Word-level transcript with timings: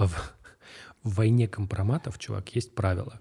А 0.00 0.06
в, 0.06 0.32
в 1.04 1.14
войне 1.16 1.46
компроматов, 1.46 2.18
чувак, 2.18 2.56
есть 2.56 2.74
правило. 2.74 3.20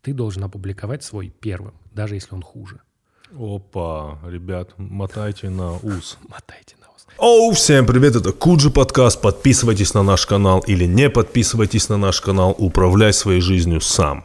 Ты 0.00 0.14
должен 0.14 0.44
опубликовать 0.44 1.02
свой 1.02 1.28
первым, 1.40 1.74
даже 1.92 2.14
если 2.14 2.36
он 2.36 2.42
хуже. 2.42 2.80
Опа, 3.36 4.20
ребят, 4.24 4.74
мотайте 4.76 5.50
на 5.50 5.72
ус. 5.72 6.18
Мотайте 6.28 6.76
на 6.80 6.86
ус. 6.94 7.06
Оу, 7.18 7.50
всем 7.50 7.84
привет, 7.84 8.14
это 8.14 8.30
Куджи 8.30 8.70
подкаст. 8.70 9.20
Подписывайтесь 9.20 9.92
на 9.92 10.04
наш 10.04 10.24
канал 10.24 10.60
или 10.68 10.84
не 10.84 11.10
подписывайтесь 11.10 11.88
на 11.88 11.96
наш 11.96 12.20
канал. 12.20 12.54
Управляй 12.58 13.12
своей 13.12 13.40
жизнью 13.40 13.80
сам. 13.80 14.22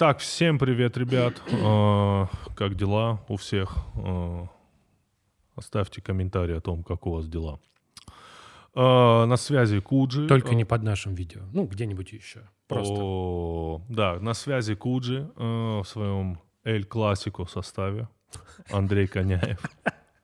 Итак, 0.00 0.20
всем 0.20 0.58
привет, 0.58 0.96
ребят. 0.96 1.42
Э, 1.52 2.24
Как 2.56 2.74
дела 2.74 3.22
у 3.28 3.36
всех? 3.36 3.76
Э, 3.96 4.46
Оставьте 5.56 6.00
комментарий 6.00 6.56
о 6.56 6.62
том, 6.62 6.82
как 6.82 7.06
у 7.06 7.10
вас 7.10 7.28
дела. 7.28 7.60
Э, 8.74 9.26
На 9.26 9.36
связи 9.36 9.78
Куджи. 9.80 10.26
Только 10.26 10.54
не 10.54 10.64
под 10.64 10.84
нашим 10.84 11.14
видео. 11.14 11.42
Ну, 11.52 11.66
где-нибудь 11.66 12.12
еще. 12.14 12.48
Просто. 12.66 12.94
О, 12.98 13.82
да, 13.90 14.18
на 14.20 14.32
связи 14.32 14.74
Куджи 14.74 15.30
в 15.36 15.84
своем 15.84 16.40
Эль 16.64 16.86
Классико 16.86 17.44
составе. 17.44 18.08
Андрей 18.70 19.06
Коняев, 19.06 19.60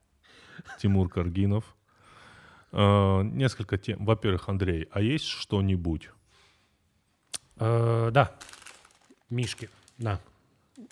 Тимур 0.79 1.07
Каргинов. 1.07 1.75
Несколько 2.71 3.77
тем. 3.77 4.03
Во-первых, 4.03 4.49
Андрей, 4.49 4.87
а 4.91 5.01
есть 5.01 5.25
что-нибудь? 5.25 6.09
Э, 7.57 8.09
да. 8.11 8.31
Мишки. 9.29 9.69
На. 9.97 10.19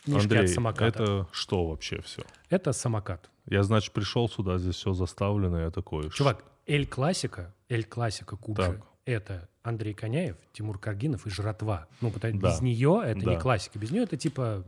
Мишки 0.06 0.22
Андрей, 0.24 0.44
от 0.44 0.50
самоката. 0.50 0.86
Это... 0.86 1.04
это 1.04 1.28
что 1.32 1.68
вообще 1.68 2.02
все? 2.02 2.24
самокат. 2.72 3.30
Я, 3.46 3.64
значит, 3.64 3.94
пришел 3.94 4.28
сюда, 4.28 4.58
здесь 4.58 4.76
все 4.76 4.94
заставлено, 4.94 5.60
я 5.60 5.70
такой... 5.70 6.10
Чувак, 6.10 6.44
Эль 6.66 6.88
Классика, 6.88 7.54
Эль 7.70 7.86
Классика 7.86 8.36
Куджи, 8.36 8.64
Так. 8.64 8.82
это 9.06 9.50
Андрей 9.62 9.94
Коняев, 9.94 10.38
Тимур 10.52 10.80
Каргинов 10.80 11.28
и 11.28 11.30
Жратва. 11.30 11.88
Ну, 12.02 12.12
потому 12.12 12.40
Да. 12.40 12.50
без 12.50 12.62
нее 12.62 13.02
это 13.04 13.20
не 13.20 13.36
Да. 13.36 13.40
классика. 13.40 13.78
Без 13.78 13.92
нее 13.92 14.04
это 14.04 14.18
типа... 14.18 14.64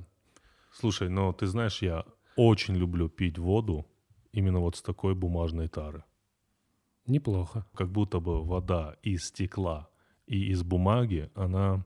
Слушай, 0.71 1.09
но 1.09 1.33
ты 1.33 1.47
знаешь, 1.47 1.81
я 1.81 2.05
очень 2.35 2.75
люблю 2.75 3.09
пить 3.09 3.39
воду 3.39 3.87
именно 4.31 4.59
вот 4.59 4.75
с 4.75 4.81
такой 4.83 5.15
бумажной 5.15 5.67
тары. 5.67 6.03
Неплохо. 7.07 7.65
Как 7.73 7.89
будто 7.89 8.19
бы 8.19 8.43
вода 8.43 8.95
из 9.01 9.25
стекла 9.25 9.89
и 10.27 10.51
из 10.51 10.61
бумаги, 10.61 11.31
она 11.33 11.83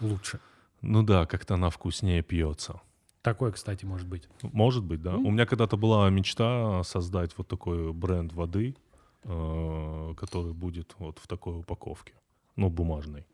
Лучше. 0.00 0.40
Ну 0.84 1.02
да, 1.02 1.26
как-то 1.26 1.54
она 1.54 1.70
вкуснее 1.70 2.22
пьется. 2.22 2.80
Такое, 3.22 3.52
кстати, 3.52 3.86
может 3.86 4.06
быть. 4.06 4.28
Может 4.42 4.84
быть, 4.84 5.00
да. 5.00 5.16
У 5.16 5.30
меня 5.30 5.46
когда-то 5.46 5.78
была 5.78 6.10
мечта 6.10 6.82
создать 6.84 7.36
вот 7.38 7.48
такой 7.48 7.92
бренд 7.92 8.34
воды, 8.34 8.76
э, 9.22 10.14
который 10.16 10.52
будет 10.52 10.94
вот 10.98 11.18
в 11.18 11.26
такой 11.26 11.58
упаковке, 11.58 12.12
ну, 12.56 12.68
бумажной. 12.68 13.26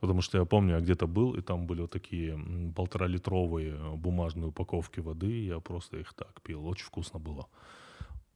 Потому 0.00 0.20
что 0.20 0.38
я 0.38 0.44
помню, 0.44 0.74
я 0.74 0.80
где-то 0.80 1.06
был, 1.06 1.34
и 1.34 1.40
там 1.40 1.66
были 1.66 1.82
вот 1.82 1.92
такие 1.92 2.38
полторалитровые 2.74 3.96
бумажные 3.96 4.48
упаковки 4.48 5.00
воды, 5.00 5.44
я 5.46 5.60
просто 5.60 5.98
их 5.98 6.12
так 6.12 6.42
пил. 6.42 6.66
Очень 6.66 6.86
вкусно 6.86 7.20
было. 7.20 7.46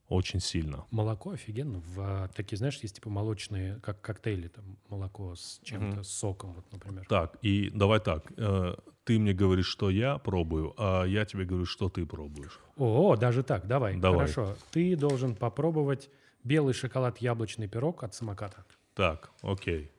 Очень 0.09 0.39
сильно. 0.39 0.85
Молоко 0.91 1.31
офигенно. 1.31 1.79
В, 1.95 2.29
такие, 2.35 2.57
знаешь, 2.57 2.77
есть 2.81 2.95
типа 2.95 3.09
молочные, 3.09 3.79
как 3.81 4.01
коктейли, 4.01 4.47
там, 4.47 4.77
молоко 4.89 5.35
с 5.35 5.59
чем-то, 5.63 5.85
Мгм. 5.97 6.03
с 6.03 6.09
соком, 6.09 6.53
вот, 6.53 6.65
например. 6.71 7.05
Так, 7.07 7.37
и 7.43 7.69
давай 7.69 7.99
так. 7.99 8.23
э, 8.37 8.75
ты 9.03 9.19
мне 9.19 9.33
говоришь, 9.33 9.67
что 9.67 9.89
я 9.91 10.17
пробую, 10.17 10.73
а 10.77 11.03
я 11.05 11.25
тебе 11.25 11.45
говорю, 11.45 11.65
что 11.65 11.89
ты 11.89 12.05
пробуешь. 12.05 12.59
О, 12.77 13.15
даже 13.15 13.43
так, 13.43 13.67
давай. 13.67 13.97
Давай. 13.97 14.27
Хорошо. 14.27 14.55
Ты 14.71 14.95
должен 14.95 15.35
попробовать 15.35 16.09
белый 16.43 16.73
шоколад 16.73 17.19
яблочный 17.19 17.67
пирог 17.67 18.03
от 18.03 18.13
самоката. 18.15 18.65
Так, 18.95 19.29
окей. 19.43 19.91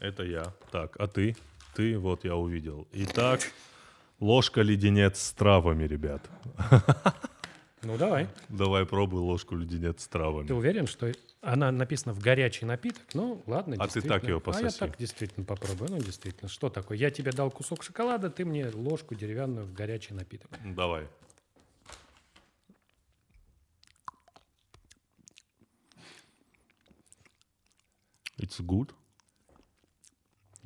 Это 0.00 0.24
я. 0.24 0.52
Так, 0.72 0.96
а 0.98 1.06
ты? 1.06 1.36
Ты, 1.74 1.96
вот 1.98 2.24
я 2.24 2.34
увидел. 2.34 2.88
Итак, 2.92 3.40
ложка 4.20 4.62
леденец 4.62 5.20
с 5.20 5.32
травами, 5.32 5.84
ребят. 5.84 6.28
Ну, 7.82 7.96
давай. 7.96 8.28
Давай 8.48 8.84
пробуй 8.86 9.20
ложку 9.20 9.54
леденец 9.54 10.02
с 10.02 10.06
Ты 10.06 10.12
травами. 10.12 10.50
уверен, 10.50 10.86
что 10.86 11.12
она 11.40 11.70
написана 11.70 12.12
в 12.12 12.20
горячий 12.20 12.64
напиток? 12.66 13.02
Ну, 13.14 13.42
ладно, 13.46 13.76
А 13.78 13.86
ты 13.86 14.00
так 14.02 14.24
её 14.24 14.36
А 14.36 14.38
я 14.38 14.40
пососи. 14.40 14.78
так 14.78 14.96
действительно 14.98 15.46
попробую. 15.46 15.90
Ну, 15.90 15.98
действительно. 15.98 16.48
Что 16.48 16.70
такое? 16.70 16.98
Я 16.98 17.10
тебе 17.10 17.30
дал 17.30 17.50
кусок 17.50 17.82
шоколада, 17.84 18.30
ты 18.30 18.44
мне 18.44 18.68
ложку 18.68 19.14
деревянную 19.14 19.64
в 19.64 19.72
горячий 19.72 20.14
напиток. 20.14 20.50
Давай. 20.64 21.06
It's 28.40 28.60
good. 28.60 28.90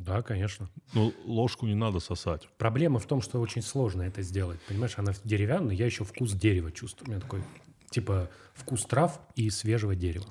Да, 0.05 0.23
конечно. 0.23 0.69
Ну, 0.95 1.13
ложку 1.25 1.67
не 1.67 1.75
надо 1.75 2.01
сосать. 2.01 2.49
Проблема 2.59 2.99
в 2.99 3.07
том, 3.07 3.23
что 3.23 3.41
очень 3.41 3.63
сложно 3.63 4.03
это 4.03 4.23
сделать. 4.23 4.61
Понимаешь, 4.69 4.95
она 4.97 5.13
деревянная, 5.25 5.75
я 5.75 5.87
еще 5.87 6.05
вкус 6.05 6.33
дерева 6.33 6.73
чувствую. 6.73 7.09
У 7.09 7.11
меня 7.13 7.21
такой, 7.21 7.43
типа, 7.91 8.29
вкус 8.55 8.85
трав 8.85 9.21
и 9.37 9.49
свежего 9.51 9.95
дерева. 9.95 10.27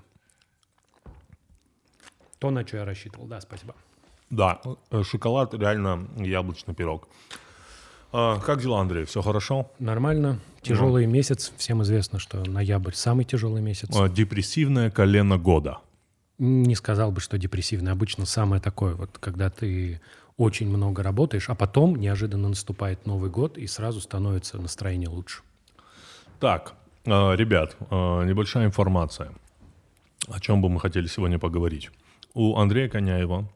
То, 2.40 2.50
на 2.50 2.68
что 2.68 2.78
я 2.78 2.86
рассчитывал. 2.86 3.28
Да, 3.28 3.40
спасибо. 3.40 3.76
Да, 4.30 4.62
э, 4.90 5.04
шоколад 5.04 5.54
реально 5.54 6.08
яблочный 6.18 6.74
пирог. 6.74 7.08
А, 8.14 8.40
как 8.40 8.62
дела, 8.62 8.82
Андрей? 8.82 9.06
Все 9.06 9.22
хорошо? 9.22 9.72
Нормально. 9.80 10.40
Тяжелый 10.62 11.06
месяц. 11.06 11.54
Всем 11.58 11.82
известно, 11.84 12.20
что 12.20 12.44
ноябрь 12.44 12.94
самый 12.94 13.26
тяжелый 13.26 13.62
месяц. 13.62 13.90
А, 13.96 14.10
депрессивное 14.10 14.92
колено 14.92 15.38
года. 15.38 15.80
Не 16.44 16.74
сказал 16.74 17.12
бы, 17.12 17.22
что 17.22 17.38
депрессивный. 17.38 17.92
Обычно 17.92 18.26
самое 18.26 18.60
такое, 18.60 18.96
вот 18.96 19.20
когда 19.20 19.52
ты 19.52 20.02
очень 20.38 20.68
много 20.68 21.04
работаешь, 21.04 21.52
а 21.52 21.56
потом 21.56 21.96
неожиданно 21.98 22.50
наступает 22.50 23.06
Новый 23.06 23.30
год, 23.30 23.60
и 23.60 23.68
сразу 23.68 24.02
становится 24.02 24.58
настроение 24.58 25.08
лучше. 25.08 25.44
Так, 26.40 26.74
э, 27.06 27.36
ребят, 27.36 27.78
э, 27.80 27.86
небольшая 28.26 28.66
информация. 28.66 29.34
О 30.30 30.40
чем 30.40 30.64
бы 30.64 30.70
мы 30.70 30.80
хотели 30.80 31.06
сегодня 31.06 31.38
поговорить. 31.38 31.92
У 32.34 32.58
Андрея 32.58 32.90
Коняева 32.90 33.48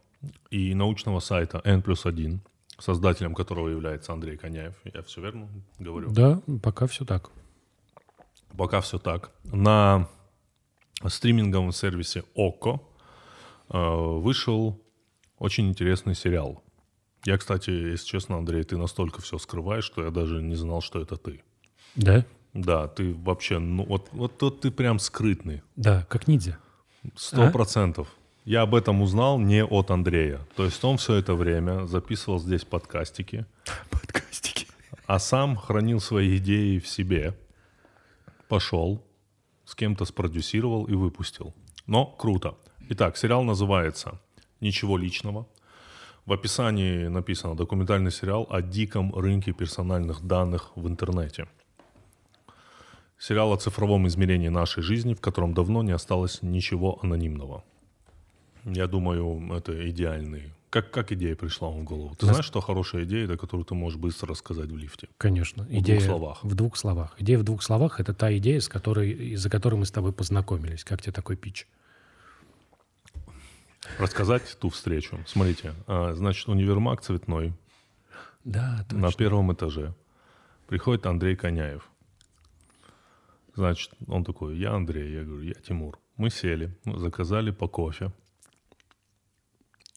и 0.51 0.75
научного 0.75 1.19
сайта 1.22 1.62
N 1.63 1.81
плюс 1.81 2.06
1, 2.06 2.40
создателем 2.78 3.34
которого 3.34 3.68
является 3.68 4.13
Андрей 4.13 4.38
Коняев, 4.38 4.75
я 4.84 5.01
все 5.01 5.22
верно 5.22 5.47
говорю? 5.79 6.12
Да, 6.12 6.40
пока 6.62 6.85
все 6.85 7.03
так. 7.03 7.31
Пока 8.56 8.81
все 8.81 9.00
так. 9.00 9.31
На 9.44 10.07
стриминговом 11.07 11.72
сервисе 11.72 12.23
ОКО 12.35 12.81
э, 13.69 13.78
вышел 13.78 14.81
очень 15.39 15.67
интересный 15.69 16.16
сериал. 16.16 16.61
Я, 17.25 17.38
кстати, 17.38 17.69
если 17.72 18.06
честно, 18.07 18.38
Андрей, 18.38 18.63
ты 18.63 18.78
настолько 18.78 19.22
все 19.22 19.38
скрываешь, 19.38 19.83
что 19.83 20.03
я 20.03 20.11
даже 20.11 20.41
не 20.41 20.56
знал, 20.56 20.81
что 20.81 21.01
это 21.01 21.17
ты. 21.17 21.41
Да? 21.95 22.23
Да, 22.53 22.88
ты 22.88 23.13
вообще, 23.13 23.59
ну 23.59 23.83
вот, 23.83 24.09
вот 24.11 24.38
тут 24.38 24.61
ты 24.61 24.72
прям 24.72 25.00
скрытный. 25.00 25.61
Да, 25.75 26.06
как 26.09 26.28
ниндзя. 26.28 26.57
Сто 27.16 27.47
А? 27.47 27.51
процентов. 27.51 28.07
Я 28.45 28.62
об 28.62 28.75
этом 28.75 29.01
узнал 29.01 29.39
не 29.39 29.63
от 29.66 29.89
Андрея. 29.91 30.39
То 30.56 30.66
есть 30.66 30.83
он 30.83 30.97
все 30.97 31.16
это 31.16 31.33
время 31.33 31.85
записывал 31.88 32.39
здесь 32.39 32.63
подкастики, 32.63 33.45
Подкастики. 33.89 34.67
а 35.07 35.17
сам 35.19 35.56
хранил 35.57 36.00
свои 36.00 36.38
идеи 36.38 36.77
в 36.79 36.88
себе. 36.88 37.35
Пошел, 38.47 39.03
с 39.65 39.75
кем-то 39.75 40.05
спродюсировал 40.05 40.85
и 40.85 40.93
выпустил. 40.93 41.53
Но 41.87 42.05
круто. 42.05 42.55
Итак, 42.89 43.17
сериал 43.17 43.44
называется 43.44 44.19
«Ничего 44.62 44.97
личного». 44.97 45.47
В 46.25 46.33
описании 46.33 47.07
написано 47.07 47.56
«Документальный 47.56 48.12
сериал 48.12 48.47
о 48.50 48.62
диком 48.62 49.13
рынке 49.13 49.53
персональных 49.53 50.21
данных 50.21 50.71
в 50.75 50.88
интернете». 50.88 51.47
Сериал 53.17 53.53
о 53.53 53.57
цифровом 53.57 54.07
измерении 54.07 54.50
нашей 54.50 54.83
жизни, 54.83 55.13
в 55.13 55.21
котором 55.21 55.53
давно 55.53 55.83
не 55.83 55.91
осталось 55.91 56.41
ничего 56.41 57.00
анонимного. 57.01 57.63
Я 58.65 58.88
думаю, 58.88 59.53
это 59.53 59.89
идеальный. 59.89 60.51
Как, 60.75 60.92
как 60.92 61.13
идея 61.13 61.38
пришла 61.38 61.69
вам 61.69 61.81
в 61.81 61.83
голову? 61.86 62.16
Ты 62.16 62.25
Нас- 62.25 62.36
знаешь, 62.36 62.45
что 62.45 62.60
хорошая 62.60 63.06
идея, 63.06 63.24
это 63.24 63.38
которую 63.38 63.63
ты 63.63 63.74
можешь 63.74 63.98
быстро 63.98 64.27
рассказать 64.27 64.69
в 64.69 64.75
лифте? 64.75 65.07
Конечно. 65.18 65.63
двух 65.63 65.80
идея 65.80 66.01
словах. 66.01 66.44
В 66.44 66.54
двух 66.54 66.75
словах. 66.75 67.16
Идея 67.18 67.39
в 67.39 67.44
двух 67.44 67.63
словах– 67.63 68.00
это 68.01 68.13
та 68.13 68.36
идея, 68.39 68.60
с 68.60 68.68
которой, 68.68 69.12
из-за 69.36 69.50
которой 69.50 69.75
мы 69.75 69.86
с 69.86 69.92
тобой 69.92 70.12
познакомились. 70.12 70.83
Как 70.83 71.01
тебе 71.01 71.13
такой 71.13 71.38
пич? 71.38 71.66
Рассказать 74.00 74.57
ту 74.60 74.68
встречу. 74.69 75.18
Смотрите, 75.25 75.74
а, 75.88 76.13
значит, 76.13 76.50
универмаг 76.50 77.01
цветной 77.01 77.54
Да, 78.44 78.83
точно. 78.89 79.07
на 79.07 79.13
первом 79.13 79.54
этаже. 79.54 79.94
Приходит 80.68 81.06
Андрей 81.06 81.38
Коняев. 81.38 81.89
Значит, 83.56 83.92
он 84.10 84.25
такой, 84.25 84.57
я 84.57 84.74
Андрей, 84.74 85.13
я 85.13 85.24
говорю, 85.24 85.44
я 85.44 85.54
Тимур. 85.54 86.00
Мы 86.18 86.30
сели, 86.30 86.78
заказали 86.83 87.51
по 87.51 87.69
кофе. 87.69 88.12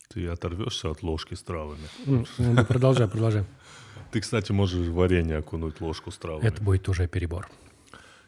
Ты 0.09 0.27
оторвешься 0.29 0.91
от 0.91 1.03
ложки 1.03 1.35
с 1.35 1.43
травами. 1.43 1.89
М, 2.07 2.27
ну, 2.39 2.65
Продолжай, 2.65 3.09
продолжай. 3.09 3.45
Ты, 4.11 4.21
кстати, 4.21 4.53
можешь 4.53 4.87
в 4.87 4.95
варенье 4.95 5.37
окунуть 5.39 5.81
ложку 5.81 6.11
с 6.11 6.17
травами. 6.19 6.47
Это 6.47 6.63
будет 6.63 6.89
уже 6.89 7.07
перебор. 7.09 7.49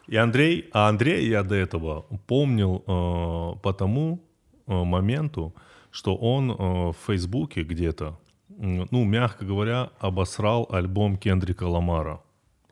И 0.07 0.17
Андрей, 0.17 0.69
а 0.73 0.89
Андрей 0.89 1.29
я 1.29 1.43
до 1.43 1.55
этого 1.55 2.05
помнил 2.27 2.83
э, 2.87 3.61
по 3.63 3.73
тому 3.73 4.21
э, 4.67 4.73
моменту, 4.73 5.55
что 5.91 6.17
он 6.17 6.51
э, 6.51 6.55
в 6.91 6.97
Фейсбуке 7.07 7.63
где-то, 7.63 8.19
м, 8.59 8.89
ну, 8.91 9.05
мягко 9.05 9.45
говоря, 9.47 9.91
обосрал 10.01 10.67
альбом 10.71 11.17
Кендрика 11.17 11.65
Ламара, 11.65 12.21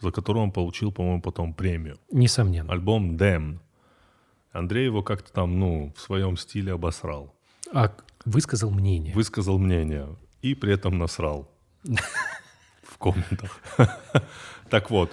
за 0.00 0.10
который 0.10 0.42
он 0.42 0.52
получил, 0.52 0.92
по-моему, 0.92 1.22
потом 1.22 1.54
премию. 1.54 1.98
Несомненно. 2.10 2.72
Альбом 2.72 3.16
Damn. 3.16 3.58
Андрей 4.52 4.84
его 4.86 5.02
как-то 5.02 5.32
там, 5.32 5.58
ну, 5.58 5.92
в 5.96 6.00
своем 6.00 6.36
стиле 6.36 6.72
обосрал. 6.72 7.32
А 7.72 7.88
высказал 8.28 8.70
мнение. 8.70 9.14
Высказал 9.14 9.58
мнение 9.58 10.16
и 10.42 10.54
при 10.54 10.72
этом 10.72 10.98
насрал 10.98 11.50
в 12.82 12.98
комментах. 12.98 13.60
Так 14.70 14.90
вот, 14.90 15.10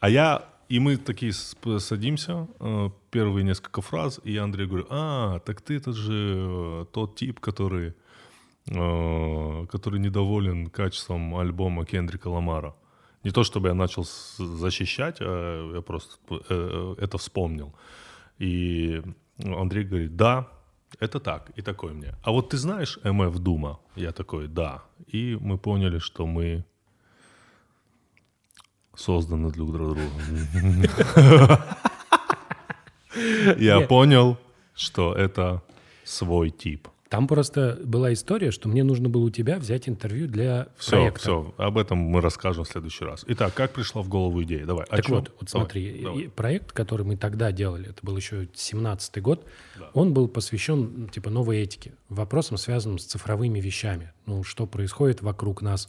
а 0.00 0.10
я, 0.10 0.44
и 0.68 0.78
мы 0.80 0.98
такие 0.98 1.32
садимся, 1.32 2.46
э, 2.60 2.90
первые 3.10 3.42
несколько 3.42 3.80
фраз, 3.80 4.20
и 4.22 4.32
я 4.32 4.44
Андрею 4.44 4.68
говорю, 4.68 4.86
а, 4.90 5.38
так 5.40 5.62
ты 5.62 5.76
это 5.76 5.92
же 5.92 6.36
э, 6.36 6.84
тот 6.92 7.16
тип, 7.16 7.40
который, 7.40 7.94
э, 8.66 9.66
который 9.70 9.98
недоволен 9.98 10.66
качеством 10.66 11.36
альбома 11.36 11.86
Кендрика 11.86 12.28
Ламара. 12.28 12.74
Не 13.24 13.30
то, 13.30 13.44
чтобы 13.44 13.68
я 13.68 13.74
начал 13.74 14.04
защищать, 14.36 15.16
а 15.20 15.74
я 15.74 15.80
просто 15.80 16.16
это 16.98 17.18
вспомнил. 17.18 17.74
И 18.38 19.02
Андрей 19.38 19.84
говорит, 19.84 20.16
да, 20.16 20.48
это 21.00 21.20
так, 21.20 21.50
и 21.56 21.62
такой 21.62 21.92
мне. 21.92 22.14
А 22.22 22.30
вот 22.30 22.50
ты 22.50 22.56
знаешь 22.56 22.98
МФ 23.04 23.38
Дума? 23.38 23.78
Я 23.96 24.12
такой, 24.12 24.48
да. 24.48 24.82
И 25.06 25.38
мы 25.40 25.58
поняли, 25.58 25.98
что 25.98 26.26
мы 26.26 26.64
созданы 28.96 29.50
друг 29.50 29.70
для 29.70 29.86
друга. 29.86 31.66
Я 33.58 33.80
понял, 33.80 34.36
что 34.74 35.14
это 35.14 35.62
свой 36.04 36.50
тип. 36.50 36.88
Там 37.08 37.26
просто 37.26 37.78
была 37.84 38.12
история, 38.12 38.50
что 38.50 38.68
мне 38.68 38.84
нужно 38.84 39.08
было 39.08 39.24
у 39.24 39.30
тебя 39.30 39.58
взять 39.58 39.88
интервью 39.88 40.28
для 40.28 40.68
Все, 40.76 40.90
проекта. 40.96 41.20
все, 41.20 41.54
об 41.56 41.78
этом 41.78 41.96
мы 41.98 42.20
расскажем 42.20 42.64
в 42.64 42.68
следующий 42.68 43.04
раз. 43.04 43.24
Итак, 43.28 43.54
как 43.54 43.72
пришла 43.72 44.02
в 44.02 44.08
голову 44.08 44.42
идея? 44.42 44.66
Давай. 44.66 44.84
о 44.84 44.96
Так 44.96 45.06
чём? 45.06 45.16
вот, 45.20 45.32
вот 45.40 45.50
Давай, 45.50 45.64
смотри, 45.66 46.02
давай. 46.02 46.22
и 46.24 46.28
проект, 46.28 46.72
который 46.72 47.06
мы 47.06 47.16
тогда 47.16 47.50
делали, 47.50 47.88
это 47.90 47.98
был 48.02 48.14
еще 48.16 48.42
17-й 48.44 49.20
год, 49.22 49.46
он 49.94 50.12
был 50.12 50.28
посвящен 50.28 51.08
типа 51.08 51.30
новой 51.30 51.60
этике, 51.62 51.94
вопросам, 52.10 52.58
связанным 52.58 52.98
с 52.98 53.04
цифровыми 53.06 53.58
вещами. 53.58 54.12
Ну, 54.26 54.44
что 54.44 54.66
происходит 54.66 55.22
вокруг 55.22 55.62
нас, 55.62 55.88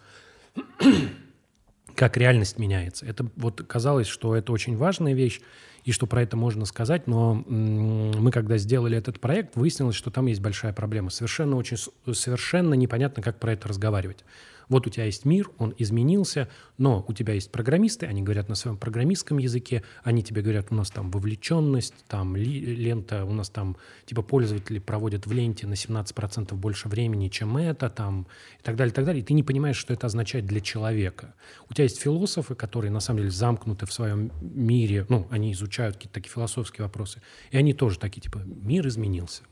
как 1.96 2.18
реальность 2.18 2.58
меняется. 2.60 3.06
Это 3.06 3.26
вот 3.36 3.62
казалось, 3.68 4.08
что 4.08 4.36
это 4.36 4.52
очень 4.52 4.76
важная 4.78 5.14
вещь, 5.14 5.42
и 5.86 5.92
что 5.92 6.08
про 6.08 6.22
это 6.22 6.36
можно 6.38 6.66
сказать, 6.66 7.08
но 7.08 7.36
мы, 7.48 8.32
когда 8.32 8.58
сделали 8.58 8.98
этот 8.98 9.20
проект, 9.20 9.56
выяснилось, 9.56 9.96
что 9.96 10.12
там 10.12 10.26
есть 10.28 10.42
большая 10.42 10.74
проблема. 10.74 11.10
Совершенно, 11.10 11.56
очень, 11.56 11.78
совершенно 12.14 12.74
непонятно, 12.74 13.24
как 13.24 13.40
про 13.40 13.54
это 13.54 13.68
разговаривать. 13.70 14.24
Вот 14.70 14.86
у 14.86 14.90
тебя 14.90 15.06
есть 15.06 15.26
мир, 15.26 15.50
он 15.58 15.74
изменился, 15.78 16.48
но 16.78 17.04
у 17.08 17.14
тебя 17.14 17.34
есть 17.34 17.52
программисты, 17.52 18.06
они 18.06 18.22
говорят 18.22 18.50
на 18.50 18.56
своем 18.56 18.78
программистском 18.78 19.40
языке, 19.40 19.84
они 20.04 20.24
тебе 20.24 20.44
говорят, 20.44 20.68
у 20.70 20.76
нас 20.76 20.92
там 20.92 21.10
вовлеченность, 21.10 21.96
там 22.08 22.36
лента, 22.36 23.26
у 23.26 23.34
нас 23.34 23.50
там 23.50 23.78
типа 24.06 24.22
пользователи 24.22 24.78
проводят 24.78 25.26
в 25.26 25.32
ленте 25.32 25.66
на 25.66 25.74
17% 25.74 26.54
больше 26.54 26.88
времени, 26.88 27.30
чем 27.30 27.58
это, 27.58 27.90
там 27.90 28.28
и 28.60 28.64
так 28.64 28.76
далее, 28.76 28.92
и 28.92 28.96
так 28.96 29.06
далее. 29.06 29.24
И 29.24 29.26
ты 29.26 29.34
не 29.34 29.44
понимаешь, 29.44 29.78
что 29.78 29.92
это 29.92 30.06
означает 30.06 30.46
для 30.46 30.62
человека. 30.62 31.34
У 31.68 31.74
тебя 31.74 31.86
есть 31.86 32.00
философы, 32.00 32.54
которые 32.54 32.92
на 32.92 33.00
самом 33.00 33.20
деле 33.20 33.32
замкнуты 33.32 33.88
в 33.88 33.94
своем 33.94 34.32
мире, 34.40 35.08
ну, 35.10 35.28
они 35.32 35.52
изучают 35.54 35.96
какие-то 35.96 36.14
такие 36.14 36.32
философские 36.32 36.86
вопросы, 36.86 37.24
и 37.50 37.58
они 37.58 37.74
тоже 37.74 37.98
такие, 37.98 38.22
типа, 38.22 38.44
мир 38.46 38.88
изменился. 38.88 39.44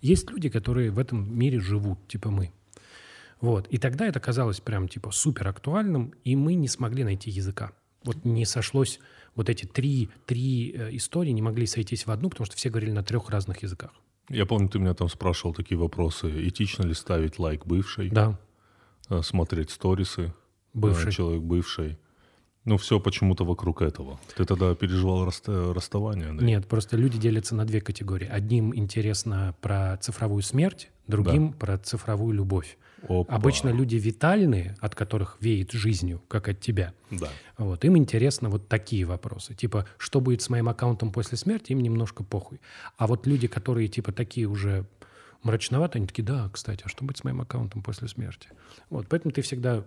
Есть 0.00 0.30
люди, 0.30 0.48
которые 0.48 0.90
в 0.90 0.98
этом 0.98 1.38
мире 1.38 1.60
живут, 1.60 2.08
типа 2.08 2.30
мы. 2.30 2.52
Вот. 3.42 3.66
И 3.66 3.76
тогда 3.76 4.06
это 4.06 4.20
казалось 4.20 4.60
прям 4.60 4.88
типа 4.88 5.10
супер 5.10 5.48
актуальным, 5.48 6.14
и 6.24 6.36
мы 6.36 6.54
не 6.54 6.68
смогли 6.68 7.04
найти 7.04 7.28
языка. 7.28 7.72
Вот 8.04 8.24
не 8.24 8.46
сошлось, 8.46 9.00
вот 9.34 9.50
эти 9.50 9.66
три, 9.66 10.08
три 10.26 10.72
э, 10.72 10.96
истории 10.96 11.32
не 11.32 11.42
могли 11.42 11.66
сойтись 11.66 12.06
в 12.06 12.10
одну, 12.10 12.30
потому 12.30 12.46
что 12.46 12.56
все 12.56 12.70
говорили 12.70 12.92
на 12.92 13.02
трех 13.02 13.28
разных 13.30 13.62
языках. 13.62 13.90
Я 14.28 14.46
помню, 14.46 14.68
ты 14.68 14.78
меня 14.78 14.94
там 14.94 15.08
спрашивал 15.08 15.52
такие 15.54 15.76
вопросы. 15.76 16.48
Этично 16.48 16.84
ли 16.84 16.94
ставить 16.94 17.38
лайк 17.40 17.66
бывшей? 17.66 18.10
Да, 18.10 18.38
э, 19.10 19.22
Смотреть 19.22 19.70
сторисы? 19.70 20.32
Э, 20.74 21.10
Человек 21.10 21.42
бывший. 21.42 21.98
Ну, 22.64 22.76
все 22.76 23.00
почему-то 23.00 23.44
вокруг 23.44 23.82
этого. 23.82 24.20
Ты 24.36 24.44
тогда 24.44 24.72
переживал 24.76 25.24
расставание, 25.24 26.28
Андрей? 26.28 26.46
нет, 26.46 26.68
просто 26.68 26.96
люди 26.96 27.18
делятся 27.18 27.56
на 27.56 27.64
две 27.64 27.80
категории. 27.80 28.28
Одним 28.28 28.72
интересно 28.76 29.56
про 29.60 29.96
цифровую 29.96 30.42
смерть, 30.42 30.90
другим 31.08 31.52
про 31.52 31.76
цифровую 31.76 32.34
любовь. 32.34 32.78
Опа. 33.08 33.34
Обычно 33.34 33.70
люди 33.70 33.96
витальные, 33.96 34.76
от 34.80 34.94
которых 34.94 35.36
веет 35.40 35.72
жизнью, 35.72 36.22
как 36.28 36.48
от 36.48 36.60
тебя. 36.60 36.94
Да. 37.10 37.28
Вот, 37.58 37.84
им 37.84 37.96
интересно 37.96 38.48
вот 38.48 38.68
такие 38.68 39.04
вопросы. 39.04 39.54
Типа, 39.54 39.86
что 39.98 40.20
будет 40.20 40.42
с 40.42 40.48
моим 40.48 40.68
аккаунтом 40.68 41.12
после 41.12 41.36
смерти, 41.36 41.72
им 41.72 41.80
немножко 41.80 42.24
похуй. 42.24 42.60
А 42.96 43.06
вот 43.06 43.26
люди, 43.26 43.48
которые 43.48 43.88
типа 43.88 44.12
такие 44.12 44.46
уже 44.46 44.86
мрачноватые, 45.42 46.00
они 46.00 46.06
такие, 46.06 46.24
да, 46.24 46.48
кстати, 46.52 46.82
а 46.84 46.88
что 46.88 47.04
будет 47.04 47.18
с 47.18 47.24
моим 47.24 47.40
аккаунтом 47.40 47.82
после 47.82 48.08
смерти? 48.08 48.48
Вот, 48.90 49.08
поэтому 49.08 49.32
ты 49.32 49.42
всегда 49.42 49.84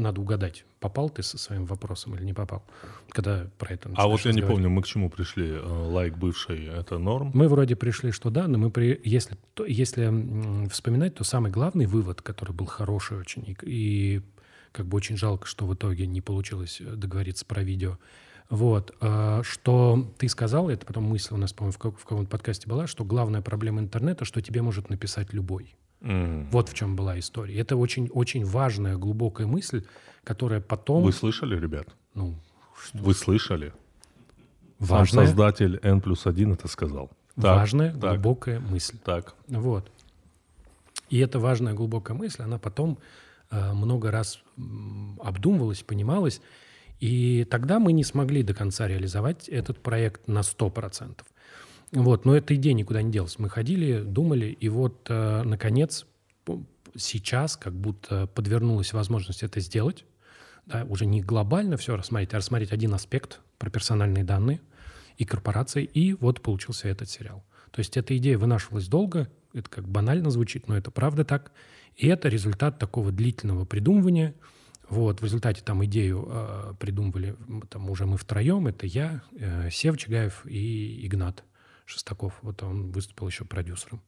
надо 0.00 0.20
угадать, 0.20 0.64
попал 0.80 1.10
ты 1.10 1.22
со 1.22 1.38
своим 1.38 1.64
вопросом 1.66 2.14
или 2.14 2.24
не 2.24 2.32
попал, 2.32 2.62
когда 3.10 3.46
про 3.58 3.74
это 3.74 3.90
А 3.94 4.06
вот 4.08 4.20
я 4.24 4.32
не 4.32 4.42
помню, 4.42 4.68
мы 4.68 4.82
к 4.82 4.86
чему 4.86 5.10
пришли. 5.10 5.48
Э, 5.48 5.60
Лайк 5.60 6.16
бывший— 6.16 6.66
это 6.66 6.98
норм? 6.98 7.30
Мы 7.34 7.48
вроде 7.48 7.76
пришли, 7.76 8.10
что 8.10 8.30
да, 8.30 8.48
но 8.48 8.58
мы 8.58 8.70
при, 8.70 9.00
если, 9.04 9.36
то, 9.54 9.64
если 9.64 10.68
вспоминать, 10.68 11.14
то 11.14 11.24
самый 11.24 11.50
главный 11.50 11.86
вывод, 11.86 12.22
который 12.22 12.52
был 12.52 12.66
хороший 12.66 13.18
очень, 13.18 13.44
и, 13.46 13.56
и 13.62 14.22
как 14.72 14.86
бы 14.86 14.96
очень 14.96 15.16
жалко, 15.16 15.46
что 15.46 15.66
в 15.66 15.74
итоге 15.74 16.06
не 16.06 16.20
получилось 16.20 16.80
э, 16.80 16.84
договориться 16.84 17.44
про 17.44 17.62
видео, 17.62 17.98
вот, 18.50 18.94
э, 19.00 19.42
что 19.44 20.12
ты 20.18 20.28
сказал, 20.28 20.68
это 20.70 20.84
потом 20.84 21.04
мысль 21.04 21.34
у 21.34 21.36
нас, 21.36 21.52
по-моему, 21.52 21.72
в 21.72 21.78
каком-то 21.78 22.28
подкасте 22.28 22.68
была, 22.68 22.88
что 22.88 23.04
главная 23.04 23.42
проблема 23.42 23.80
интернета, 23.80 24.24
что 24.24 24.42
тебе 24.42 24.60
может 24.60 24.90
написать 24.90 25.32
любой. 25.32 25.76
М. 26.02 26.48
Вот 26.50 26.68
в 26.68 26.74
чем 26.74 26.96
была 26.96 27.18
история. 27.18 27.58
Это 27.58 27.76
очень-очень 27.76 28.44
важная, 28.44 28.96
глубокая 28.96 29.46
мысль, 29.46 29.84
которая 30.24 30.60
потом, 30.60 31.02
Вы 31.02 31.12
слышали, 31.12 31.58
ребят? 31.58 31.88
ну, 32.14 32.34
Вы 32.94 33.14
слышали? 33.14 33.72
Сам 34.78 34.88
важная, 34.88 35.26
создатель 35.26 35.78
N 35.82 36.00
плюс 36.00 36.26
1 36.26 36.52
это 36.54 36.68
сказал. 36.68 37.10
Так, 37.34 37.56
важная, 37.58 37.92
так. 37.92 38.14
глубокая 38.14 38.60
мысль. 38.60 38.96
Так. 39.04 39.34
Вот. 39.48 39.90
И 41.10 41.18
эта 41.18 41.38
важная 41.38 41.74
глубокая 41.74 42.16
мысль, 42.16 42.42
она 42.42 42.58
потом 42.58 42.98
э, 43.50 43.72
много 43.72 44.10
раз 44.10 44.42
обдумывалась, 45.20 45.82
понималась. 45.82 46.40
И 47.00 47.44
тогда 47.50 47.78
мы 47.78 47.92
не 47.92 48.04
смогли 48.04 48.42
до 48.42 48.54
конца 48.54 48.86
реализовать 48.86 49.48
этот 49.48 49.82
проект 49.82 50.28
на 50.28 50.40
100%. 50.40 51.20
Вот, 51.92 52.24
но 52.24 52.36
эта 52.36 52.54
идея 52.54 52.74
никуда 52.74 53.02
не 53.02 53.10
делась. 53.10 53.38
Мы 53.38 53.48
ходили, 53.48 54.02
думали, 54.02 54.46
и 54.46 54.68
вот, 54.68 55.06
э, 55.08 55.42
наконец, 55.42 56.06
сейчас 56.96 57.56
как 57.56 57.74
будто 57.74 58.26
подвернулась 58.28 58.92
возможность 58.92 59.42
это 59.42 59.60
сделать. 59.60 60.04
Да, 60.66 60.84
уже 60.88 61.06
не 61.06 61.20
глобально 61.20 61.76
все 61.76 61.96
рассмотреть, 61.96 62.32
а 62.34 62.36
рассмотреть 62.36 62.72
один 62.72 62.94
аспект 62.94 63.40
про 63.58 63.70
персональные 63.70 64.24
данные 64.24 64.60
и 65.16 65.24
корпорации, 65.24 65.84
и 65.84 66.14
вот 66.14 66.42
получился 66.42 66.88
этот 66.88 67.10
сериал. 67.10 67.44
То 67.72 67.80
есть 67.80 67.96
эта 67.96 68.16
идея 68.16 68.38
вынашивалась 68.38 68.86
долго, 68.86 69.28
это 69.52 69.68
как 69.68 69.88
банально 69.88 70.30
звучит, 70.30 70.68
но 70.68 70.76
это 70.76 70.90
правда 70.90 71.24
так. 71.24 71.52
И 71.96 72.06
это 72.06 72.28
результат 72.28 72.78
такого 72.78 73.10
длительного 73.10 73.64
придумывания. 73.64 74.34
Вот, 74.88 75.20
в 75.20 75.24
результате 75.24 75.62
там 75.62 75.84
идею 75.84 76.28
э, 76.30 76.74
придумывали 76.78 77.36
там 77.68 77.90
уже 77.90 78.06
мы 78.06 78.16
втроем, 78.16 78.66
это 78.66 78.86
я, 78.86 79.22
э, 79.32 79.70
Сев 79.70 79.96
Чигаев 79.98 80.44
и 80.46 81.06
Игнат 81.06 81.44
Шестаков. 81.90 82.32
Вот 82.42 82.62
он 82.62 82.92
выступил 82.92 83.26
еще 83.28 83.44
продюсером. 83.44 84.00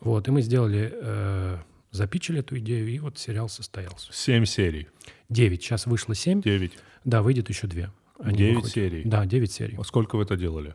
Вот, 0.00 0.28
и 0.28 0.30
мы 0.30 0.42
сделали, 0.42 0.90
э, 0.92 1.58
запичили 1.90 2.40
эту 2.40 2.58
идею, 2.58 2.88
и 2.88 2.98
вот 2.98 3.18
сериал 3.18 3.48
состоялся. 3.48 4.12
Семь 4.12 4.44
серий. 4.44 4.88
Девять, 5.28 5.62
сейчас 5.62 5.86
вышло 5.86 6.14
семь, 6.14 6.40
Девять. 6.42 6.72
да, 7.04 7.22
выйдет 7.22 7.48
еще 7.48 7.66
две. 7.66 7.90
Они 8.18 8.38
Девять 8.38 8.54
выходят. 8.56 8.74
серий. 8.74 9.02
Да, 9.04 9.26
девять 9.26 9.52
серий. 9.52 9.76
А 9.78 9.84
сколько 9.84 10.16
вы 10.16 10.22
это 10.22 10.36
делали? 10.36 10.74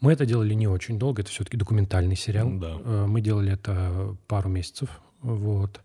Мы 0.00 0.12
это 0.12 0.26
делали 0.26 0.54
не 0.54 0.66
очень 0.68 0.98
долго, 0.98 1.22
это 1.22 1.30
все-таки 1.30 1.56
документальный 1.56 2.16
сериал. 2.16 2.50
Да. 2.58 2.78
Э, 2.84 3.06
Мы 3.06 3.20
делали 3.20 3.52
это 3.52 4.16
пару 4.28 4.48
месяцев, 4.48 4.90
вот. 5.20 5.80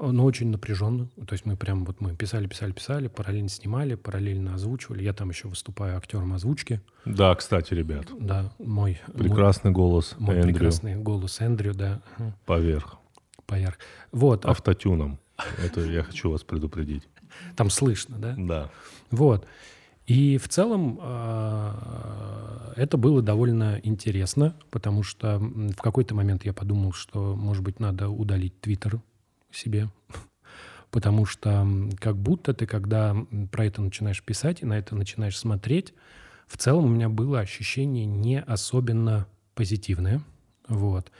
Но 0.00 0.24
очень 0.24 0.48
напряженно. 0.48 1.08
То 1.26 1.32
есть 1.32 1.46
мы 1.46 1.56
прям 1.56 1.84
вот 1.84 2.00
мы 2.00 2.14
писали, 2.16 2.46
писали, 2.46 2.72
писали, 2.72 3.08
параллельно 3.08 3.48
снимали, 3.48 3.94
параллельно 3.94 4.54
озвучивали. 4.54 5.02
Я 5.02 5.12
там 5.12 5.30
еще 5.30 5.48
выступаю 5.48 5.96
актером 5.96 6.32
озвучки. 6.32 6.80
Да, 7.04 7.34
кстати, 7.34 7.74
ребят. 7.74 8.06
Да, 8.18 8.52
мой... 8.58 9.00
Прекрасный 9.12 9.70
мой, 9.70 9.76
голос 9.76 10.14
Мой 10.18 10.36
Эндрю. 10.36 10.54
прекрасный 10.54 10.96
голос 10.96 11.40
Эндрю, 11.40 11.74
да. 11.74 12.02
Поверх. 12.46 12.96
Поверх. 13.46 13.78
Вот. 14.10 14.44
Автотюном. 14.46 15.18
Это 15.62 15.80
я 15.80 16.02
хочу 16.02 16.30
вас 16.30 16.42
предупредить. 16.42 17.08
Там 17.56 17.70
слышно, 17.70 18.18
да? 18.18 18.34
Да. 18.36 18.70
Вот. 19.10 19.46
И 20.06 20.36
в 20.38 20.48
целом 20.48 21.00
э, 21.02 22.72
это 22.76 22.98
было 22.98 23.22
довольно 23.22 23.80
интересно, 23.82 24.54
потому 24.70 25.02
что 25.02 25.38
в 25.38 25.80
какой-то 25.80 26.14
момент 26.14 26.44
я 26.44 26.52
подумал, 26.52 26.92
что, 26.92 27.34
может 27.34 27.62
быть, 27.62 27.80
надо 27.80 28.10
удалить 28.10 28.60
Твиттер 28.60 29.00
себе, 29.56 29.88
потому 30.90 31.26
что 31.26 31.66
как 32.00 32.16
будто 32.16 32.54
ты, 32.54 32.66
когда 32.66 33.16
про 33.50 33.66
это 33.66 33.82
начинаешь 33.82 34.22
писать 34.22 34.62
и 34.62 34.66
на 34.66 34.78
это 34.78 34.94
начинаешь 34.94 35.38
смотреть, 35.38 35.94
в 36.46 36.56
целом 36.58 36.84
у 36.84 36.88
меня 36.88 37.08
было 37.08 37.40
ощущение 37.40 38.04
не 38.04 38.40
особенно 38.40 39.26
позитивное. 39.54 40.22
Вот. 40.68 41.10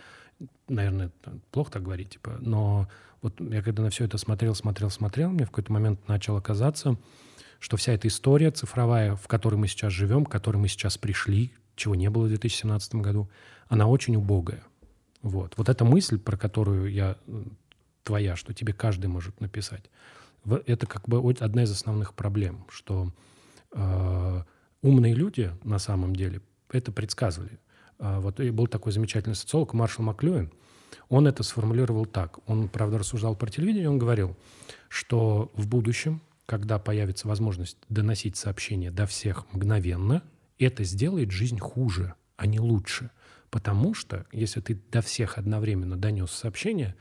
Наверное, 0.69 1.11
плохо 1.51 1.73
так 1.73 1.83
говорить, 1.83 2.11
типа, 2.11 2.37
но 2.41 2.89
вот 3.23 3.41
я 3.41 3.63
когда 3.63 3.83
на 3.83 3.91
все 3.91 4.05
это 4.05 4.19
смотрел, 4.19 4.55
смотрел, 4.55 4.91
смотрел, 4.91 5.31
мне 5.31 5.45
в 5.45 5.49
какой-то 5.49 5.73
момент 5.73 6.07
начало 6.09 6.41
казаться, 6.41 6.97
что 7.59 7.77
вся 7.77 7.93
эта 7.93 8.09
история 8.09 8.51
цифровая, 8.51 9.17
в 9.17 9.27
которой 9.29 9.57
мы 9.57 9.69
сейчас 9.69 9.93
живем, 9.93 10.27
к 10.27 10.31
которой 10.31 10.59
мы 10.59 10.69
сейчас 10.69 10.99
пришли, 10.99 11.53
чего 11.77 11.95
не 11.95 12.11
было 12.11 12.25
в 12.25 12.29
2017 12.29 12.97
году, 12.97 13.31
она 13.69 13.87
очень 13.87 14.17
убогая. 14.17 14.63
Вот. 15.23 15.55
Вот 15.57 15.71
эта 15.71 15.85
мысль, 15.87 16.19
про 16.19 16.37
которую 16.37 16.93
я 16.93 17.17
твоя, 18.05 18.37
что 18.37 18.55
тебе 18.55 18.73
каждый 18.73 19.07
может 19.07 19.41
написать, 19.41 19.91
это 20.67 20.87
как 20.87 21.09
бы 21.09 21.35
одна 21.41 21.65
из 21.65 21.71
основных 21.73 22.15
проблем, 22.15 22.67
что 22.69 23.13
э, 23.73 24.43
умные 24.83 25.15
люди 25.15 25.51
на 25.65 25.79
самом 25.79 26.15
деле 26.15 26.41
это 26.71 26.93
предсказывали. 26.93 27.59
Э, 27.99 28.21
вот 28.21 28.39
и 28.41 28.51
был 28.51 28.69
такой 28.69 28.93
замечательный 28.93 29.35
социолог 29.35 29.73
Маршал 29.73 30.05
Маклюэн, 30.05 30.53
он 31.09 31.27
это 31.27 31.43
сформулировал 31.43 32.07
так. 32.07 32.39
Он, 32.49 32.69
правда, 32.69 32.99
рассуждал 32.99 33.35
про 33.35 33.51
телевидение, 33.51 33.91
он 33.91 33.99
говорил, 33.99 34.37
что 34.89 35.51
в 35.55 35.67
будущем 35.67 36.21
когда 36.47 36.79
появится 36.79 37.27
возможность 37.27 37.79
доносить 37.89 38.37
сообщения 38.37 38.91
до 38.91 39.07
всех 39.07 39.51
мгновенно, 39.53 40.23
это 40.59 40.85
сделает 40.85 41.31
жизнь 41.31 41.59
хуже, 41.59 42.15
а 42.37 42.47
не 42.47 42.61
лучше. 42.61 43.11
Потому 43.51 43.95
что 43.95 44.27
если 44.33 44.61
ты 44.61 44.81
до 44.91 45.01
всех 45.01 45.39
одновременно 45.39 45.97
донес 45.97 46.31
сообщение, 46.31 46.97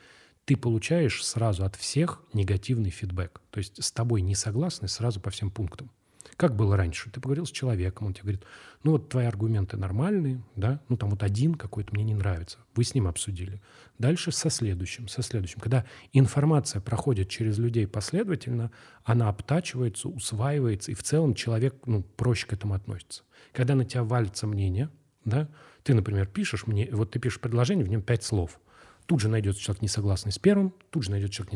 ты 0.46 0.58
получаешь 0.58 1.24
сразу 1.26 1.64
от 1.66 1.76
всех 1.76 2.22
негативный 2.34 2.90
фидбэк. 2.90 3.42
То 3.50 3.60
есть 3.60 3.84
с 3.84 3.92
тобой 3.92 4.22
не 4.22 4.36
согласны 4.36 4.88
сразу 4.88 5.20
по 5.20 5.30
всем 5.30 5.50
пунктам. 5.50 5.90
Как 6.38 6.56
было 6.56 6.76
раньше? 6.76 7.10
Ты 7.12 7.20
поговорил 7.20 7.46
с 7.46 7.52
человеком, 7.52 8.08
он 8.08 8.14
тебе 8.14 8.24
говорит, 8.24 8.44
ну 8.84 8.92
вот 8.92 9.10
твои 9.10 9.26
аргументы 9.26 9.78
нормальные, 9.78 10.42
да, 10.56 10.82
ну 10.90 10.98
там 10.98 11.10
вот 11.10 11.22
один 11.22 11.56
какой-то 11.56 11.94
мне 11.94 12.04
не 12.04 12.16
нравится. 12.16 12.60
Вы 12.76 12.86
с 12.86 12.96
ним 12.96 13.08
обсудили. 13.08 13.62
Дальше 14.00 14.32
со 14.32 14.50
следующим, 14.50 15.08
со 15.10 15.22
следующим. 15.22 15.60
Когда 15.60 15.86
информация 16.12 16.82
проходит 16.82 17.30
через 17.30 17.60
людей 17.60 17.88
последовательно, 17.88 18.72
она 19.04 19.30
обтачивается, 19.30 20.10
усваивается, 20.10 20.92
и 20.92 20.96
в 20.96 21.04
целом 21.04 21.36
человек 21.36 21.76
ну, 21.86 22.02
проще 22.02 22.48
к 22.48 22.54
этому 22.54 22.74
относится. 22.74 23.24
Когда 23.52 23.76
на 23.76 23.86
тебя 23.86 24.04
валится 24.04 24.48
мнение, 24.48 24.90
да, 25.26 25.50
ты, 25.84 25.94
например, 25.94 26.26
пишешь 26.26 26.66
мне, 26.68 26.90
вот 26.92 27.12
ты 27.12 27.20
пишешь 27.20 27.42
предложение, 27.42 27.86
в 27.86 27.90
нем 27.90 28.02
пять 28.02 28.24
слов– 28.24 28.60
Тут 29.06 29.20
же 29.20 29.28
найдется 29.28 29.62
человек, 29.62 29.82
не 29.82 29.88
согласный 29.88 30.32
с 30.32 30.40
первым, 30.40 30.74
тут 30.90 31.04
же 31.04 31.12
найдется 31.12 31.44
человек, 31.44 31.54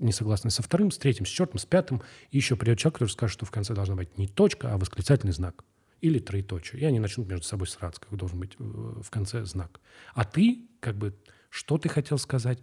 не 0.00 0.12
согласный 0.12 0.50
со 0.50 0.62
вторым, 0.62 0.90
с 0.90 0.98
третьим, 0.98 1.26
с 1.26 1.28
четвертым, 1.28 1.58
с 1.58 1.66
пятым. 1.66 2.02
И 2.30 2.38
еще 2.38 2.56
придет 2.56 2.78
человек, 2.78 2.94
который 2.94 3.10
скажет, 3.10 3.34
что 3.34 3.44
в 3.44 3.50
конце 3.50 3.74
должна 3.74 3.96
быть 3.96 4.16
не 4.16 4.26
точка, 4.26 4.72
а 4.72 4.78
восклицательный 4.78 5.32
знак. 5.32 5.64
Или 6.00 6.18
троеточие. 6.18 6.80
И 6.80 6.84
они 6.84 6.98
начнут 6.98 7.28
между 7.28 7.44
собой 7.44 7.66
сраться, 7.66 8.00
как 8.00 8.16
должен 8.16 8.38
быть 8.38 8.56
в 8.58 9.08
конце 9.10 9.44
знак. 9.44 9.80
А 10.14 10.24
ты, 10.24 10.62
как 10.80 10.96
бы, 10.96 11.14
что 11.50 11.78
ты 11.78 11.88
хотел 11.88 12.18
сказать, 12.18 12.60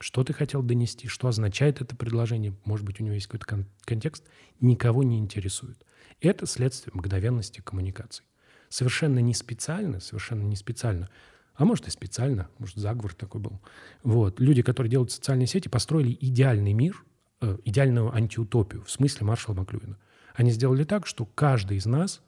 что 0.00 0.24
ты 0.24 0.32
хотел 0.32 0.62
донести, 0.62 1.08
что 1.08 1.28
означает 1.28 1.80
это 1.80 1.96
предложение, 1.96 2.56
может 2.64 2.86
быть, 2.86 3.00
у 3.00 3.04
него 3.04 3.14
есть 3.14 3.26
какой-то 3.26 3.46
кон- 3.46 3.66
контекст, 3.84 4.24
никого 4.60 5.02
не 5.02 5.18
интересует. 5.18 5.84
Это 6.20 6.46
следствие 6.46 6.92
мгновенности 6.94 7.60
коммуникаций. 7.60 8.24
Совершенно 8.68 9.18
не 9.20 9.34
специально, 9.34 10.00
совершенно 10.00 10.42
не 10.42 10.56
специально– 10.56 11.08
а 11.58 11.64
может 11.64 11.88
и 11.88 11.90
специально, 11.90 12.48
может 12.58 12.76
заговор 12.76 13.12
такой 13.14 13.40
был. 13.40 13.60
Вот. 14.04 14.38
Люди, 14.38 14.62
которые 14.62 14.90
делают 14.92 15.10
социальные 15.10 15.48
сети, 15.48 15.68
построили 15.68 16.16
идеальный 16.20 16.72
мир, 16.72 17.04
э, 17.40 17.58
идеальную 17.64 18.14
антиутопию, 18.14 18.84
в 18.84 18.90
смысле 18.90 19.26
маршала 19.26 19.56
Маклюина. 19.56 19.98
Они 20.34 20.52
сделали 20.52 20.84
так, 20.84 21.04
что 21.04 21.26
каждый 21.26 21.78
из 21.78 21.86
нас, 21.86 22.22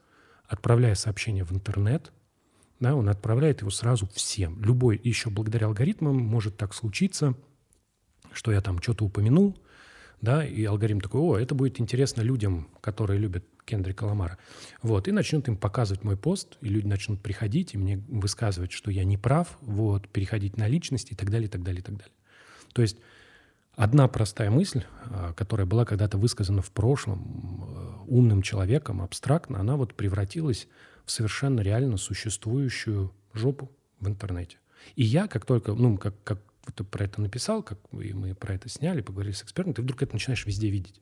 отправляя 0.45 0.95
сообщение 0.95 1.45
в 1.45 1.53
интернет, 1.53 2.11
да, 2.81 2.93
он 2.93 3.07
отправляет 3.07 3.61
его 3.61 3.69
сразу 3.69 4.05
всем. 4.13 4.61
Любой, 4.61 4.99
еще 5.01 5.29
благодаря 5.29 5.67
алгоритмам, 5.67 6.17
может 6.17 6.57
так 6.57 6.73
случиться, 6.73 7.33
что 8.33 8.51
я 8.51 8.59
там 8.59 8.81
что-то 8.81 9.05
упомянул, 9.05 9.57
да, 10.19 10.45
и 10.45 10.65
алгоритм 10.65 10.99
такой, 10.99 11.21
о, 11.21 11.37
это 11.37 11.55
будет 11.55 11.79
интересно 11.79 12.21
людям, 12.21 12.67
которые 12.81 13.17
любят 13.17 13.45
Кендрика 13.65 14.03
Ламара. 14.03 14.37
Вот, 14.81 15.07
и 15.07 15.11
начнут 15.11 15.47
им 15.47 15.57
показывать 15.57 16.03
мой 16.03 16.17
пост, 16.17 16.57
и 16.61 16.69
люди 16.69 16.87
начнут 16.87 17.21
приходить 17.21 17.73
и 17.73 17.77
мне 17.77 17.97
высказывать, 18.07 18.71
что 18.71 18.91
я 18.91 19.03
не 19.03 19.17
прав, 19.17 19.57
вот, 19.61 20.07
переходить 20.09 20.57
на 20.57 20.67
личность 20.67 21.11
и 21.11 21.15
так 21.15 21.29
далее, 21.29 21.47
и 21.47 21.51
так 21.51 21.63
далее, 21.63 21.81
и 21.81 21.83
так 21.83 21.97
далее. 21.97 22.13
То 22.73 22.81
есть 22.81 22.97
одна 23.75 24.07
простая 24.07 24.49
мысль, 24.49 24.83
а, 25.05 25.33
которая 25.33 25.65
была 25.65 25.85
когда-то 25.85 26.17
высказана 26.17 26.61
в 26.61 26.71
прошлом 26.71 27.65
э, 27.67 28.03
умным 28.07 28.41
человеком, 28.41 29.01
абстрактно, 29.01 29.59
она 29.59 29.75
вот 29.75 29.95
превратилась 29.95 30.67
в 31.05 31.11
совершенно 31.11 31.61
реально 31.61 31.97
существующую 31.97 33.13
жопу 33.33 33.71
в 33.99 34.07
интернете. 34.07 34.57
И 34.95 35.03
я, 35.03 35.27
как 35.27 35.45
только, 35.45 35.73
ну, 35.73 35.97
как, 35.97 36.15
как 36.23 36.39
ты 36.75 36.83
про 36.83 37.05
это 37.05 37.21
написал, 37.21 37.63
как 37.63 37.79
мы 37.91 38.35
про 38.35 38.53
это 38.53 38.69
сняли, 38.69 39.01
поговорили 39.01 39.33
с 39.33 39.43
экспертом, 39.43 39.73
ты 39.73 39.81
вдруг 39.81 40.01
это 40.01 40.13
начинаешь 40.13 40.45
везде 40.45 40.69
видеть. 40.69 41.01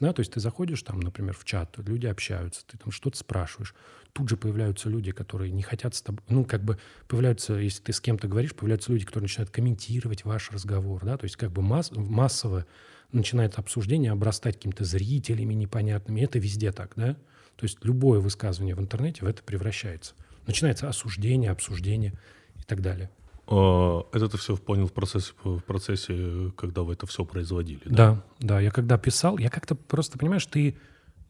Да, 0.00 0.12
то 0.12 0.20
есть 0.20 0.32
ты 0.32 0.40
заходишь 0.40 0.82
там, 0.82 1.00
например, 1.00 1.34
в 1.34 1.44
чат, 1.44 1.76
люди 1.78 2.06
общаются, 2.06 2.64
ты 2.66 2.78
там 2.78 2.92
что-то 2.92 3.18
спрашиваешь. 3.18 3.74
Тут 4.12 4.28
же 4.28 4.36
появляются 4.36 4.88
люди, 4.88 5.10
которые 5.10 5.50
не 5.50 5.62
хотят 5.62 5.94
с 5.94 6.02
тобой... 6.02 6.22
Ну, 6.28 6.44
как 6.44 6.62
бы 6.62 6.78
появляются, 7.08 7.54
если 7.54 7.82
ты 7.82 7.92
с 7.92 8.00
кем-то 8.00 8.28
говоришь, 8.28 8.54
появляются 8.54 8.92
люди, 8.92 9.04
которые 9.04 9.24
начинают 9.24 9.50
комментировать 9.50 10.24
ваш 10.24 10.52
разговор, 10.52 11.04
да, 11.04 11.16
то 11.16 11.24
есть 11.24 11.36
как 11.36 11.50
бы 11.50 11.62
масс, 11.62 11.90
массово 11.92 12.64
начинает 13.10 13.58
обсуждение 13.58 14.12
обрастать 14.12 14.56
какими-то 14.56 14.84
зрителями 14.84 15.54
непонятными. 15.54 16.20
Это 16.20 16.38
везде 16.38 16.72
так, 16.72 16.92
да? 16.94 17.14
То 17.56 17.64
есть 17.64 17.78
любое 17.82 18.20
высказывание 18.20 18.76
в 18.76 18.80
интернете 18.80 19.24
в 19.24 19.28
это 19.28 19.42
превращается. 19.42 20.14
Начинается 20.46 20.88
осуждение, 20.88 21.50
обсуждение 21.50 22.12
и 22.56 22.62
так 22.62 22.82
далее. 22.82 23.10
А, 23.50 24.06
это 24.12 24.28
ты 24.28 24.36
все 24.36 24.56
понял 24.56 24.86
в 24.86 24.92
процессе, 24.92 25.32
в 25.42 25.60
процессе, 25.60 26.52
когда 26.56 26.82
вы 26.82 26.92
это 26.92 27.06
все 27.06 27.24
производили, 27.24 27.80
да? 27.86 27.94
Да, 27.96 28.24
да. 28.40 28.60
Я 28.60 28.70
когда 28.70 28.98
писал, 28.98 29.38
я 29.38 29.48
как-то 29.48 29.74
просто, 29.74 30.18
понимаешь, 30.18 30.46
ты... 30.46 30.76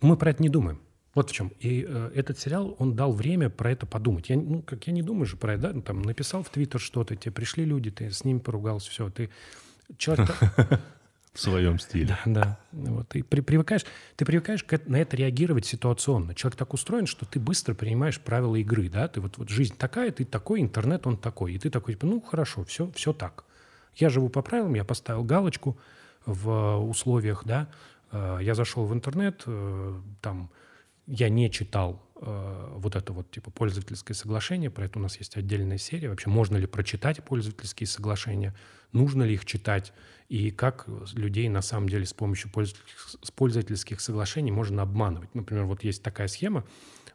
Мы 0.01 0.17
про 0.17 0.31
это 0.31 0.43
не 0.43 0.49
думаем. 0.49 0.81
Вот 1.15 1.31
в 1.31 1.33
чем. 1.33 1.53
И 1.61 1.85
э, 1.89 2.11
этот 2.15 2.39
сериал, 2.39 2.77
он 2.79 2.95
дал 2.95 3.13
время 3.13 3.51
про 3.51 3.73
это 3.73 3.87
подумать. 3.87 4.29
Я, 4.29 4.37
ну, 4.37 4.63
как 4.63 4.87
я 4.87 4.93
не 4.93 5.03
думаю 5.03 5.27
же 5.27 5.37
про 5.37 5.55
это, 5.55 5.63
да? 5.63 5.73
Ну, 5.75 5.83
там, 5.83 6.03
написал 6.03 6.43
в 6.43 6.51
Твиттер 6.51 6.81
что-то, 6.81 7.17
тебе 7.17 7.33
пришли 7.33 7.65
люди, 7.65 7.91
ты 7.91 8.11
с 8.11 8.25
ними 8.25 8.39
поругался, 8.39 8.91
все, 8.91 9.11
ты... 9.11 9.31
Человек, 9.97 10.37
в 11.39 11.41
своем 11.41 11.79
стиле. 11.79 12.19
Да, 12.27 12.59
да. 12.73 12.91
Вот. 12.91 13.09
Ты 13.11 13.23
при, 13.23 13.41
привыкаешь, 13.41 13.87
ты 14.17 14.25
привыкаешь 14.25 14.65
к, 14.65 14.81
на 14.87 14.97
это 14.97 15.17
реагировать 15.17 15.67
ситуационно. 15.67 16.35
Человек 16.35 16.59
так 16.59 16.75
устроен, 16.75 17.07
что 17.07 17.27
ты 17.27 17.39
быстро 17.39 17.75
принимаешь 17.75 18.21
правила 18.21 18.57
игры, 18.57 18.89
да, 18.89 19.07
ты 19.07 19.21
вот, 19.21 19.39
вот 19.39 19.49
жизнь 19.49 19.77
такая, 19.79 20.11
ты 20.11 20.25
такой, 20.25 20.61
интернет 20.61 21.07
он 21.07 21.17
такой, 21.17 21.53
и 21.55 21.59
ты 21.59 21.71
такой, 21.71 21.95
типа, 21.95 22.07
ну, 22.07 22.21
хорошо, 22.21 22.65
все, 22.65 22.91
все 22.91 23.13
так. 23.13 23.45
Я 23.95 24.09
живу 24.11 24.29
по 24.31 24.43
правилам, 24.43 24.75
я 24.75 24.85
поставил 24.85 25.23
галочку 25.23 25.79
в 26.27 26.79
условиях, 26.79 27.45
да, 27.45 27.69
э, 28.11 28.41
я 28.43 28.57
зашел 28.57 28.85
в 28.85 28.93
интернет, 28.93 29.45
э, 29.47 30.01
там, 30.21 30.51
я 31.07 31.29
не 31.29 31.53
читал 31.53 32.03
э, 32.08 32.08
вот 32.21 32.97
это 32.97 33.13
вот 33.13 33.31
типа 33.31 33.51
пользовательское 33.51 34.15
соглашение, 34.15 34.71
про 34.71 34.87
это 34.87 34.99
у 34.99 35.03
нас 35.03 35.19
есть 35.19 35.37
отдельная 35.37 35.79
серия. 35.79 36.11
Вообще, 36.11 36.29
можно 36.29 36.57
ли 36.57 36.67
прочитать 36.67 37.23
пользовательские 37.23 37.87
соглашения, 37.87 38.55
нужно 38.93 39.23
ли 39.23 39.35
их 39.35 39.45
читать, 39.45 39.93
и 40.29 40.51
как 40.51 40.87
людей 41.15 41.49
на 41.49 41.63
самом 41.63 41.89
деле 41.89 42.07
с 42.07 42.13
помощью 42.13 42.51
пользовательских, 42.51 43.35
пользовательских 43.35 44.01
соглашений 44.01 44.51
можно 44.51 44.83
обманывать. 44.83 45.35
Например, 45.35 45.65
вот 45.65 45.85
есть 45.85 46.03
такая 46.03 46.29
схема, 46.29 46.65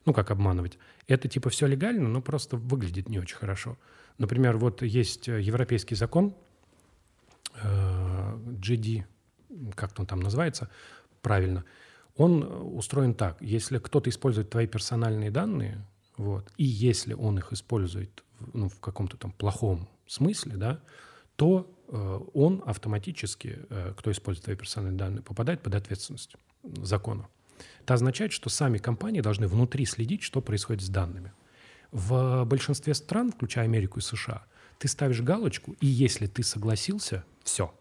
ну 0.05 0.13
как 0.13 0.31
обманывать? 0.31 0.77
Это 1.07 1.27
типа 1.27 1.49
все 1.49 1.67
легально, 1.67 2.07
но 2.07 2.21
просто 2.21 2.57
выглядит 2.57 3.09
не 3.09 3.19
очень 3.19 3.35
хорошо. 3.35 3.77
Например, 4.17 4.57
вот 4.57 4.81
есть 4.81 5.27
э, 5.27 5.41
европейский 5.41 5.95
закон, 5.95 6.35
э, 7.61 8.37
GD, 8.45 9.03
как 9.75 9.99
он 9.99 10.05
там 10.05 10.21
называется 10.21 10.69
правильно, 11.21 11.63
он 12.15 12.43
устроен 12.75 13.13
так. 13.13 13.41
Если 13.41 13.79
кто-то 13.79 14.09
использует 14.09 14.49
твои 14.49 14.67
персональные 14.67 15.31
данные, 15.31 15.85
вот, 16.17 16.51
и 16.57 16.63
если 16.63 17.13
он 17.13 17.39
их 17.39 17.51
использует 17.53 18.23
ну, 18.53 18.69
в 18.69 18.79
каком-то 18.79 19.17
там 19.17 19.31
плохом 19.31 19.87
смысле, 20.07 20.57
да, 20.57 20.79
то 21.35 21.71
э, 21.87 22.19
он 22.33 22.61
автоматически, 22.65 23.59
э, 23.69 23.93
кто 23.97 24.11
использует 24.11 24.45
твои 24.45 24.55
персональные 24.55 24.97
данные, 24.99 25.21
попадает 25.23 25.61
под 25.61 25.75
ответственность 25.75 26.35
закона. 26.63 27.27
Это 27.81 27.95
означает, 27.95 28.31
что 28.31 28.49
сами 28.49 28.77
компании 28.77 29.21
должны 29.21 29.47
внутри 29.47 29.85
следить, 29.85 30.23
что 30.23 30.41
происходит 30.41 30.83
с 30.83 30.89
данными. 30.89 31.31
В 31.91 32.43
большинстве 32.45 32.93
стран, 32.93 33.31
включая 33.31 33.65
Америку 33.65 33.99
и 33.99 34.01
США, 34.01 34.45
ты 34.79 34.87
ставишь 34.87 35.21
галочку, 35.21 35.75
и 35.79 35.85
если 35.87 36.27
ты 36.27 36.43
согласился, 36.43 37.23
все. 37.43 37.73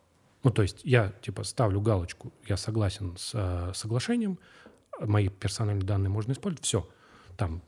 Ну, 0.43 0.51
то 0.51 0.63
есть 0.63 0.81
я, 0.85 1.13
типа, 1.23 1.45
ставлю 1.45 1.81
галочку, 1.81 2.33
я 2.47 2.57
согласен 2.57 3.17
с 3.17 3.33
э, 3.35 3.73
соглашением, 3.75 4.39
мои 5.01 5.29
персональные 5.29 5.87
данные 5.87 6.11
можно 6.11 6.33
использовать, 6.33 6.65
все. 6.65 6.89
Там 7.37 7.63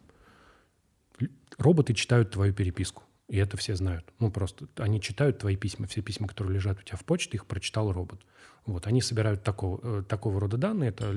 роботы 1.59 1.95
читают 1.95 2.31
твою 2.31 2.52
переписку. 2.52 3.04
И 3.28 3.38
это 3.38 3.57
все 3.57 3.75
знают. 3.75 4.12
Ну, 4.19 4.31
просто 4.31 4.66
они 4.76 5.00
читают 5.00 5.38
твои 5.38 5.57
письма, 5.57 5.87
все 5.87 6.02
письма, 6.02 6.28
которые 6.28 6.54
лежат 6.54 6.78
у 6.78 6.83
тебя 6.83 6.99
в 6.99 7.04
почте, 7.04 7.37
их 7.37 7.47
прочитал 7.47 7.90
робот. 7.90 8.21
Вот, 8.66 8.87
они 8.87 9.00
собирают 9.00 9.43
такого, 9.43 9.81
э, 9.83 10.02
такого 10.02 10.40
рода 10.40 10.57
данные, 10.57 10.90
это 10.90 11.12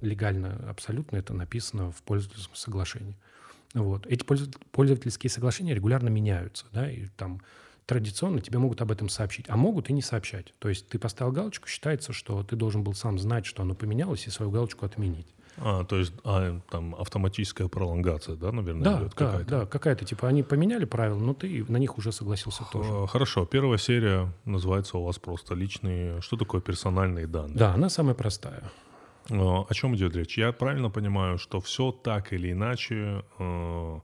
легально 0.00 0.68
абсолютно, 0.68 1.16
это 1.16 1.34
написано 1.34 1.92
в 1.92 2.02
пользовательском 2.02 2.56
соглашении. 2.56 3.16
Вот. 3.74 4.06
Эти 4.06 4.24
пользовательские 4.72 5.30
соглашения 5.30 5.74
регулярно 5.74 6.08
меняются, 6.08 6.66
да, 6.72 6.90
и 6.90 7.06
там 7.16 7.40
традиционно 7.90 8.40
тебе 8.40 8.60
могут 8.60 8.80
об 8.82 8.92
этом 8.92 9.08
сообщить, 9.08 9.46
а 9.48 9.56
могут 9.56 9.90
и 9.90 9.92
не 9.92 10.00
сообщать. 10.00 10.54
То 10.60 10.68
есть 10.68 10.86
ты 10.88 10.96
поставил 10.96 11.32
галочку, 11.32 11.66
считается, 11.66 12.12
что 12.12 12.44
ты 12.44 12.54
должен 12.54 12.84
был 12.84 12.94
сам 12.94 13.18
знать, 13.18 13.46
что 13.46 13.62
оно 13.62 13.74
поменялось, 13.74 14.28
и 14.28 14.30
свою 14.30 14.52
галочку 14.52 14.86
отменить. 14.86 15.26
А, 15.56 15.82
то 15.82 15.96
есть 15.96 16.12
а, 16.22 16.60
там 16.70 16.94
автоматическая 16.94 17.66
пролонгация, 17.66 18.36
да, 18.36 18.52
наверное, 18.52 18.84
да, 18.84 18.98
идет 19.00 19.08
да, 19.16 19.26
какая-то? 19.26 19.50
Да, 19.50 19.66
какая-то, 19.66 20.04
типа, 20.04 20.28
они 20.28 20.44
поменяли 20.44 20.84
правила, 20.84 21.18
но 21.18 21.34
ты 21.34 21.64
на 21.68 21.78
них 21.78 21.98
уже 21.98 22.12
согласился 22.12 22.62
тоже. 22.72 23.08
Хорошо, 23.08 23.44
первая 23.44 23.78
серия 23.78 24.32
называется 24.44 24.96
у 24.96 25.04
вас 25.04 25.18
просто 25.18 25.56
личные, 25.56 26.20
что 26.20 26.36
такое 26.36 26.60
персональные 26.60 27.26
данные? 27.26 27.56
Да, 27.56 27.74
она 27.74 27.88
самая 27.88 28.14
простая. 28.14 28.70
А, 29.30 29.66
о 29.68 29.74
чем 29.74 29.96
идет 29.96 30.14
речь? 30.14 30.38
Я 30.38 30.52
правильно 30.52 30.90
понимаю, 30.90 31.38
что 31.38 31.60
все 31.60 31.90
так 31.90 32.32
или 32.32 32.52
иначе 32.52 33.24
э, 33.40 34.00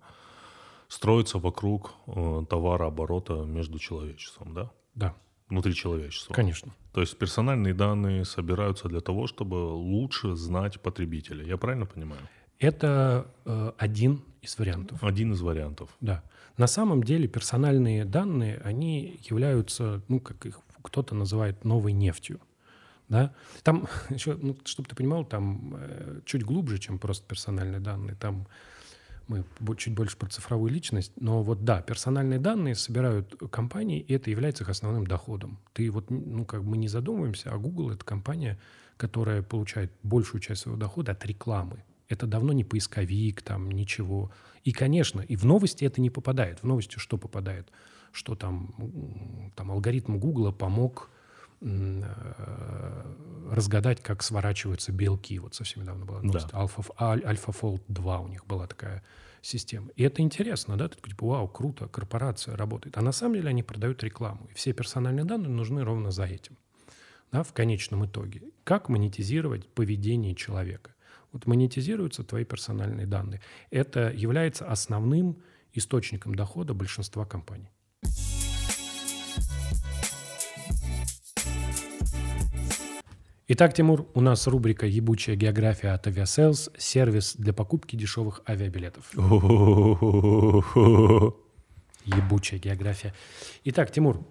строится 0.88 1.38
вокруг 1.38 1.94
э, 2.06 2.44
товарооборота 2.48 3.44
между 3.44 3.78
человечеством, 3.78 4.54
да? 4.54 4.70
Да. 4.94 5.14
Внутри 5.48 5.74
человечества. 5.74 6.34
Конечно. 6.34 6.72
То 6.92 7.00
есть 7.00 7.18
персональные 7.18 7.74
данные 7.74 8.24
собираются 8.24 8.88
для 8.88 9.00
того, 9.00 9.26
чтобы 9.26 9.54
лучше 9.54 10.34
знать 10.34 10.80
потребителя. 10.80 11.44
Я 11.44 11.56
правильно 11.56 11.86
понимаю? 11.86 12.22
Это 12.58 13.26
э, 13.44 13.72
один 13.78 14.24
из 14.42 14.58
вариантов. 14.58 15.02
Один 15.02 15.32
из 15.32 15.40
вариантов. 15.40 15.90
Да. 16.00 16.22
На 16.56 16.66
самом 16.66 17.02
деле 17.02 17.28
персональные 17.28 18.04
данные, 18.04 18.60
они 18.64 19.20
являются, 19.28 20.02
ну, 20.08 20.20
как 20.20 20.46
их 20.46 20.60
кто-то 20.82 21.14
называет 21.14 21.64
новой 21.64 21.92
нефтью. 21.92 22.40
Да? 23.08 23.34
Там 23.62 23.88
еще, 24.10 24.36
ну, 24.40 24.56
чтобы 24.64 24.88
ты 24.88 24.96
понимал, 24.96 25.24
там 25.24 25.76
э, 25.76 26.20
чуть 26.24 26.44
глубже, 26.44 26.78
чем 26.78 26.98
просто 26.98 27.26
персональные 27.26 27.80
данные. 27.80 28.16
Там 28.16 28.46
мы 29.28 29.44
чуть 29.76 29.94
больше 29.94 30.16
про 30.16 30.28
цифровую 30.28 30.72
личность, 30.72 31.12
но 31.16 31.42
вот 31.42 31.64
да, 31.64 31.82
персональные 31.82 32.38
данные 32.38 32.74
собирают 32.74 33.34
компании, 33.50 34.00
и 34.00 34.14
это 34.14 34.30
является 34.30 34.64
их 34.64 34.70
основным 34.70 35.06
доходом. 35.06 35.58
Ты 35.72 35.90
вот, 35.90 36.10
ну, 36.10 36.44
как 36.44 36.62
мы 36.62 36.76
не 36.76 36.88
задумываемся, 36.88 37.50
а 37.52 37.58
Google— 37.58 37.90
это 37.92 38.04
компания, 38.04 38.58
которая 38.96 39.42
получает 39.42 39.92
большую 40.02 40.40
часть 40.40 40.62
своего 40.62 40.78
дохода 40.78 41.12
от 41.12 41.26
рекламы. 41.26 41.82
Это 42.08 42.26
давно 42.26 42.52
не 42.52 42.64
поисковик, 42.64 43.42
там 43.42 43.70
ничего. 43.70 44.30
И, 44.64 44.72
конечно, 44.72 45.20
и 45.20 45.36
в 45.36 45.44
новости 45.44 45.84
это 45.84 46.00
не 46.00 46.10
попадает. 46.10 46.60
В 46.60 46.64
новости 46.64 46.98
что 46.98 47.18
попадает? 47.18 47.68
Что 48.12 48.36
там, 48.36 49.52
там 49.56 49.72
алгоритм 49.72 50.18
Гугла 50.18 50.52
помог 50.52 51.10
разгадать, 53.50 54.02
как 54.02 54.22
сворачиваются 54.22 54.92
белки. 54.92 55.38
Вот 55.38 55.54
совсем 55.54 55.82
недавно 55.82 56.04
была 56.04 56.22
новость. 56.22 56.48
Да. 56.52 56.58
Alpha, 56.58 56.94
AlphaFold 56.98 57.82
2 57.88 58.20
у 58.20 58.28
них 58.28 58.46
была 58.46 58.66
такая 58.66 59.02
система. 59.40 59.88
И 59.96 60.02
это 60.02 60.22
интересно, 60.22 60.76
да? 60.76 60.88
Ты 60.88 60.96
такой, 60.96 61.10
типа, 61.10 61.26
вау, 61.26 61.48
круто, 61.48 61.88
корпорация 61.88 62.56
работает. 62.56 62.96
А 62.98 63.02
на 63.02 63.12
самом 63.12 63.34
деле 63.36 63.48
они 63.48 63.62
продают 63.62 64.02
рекламу. 64.02 64.48
И 64.50 64.54
все 64.54 64.72
персональные 64.72 65.24
данные 65.24 65.50
нужны 65.50 65.84
ровно 65.84 66.10
за 66.10 66.24
этим. 66.24 66.56
Да, 67.32 67.42
в 67.42 67.52
конечном 67.52 68.04
итоге. 68.06 68.42
Как 68.64 68.88
монетизировать 68.88 69.68
поведение 69.68 70.34
человека? 70.34 70.94
Вот 71.32 71.46
монетизируются 71.46 72.24
твои 72.24 72.44
персональные 72.44 73.06
данные. 73.06 73.40
Это 73.70 74.10
является 74.10 74.66
основным 74.66 75.42
источником 75.72 76.34
дохода 76.34 76.74
большинства 76.74 77.24
компаний. 77.24 77.70
Итак, 83.48 83.74
Тимур, 83.74 84.08
у 84.14 84.20
нас 84.20 84.48
рубрика 84.48 84.86
«Ебучая 84.86 85.36
география 85.36 85.90
от 85.90 86.08
Aviasales», 86.08 86.72
сервис 86.78 87.36
для 87.36 87.52
покупки 87.52 87.94
дешевых 87.94 88.42
авиабилетов. 88.44 89.08
Ебучая 92.04 92.58
география. 92.58 93.14
Итак, 93.62 93.92
Тимур, 93.92 94.26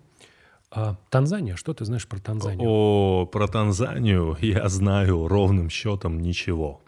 а 0.70 0.98
Танзания, 1.10 1.56
что 1.56 1.74
ты 1.74 1.86
знаешь 1.86 2.06
про 2.06 2.20
Танзанию? 2.20 2.68
О, 2.70 3.26
про 3.26 3.48
Танзанию 3.48 4.38
я 4.42 4.68
знаю 4.68 5.30
ровным 5.30 5.70
счетом 5.70 6.20
ничего. 6.20 6.82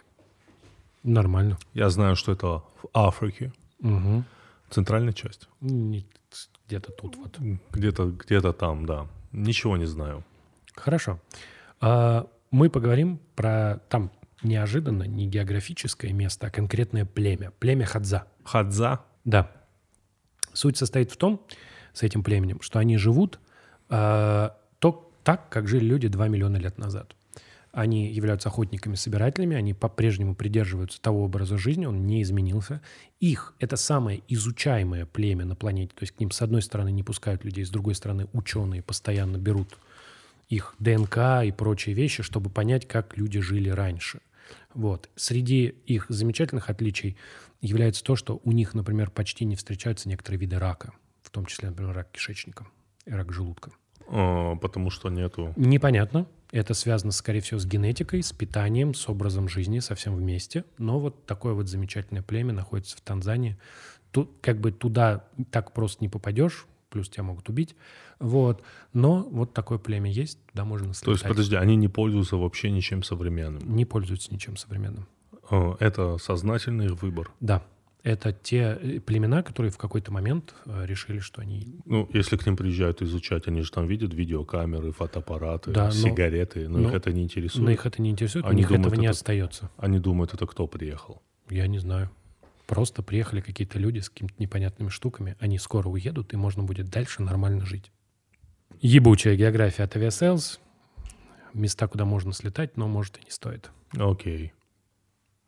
Нормально. 1.02 1.56
Я 1.72 1.88
знаю, 1.88 2.14
что 2.14 2.32
это 2.32 2.62
в 2.82 2.88
Африке. 2.92 3.54
Угу. 3.80 4.24
Центральная 4.68 5.14
часть. 5.14 5.48
Где-то 5.62 6.92
тут 6.92 7.16
вот. 7.16 7.38
Где-то 7.70 8.04
где 8.10 8.42
там, 8.52 8.84
да. 8.84 9.06
Ничего 9.32 9.78
не 9.78 9.86
знаю. 9.86 10.24
Хорошо. 10.74 11.12
А, 11.12 11.18
мы 11.80 12.70
поговорим 12.70 13.20
про 13.34 13.80
там 13.88 14.10
неожиданно 14.42 15.04
не 15.04 15.26
географическое 15.26 16.12
место, 16.12 16.46
а 16.46 16.50
конкретное 16.50 17.04
племя. 17.04 17.52
Племя 17.58 17.86
Хадза. 17.86 18.24
Хадза? 18.44 19.00
Да. 19.24 19.50
Суть 20.52 20.76
состоит 20.76 21.10
в 21.10 21.16
том, 21.16 21.44
с 21.92 22.02
этим 22.02 22.22
племенем, 22.22 22.60
что 22.60 22.78
они 22.78 22.96
живут 22.96 23.40
э, 23.90 24.50
то, 24.78 25.12
так, 25.24 25.48
как 25.48 25.68
жили 25.68 25.84
люди 25.84 26.08
2 26.08 26.28
миллиона 26.28 26.56
лет 26.56 26.78
назад. 26.78 27.14
Они 27.70 28.10
являются 28.10 28.48
охотниками-собирателями, 28.48 29.56
они 29.56 29.74
по-прежнему 29.74 30.34
придерживаются 30.34 31.00
того 31.00 31.24
образа 31.24 31.58
жизни, 31.58 31.86
он 31.86 32.06
не 32.06 32.22
изменился. 32.22 32.80
Их— 33.20 33.54
это 33.58 33.76
самое 33.76 34.22
изучаемое 34.26 35.06
племя 35.06 35.44
на 35.44 35.54
планете, 35.54 35.92
то 35.94 36.02
есть 36.02 36.16
к 36.16 36.20
ним 36.20 36.30
с 36.30 36.40
одной 36.40 36.62
стороны 36.62 36.90
не 36.90 37.02
пускают 37.02 37.44
людей, 37.44 37.64
с 37.64 37.70
другой 37.70 37.94
стороны 37.94 38.26
ученые 38.32 38.82
постоянно 38.82 39.36
берут 39.36 39.78
их 40.48 40.74
ДНК 40.78 41.44
и 41.44 41.52
прочие 41.52 41.94
вещи, 41.94 42.22
чтобы 42.22 42.50
понять, 42.50 42.86
как 42.86 43.16
люди 43.16 43.40
жили 43.40 43.68
раньше. 43.68 44.20
Вот. 44.74 45.08
Среди 45.16 45.74
их 45.86 46.06
замечательных 46.08 46.70
отличий 46.70 47.16
является 47.60 48.02
то, 48.02 48.16
что 48.16 48.40
у 48.44 48.52
них, 48.52 48.74
например, 48.74 49.10
почти 49.10 49.44
не 49.44 49.56
встречаются 49.56 50.08
некоторые 50.08 50.40
виды 50.40 50.58
рака, 50.58 50.92
в 51.22 51.30
том 51.30 51.46
числе, 51.46 51.68
например, 51.68 51.94
рак 51.94 52.10
кишечника 52.12 52.66
и 53.04 53.12
рак 53.12 53.32
желудка. 53.32 53.72
А, 54.08 54.56
потому 54.56 54.90
что 54.90 55.10
нету... 55.10 55.52
Непонятно. 55.56 56.26
Это 56.50 56.72
связано, 56.72 57.12
скорее 57.12 57.40
всего, 57.40 57.60
с 57.60 57.66
генетикой, 57.66 58.22
с 58.22 58.32
питанием, 58.32 58.94
с 58.94 59.06
образом 59.08 59.48
жизни, 59.48 59.80
совсем 59.80 60.16
вместе. 60.16 60.64
Но 60.78 60.98
вот 60.98 61.26
такое 61.26 61.52
вот 61.52 61.68
замечательное 61.68 62.22
племя 62.22 62.54
находится 62.54 62.96
в 62.96 63.02
Танзании. 63.02 63.58
Тут 64.12 64.38
как 64.40 64.58
бы 64.58 64.72
туда 64.72 65.26
так 65.50 65.74
просто 65.74 66.02
не 66.02 66.08
попадешь, 66.08 66.66
плюс 66.90 67.08
тебя 67.08 67.24
могут 67.24 67.48
убить. 67.48 67.76
Вот. 68.18 68.62
Но 68.92 69.26
вот 69.30 69.54
такое 69.54 69.78
племя 69.78 70.10
есть, 70.10 70.44
туда 70.46 70.64
можно 70.64 70.94
слетать. 70.94 71.04
То 71.04 71.10
есть, 71.12 71.24
подожди, 71.24 71.56
они 71.56 71.76
не 71.76 71.88
пользуются 71.88 72.36
вообще 72.36 72.70
ничем 72.70 73.02
современным? 73.02 73.74
Не 73.74 73.84
пользуются 73.84 74.32
ничем 74.32 74.56
современным. 74.56 75.06
Это 75.50 76.18
сознательный 76.18 76.88
выбор? 76.88 77.30
Да. 77.40 77.62
Это 78.04 78.32
те 78.32 78.78
э, 78.80 79.00
племена, 79.00 79.42
которые 79.42 79.72
в 79.72 79.76
какой-то 79.76 80.12
момент 80.12 80.54
э, 80.66 80.86
решили, 80.86 81.18
что 81.18 81.42
они... 81.42 81.80
Ну, 81.84 82.08
если 82.12 82.36
к 82.36 82.46
ним 82.46 82.56
приезжают 82.56 83.02
изучать, 83.02 83.48
они 83.48 83.62
же 83.62 83.72
там 83.72 83.86
видят 83.86 84.14
видеокамеры, 84.14 84.92
фотоаппараты, 84.92 85.72
да, 85.72 85.86
но, 85.86 85.90
сигареты, 85.90 86.68
но, 86.68 86.78
но 86.78 86.88
их 86.88 86.94
это 86.94 87.12
не 87.12 87.24
интересует. 87.24 87.64
Но 87.64 87.70
их 87.72 87.84
это 87.84 88.00
не 88.00 88.10
интересует, 88.10 88.44
они 88.44 88.54
у 88.54 88.58
них 88.58 88.68
думают, 88.68 88.86
этого 88.86 89.00
не 89.00 89.06
это, 89.06 89.16
остается. 89.16 89.70
Они 89.76 89.98
думают, 89.98 90.32
это 90.32 90.46
кто 90.46 90.66
приехал? 90.68 91.22
Я 91.50 91.66
не 91.66 91.78
знаю. 91.78 92.08
Просто 92.68 93.02
приехали 93.02 93.40
какие-то 93.40 93.78
люди 93.78 94.00
с 94.00 94.10
какими-то 94.10 94.34
непонятными 94.38 94.90
штуками, 94.90 95.36
они 95.40 95.58
скоро 95.58 95.88
уедут, 95.88 96.34
и 96.34 96.36
можно 96.36 96.62
будет 96.62 96.90
дальше 96.90 97.22
нормально 97.22 97.64
жить. 97.64 97.90
Ебучая 98.82 99.36
география 99.36 99.84
от 99.84 99.96
Aviasales. 99.96 100.58
Места, 101.54 101.88
куда 101.88 102.04
можно 102.04 102.34
слетать, 102.34 102.76
но 102.76 102.86
может 102.86 103.16
и 103.16 103.24
не 103.24 103.30
стоит. 103.30 103.70
Окей. 103.96 104.52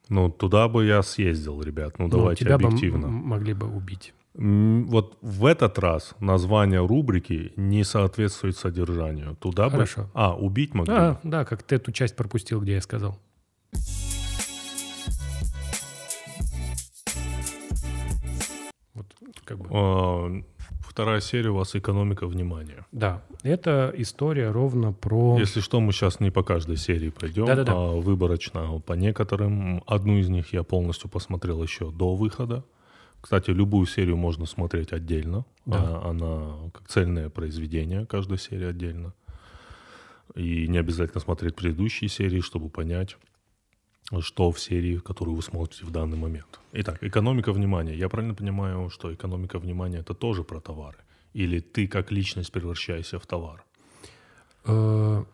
Ну, 0.09 0.31
туда 0.31 0.67
бы 0.69 0.87
я 0.87 1.03
съездил, 1.03 1.61
ребят. 1.61 1.99
Ну, 1.99 2.07
ну 2.07 2.11
давайте 2.11 2.47
тебя 2.47 2.55
объективно. 2.55 3.09
Бы 3.09 3.13
могли 3.13 3.53
бы 3.53 3.69
убить. 3.69 4.15
Вот 4.33 5.19
в 5.21 5.45
этот 5.45 5.79
раз 5.79 6.15
название 6.21 6.85
рубрики 6.85 7.53
не 7.57 7.85
соответствует 7.85 8.57
содержанию. 8.57 9.37
Туда 9.37 9.69
Хорошо. 9.69 10.05
бы... 10.05 10.11
А, 10.15 10.35
убить 10.35 10.73
могли? 10.73 10.95
А, 10.95 11.21
да, 11.23 11.45
как 11.45 11.65
ты 11.65 11.75
эту 11.75 11.93
часть 11.93 12.17
пропустил, 12.17 12.63
где 12.63 12.73
я 12.73 12.81
сказал. 12.81 13.21
Как 19.51 19.59
бы. 19.59 19.69
А, 19.73 20.43
Вторая 20.81 21.21
серия 21.21 21.51
у 21.51 21.55
вас 21.55 21.75
«Экономика 21.77 22.27
внимания». 22.27 22.87
Да, 22.93 23.23
это 23.43 23.93
история 23.97 24.51
ровно 24.51 24.93
про... 24.93 25.39
Если 25.39 25.61
что, 25.61 25.81
мы 25.81 25.93
сейчас 25.93 26.21
не 26.21 26.31
по 26.31 26.43
каждой 26.43 26.77
серии 26.77 27.11
пойдем, 27.11 27.47
Да-да-да. 27.47 27.73
а 27.75 28.01
выборочно 28.01 28.81
по 28.81 28.95
некоторым. 28.95 29.83
Одну 29.87 30.19
из 30.19 30.29
них 30.29 30.53
я 30.53 30.63
полностью 30.63 31.09
посмотрел 31.11 31.63
еще 31.63 31.91
до 31.91 32.15
выхода. 32.15 32.65
Кстати, 33.21 33.51
любую 33.51 33.87
серию 33.87 34.17
можно 34.17 34.47
смотреть 34.47 34.93
отдельно. 34.93 35.45
Да. 35.67 35.77
А, 35.79 36.11
Она 36.11 36.71
как 36.73 36.89
цельное 36.89 37.29
произведение, 37.29 38.07
каждая 38.07 38.39
серия 38.39 38.69
отдельно. 38.69 39.13
И 40.35 40.69
не 40.69 40.79
обязательно 40.79 41.21
смотреть 41.21 41.57
предыдущие 41.57 42.09
серии, 42.09 42.41
чтобы 42.41 42.69
понять, 42.69 43.17
что 44.21 44.51
в 44.51 44.59
серии, 44.61 44.99
которую 44.99 45.37
вы 45.37 45.43
смотрите 45.43 45.85
в 45.85 45.91
данный 45.91 46.17
момент. 46.17 46.61
Итак, 46.73 46.99
экономика 47.03 47.53
внимания. 47.53 47.95
Я 47.95 48.09
правильно 48.09 48.35
понимаю, 48.35 48.91
что 48.91 49.13
экономика 49.15 49.59
внимания 49.59 49.99
это 49.99 50.15
тоже 50.15 50.43
про 50.43 50.61
товары? 50.61 50.99
Или 51.33 51.61
ты 51.61 51.87
как 51.87 52.11
личность 52.11 52.51
превращаешься 52.53 53.19
в 53.19 53.27
товар? 53.27 53.65
Э, 54.65 55.25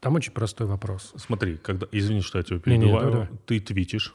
Там 0.00 0.14
очень 0.14 0.32
простой 0.32 0.66
вопрос. 0.66 1.12
Смотри, 1.16 1.56
когда, 1.56 1.86
извини, 1.90 2.20
что 2.20 2.38
я 2.38 2.44
тебя 2.44 2.58
перебиваю, 2.60 3.10
давай, 3.10 3.28
ты 3.46 3.58
твитишь, 3.60 4.14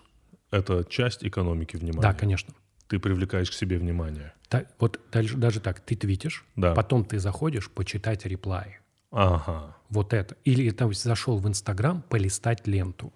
это 0.51 0.83
часть 0.85 1.23
экономики 1.25 1.75
внимания. 1.75 2.01
Да, 2.01 2.13
конечно. 2.13 2.53
Ты 2.87 2.99
привлекаешь 2.99 3.49
к 3.49 3.53
себе 3.53 3.77
внимание. 3.77 4.33
Та- 4.47 4.65
вот 4.79 4.99
дальше, 5.11 5.37
даже 5.37 5.59
так, 5.59 5.79
ты 5.79 5.95
твитишь, 5.95 6.45
Да. 6.55 6.73
потом 6.73 7.03
ты 7.05 7.19
заходишь 7.19 7.69
почитать 7.69 8.25
реплай. 8.25 8.79
Ага. 9.11 9.75
Вот 9.89 10.13
это. 10.13 10.37
Или 10.45 10.69
там 10.71 10.93
зашел 10.93 11.37
в 11.39 11.47
Инстаграм 11.47 12.01
полистать 12.09 12.67
ленту. 12.67 13.11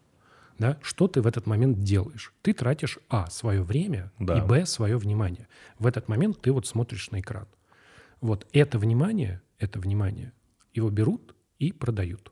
Да? 0.57 0.77
Что 0.81 1.07
ты 1.07 1.21
в 1.21 1.27
этот 1.27 1.45
момент 1.47 1.79
делаешь? 1.79 2.33
Ты 2.41 2.53
тратишь, 2.53 2.99
а, 3.09 3.29
свое 3.29 3.63
время, 3.63 4.11
Да. 4.19 4.37
и, 4.37 4.41
б, 4.41 4.65
свое 4.65 4.97
внимание. 4.97 5.47
В 5.79 5.85
этот 5.85 6.07
момент 6.07 6.41
ты 6.41 6.51
вот 6.51 6.65
смотришь 6.65 7.11
на 7.11 7.19
экран. 7.19 7.47
Вот 8.21 8.47
это 8.53 8.79
внимание, 8.79 9.41
это 9.59 9.79
внимание, 9.79 10.31
его 10.73 10.89
берут 10.89 11.35
и 11.59 11.71
продают. 11.71 12.31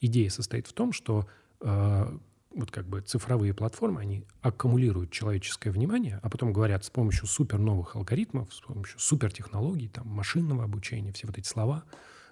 Идея 0.00 0.30
состоит 0.30 0.66
в 0.68 0.72
том, 0.72 0.92
что 0.92 1.26
э, 1.60 2.18
вот 2.54 2.70
как 2.70 2.86
бы 2.86 3.00
цифровые 3.00 3.52
платформы, 3.54 4.00
они 4.00 4.24
аккумулируют 4.40 5.10
человеческое 5.10 5.70
внимание, 5.70 6.20
а 6.22 6.30
потом 6.30 6.52
говорят 6.52 6.84
с 6.84 6.90
помощью 6.90 7.26
супер 7.26 7.58
новых 7.58 7.96
алгоритмов, 7.96 8.52
с 8.54 8.60
помощью 8.60 8.98
супертехнологий, 8.98 9.88
там, 9.88 10.08
машинного 10.08 10.64
обучения, 10.64 11.12
все 11.12 11.26
вот 11.26 11.38
эти 11.38 11.46
слова, 11.46 11.84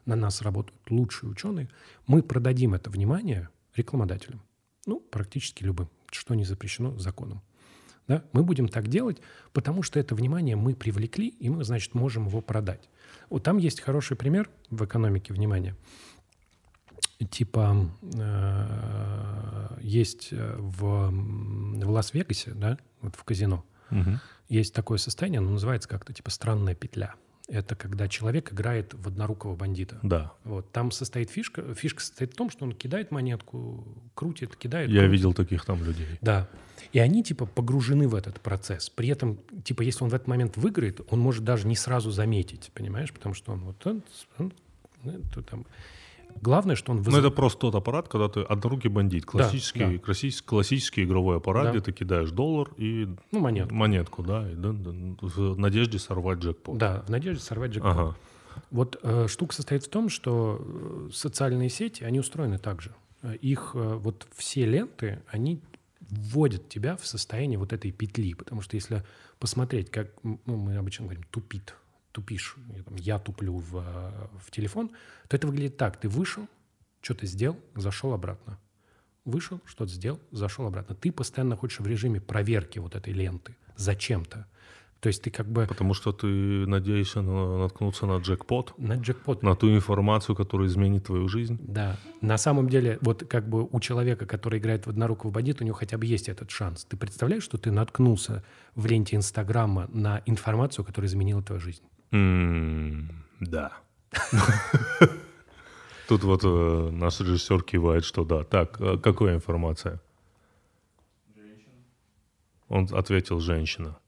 на 0.05 0.15
нас 0.17 0.43
работают 0.43 0.81
лучшие 0.89 1.31
ученые, 1.31 1.69
мы 2.07 2.23
продадим 2.23 2.75
это 2.75 2.91
внимание 2.91 3.49
рекламодателям. 3.75 4.43
Ну, 4.87 5.01
практически 5.01 5.65
любым, 5.65 5.89
что 6.11 6.35
не 6.35 6.45
запрещено 6.45 6.97
законом. 6.99 7.43
Да? 8.09 8.23
Мы 8.33 8.45
будем 8.45 8.69
так 8.69 8.87
делать, 8.89 9.21
потому 9.53 9.83
что 9.83 9.99
это 9.99 10.15
внимание 10.15 10.55
мы 10.57 10.75
привлекли, 10.75 11.29
и 11.29 11.51
мы, 11.51 11.65
значит, 11.65 11.95
можем 11.95 12.29
его 12.29 12.41
продать. 12.41 12.89
Вот 13.29 13.43
там 13.43 13.59
есть 13.59 13.81
хороший 13.81 14.17
пример 14.17 14.49
в 14.71 14.85
экономике 14.85 15.33
внимания. 15.35 15.75
Типа 17.31 17.91
э, 18.15 19.79
есть 19.81 20.29
э, 20.33 20.57
в, 20.59 21.11
в 21.11 21.91
Лас-Вегасе, 21.91 22.53
да, 22.53 22.79
вот 23.01 23.17
в 23.17 23.25
казино, 23.25 23.65
Мгм. 23.91 24.21
есть 24.49 24.75
такое 24.75 24.99
состояние, 24.99 25.39
оно 25.39 25.51
называется 25.51 25.89
как-то 25.89 26.13
типа 26.13 26.31
странная 26.31 26.75
петля. 26.75 27.15
Это 27.49 27.77
когда 27.77 28.09
человек 28.09 28.53
играет 28.53 28.93
в 28.95 29.07
однорукого 29.07 29.55
бандита. 29.55 30.01
Да. 30.03 30.33
Вот. 30.43 30.73
Там 30.73 30.91
состоит 30.91 31.31
фишка. 31.31 31.75
Фишка 31.75 32.01
состоит 32.01 32.33
в 32.33 32.37
том, 32.37 32.51
что 32.51 32.65
он 32.65 32.73
кидает 32.73 33.13
монетку, 33.13 33.87
крутит, 34.15 34.57
кидает. 34.57 34.89
Я 34.91 35.01
крутит. 35.03 35.13
видел 35.13 35.33
таких 35.33 35.65
там 35.65 35.85
людей. 35.85 36.07
Да. 36.21 36.49
И 36.93 36.99
они 36.99 37.23
типа 37.23 37.47
погружены 37.47 38.09
в 38.09 38.15
этот 38.17 38.41
процесс. 38.41 38.91
При 38.91 39.09
этом, 39.09 39.39
типа, 39.65 39.83
если 39.83 40.03
он 40.03 40.11
в 40.11 40.15
этот 40.15 40.27
момент 40.27 40.57
выиграет, 40.57 41.01
он 41.11 41.21
может 41.21 41.45
даже 41.45 41.69
не 41.69 41.77
сразу 41.77 42.11
заметить, 42.11 42.71
понимаешь? 42.75 43.13
Потому 43.13 43.35
что 43.35 43.53
он 43.53 43.61
вот... 43.61 43.87
он- 43.87 44.03
он- 44.39 44.53
это 45.05 45.43
там. 45.43 45.67
Главное, 46.43 46.77
что 46.77 46.93
он... 46.93 46.99
Ну, 46.99 47.03
выз- 47.11 47.19
это 47.19 47.31
просто 47.31 47.61
тот 47.61 47.75
аппарат, 47.75 48.09
когда 48.09 48.29
ты 48.29 48.41
однорукий 48.41 48.91
бандит. 48.91 49.25
Классический, 49.27 49.97
да. 49.97 49.99
классический, 49.99 50.45
классический 50.47 51.05
игровой 51.05 51.37
аппарат, 51.39 51.65
Да. 51.65 51.71
где 51.71 51.81
ты 51.81 51.93
кидаешь 51.93 52.31
доллар 52.31 52.71
и 52.77 53.09
Ну, 53.33 53.41
монетку. 53.41 53.75
монетку, 53.75 54.23
да, 54.23 54.51
и 54.51 54.55
да, 54.55 54.73
да, 54.73 54.91
в 55.21 55.59
надежде 55.59 55.99
сорвать 55.99 56.39
джекпот. 56.39 56.79
Да, 56.79 57.03
в 57.07 57.11
надежде 57.11 57.43
сорвать 57.43 57.73
джекпот. 57.73 57.93
Ага. 57.93 58.17
Вот 58.71 58.99
э, 59.03 59.27
штука 59.29 59.55
состоит 59.55 59.85
в 59.85 59.89
том, 59.89 60.09
что 60.09 60.59
э, 60.61 61.11
социальные 61.13 61.69
сети, 61.69 62.05
они 62.05 62.21
устроены 62.21 62.59
так 62.59 62.81
же. 62.83 62.95
Э, 63.23 63.35
Их 63.37 63.73
э, 63.75 63.95
вот 63.97 64.27
все 64.35 64.65
ленты, 64.67 65.23
они 65.29 65.61
вводят 66.09 66.69
тебя 66.69 66.97
в 66.97 67.07
состояние 67.07 67.59
вот 67.59 67.73
этой 67.73 67.91
петли. 67.93 68.35
Потому 68.35 68.61
что 68.63 68.77
если 68.77 69.05
посмотреть, 69.39 69.91
как 69.91 70.09
ну, 70.23 70.39
мы 70.47 70.77
обычно 70.77 71.05
говорим, 71.05 71.25
тупит, 71.31 71.75
тупишь, 72.17 72.57
я, 72.97 73.19
туплю 73.19 73.59
в, 73.59 73.77
э, 73.77 74.29
в 74.43 74.51
телефон, 74.51 74.91
то 75.29 75.37
это 75.37 75.47
выглядит 75.47 75.77
так. 75.77 76.01
Ты 76.01 76.09
вышел, 76.09 76.49
что-то 77.03 77.27
сделал, 77.27 77.59
зашел 77.75 78.15
обратно. 78.15 78.59
Вышел, 79.27 79.61
что-то 79.67 79.93
сделал, 79.93 80.19
зашел 80.33 80.67
обратно. 80.67 80.95
Ты 80.95 81.13
постоянно 81.13 81.51
находишься 81.51 81.83
в 81.83 81.87
режиме 81.87 82.23
проверки 82.23 82.79
вот 82.79 82.95
этой 82.97 83.13
ленты 83.13 83.55
зачем-то. 83.77 84.47
То 85.01 85.09
есть 85.09 85.23
ты 85.23 85.31
как 85.31 85.47
бы 85.47 85.67
Потому 85.69 85.93
что 85.93 86.11
ты 86.13 86.27
надеешься 86.67 87.21
на- 87.21 87.59
наткнуться 87.59 88.07
на 88.07 88.17
джекпот, 88.17 88.73
на 88.79 88.95
джекпот 88.95 89.43
на 89.43 89.55
ту 89.55 89.69
информацию, 89.69 90.35
которая 90.35 90.69
изменит 90.69 91.05
твою 91.05 91.29
жизнь. 91.29 91.59
Да, 91.61 91.99
на 92.23 92.39
самом 92.39 92.71
деле, 92.71 92.99
вот 93.03 93.25
как 93.29 93.47
бы 93.47 93.69
у 93.71 93.79
человека, 93.81 94.25
который 94.25 94.59
играет 94.59 94.87
в 94.87 94.91
однорукого 94.91 95.31
бандита, 95.31 95.65
у 95.65 95.67
него 95.67 95.77
хотя 95.77 95.99
бы 95.99 96.07
есть 96.07 96.31
этот 96.31 96.51
шанс. 96.51 96.87
Ты 96.87 96.97
представляешь, 96.97 97.43
что 97.45 97.59
ты 97.59 97.71
наткнулся 97.71 98.43
в 98.75 98.87
ленте 98.87 99.17
Инстаграма 99.17 99.87
на 99.93 100.23
информацию, 100.25 100.83
которая 100.83 101.11
изменила 101.11 101.43
твою 101.43 101.61
жизнь? 101.61 101.83
Да. 102.11 103.73
Тут 106.09 106.23
вот 106.23 106.45
э, 106.45 106.91
наш 106.93 107.21
режиссер 107.21 107.63
кивает, 107.63 108.05
что 108.05 108.25
да. 108.25 108.45
Так, 108.45 108.81
э, 108.81 108.97
какая 108.99 109.35
информация? 109.35 110.01
Он 112.69 112.89
ответил 112.93 113.41
женщина. 113.41 113.99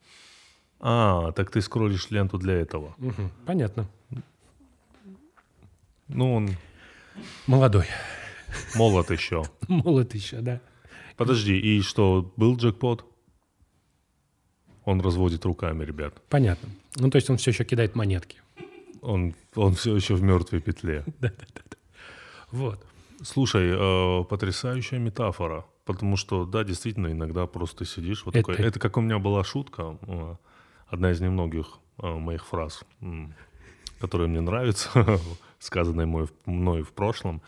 А, 0.81 1.33
так 1.33 1.51
ты 1.51 1.61
скроллишь 1.61 2.11
ленту 2.11 2.39
для 2.39 2.55
этого. 2.55 2.95
Мгм, 2.99 3.31
понятно. 3.47 3.89
Ну, 6.09 6.35
он 6.35 6.51
Молодой. 7.47 7.87
молод 8.75 9.11
еще. 9.11 9.43
Молод 9.69 10.15
еще, 10.15 10.41
да. 10.41 10.61
Подожди, 11.17 11.59
и 11.59 11.83
что, 11.83 12.33
был 12.37 12.57
джекпот? 12.57 13.05
Он 14.85 15.01
разводит 15.01 15.45
руками, 15.45 15.85
ребят. 15.85 16.15
Понятно. 16.29 16.71
Ну, 16.99 17.11
то 17.11 17.17
есть 17.17 17.31
он 17.31 17.37
все 17.37 17.51
еще 17.51 17.65
кидает 17.65 17.95
монетки. 17.97 18.39
Он, 19.01 19.35
он 19.55 19.75
все 19.75 19.95
еще 19.95 20.15
в 20.15 20.23
мертвой 20.23 20.61
петле. 20.61 21.05
Вот. 22.51 22.83
Слушай, 23.23 23.73
э, 23.75 24.25
потрясающая 24.25 24.99
метафора. 24.99 25.67
Потому 25.85 26.17
что, 26.17 26.45
да, 26.47 26.65
действительно, 26.65 27.09
иногда 27.13 27.47
просто 27.47 27.85
сидишь 27.85 28.25
вот 28.25 28.37
Это- 28.37 28.53
такой. 28.53 28.65
Это 28.65 28.79
как 28.79 28.97
у 28.97 29.01
меня 29.01 29.19
была 29.19 29.45
шутка, 29.45 29.99
э, 30.03 30.37
одна 30.87 31.11
из 31.11 31.21
немногих 31.21 31.79
э, 32.03 32.15
моих 32.15 32.47
фраз, 32.47 32.85
которые 34.01 34.29
мне 34.29 34.41
нравятся, 34.41 35.21
сказанные 35.59 36.07
мой, 36.07 36.27
мной 36.47 36.83
в 36.83 36.93
прошлом. 36.93 37.43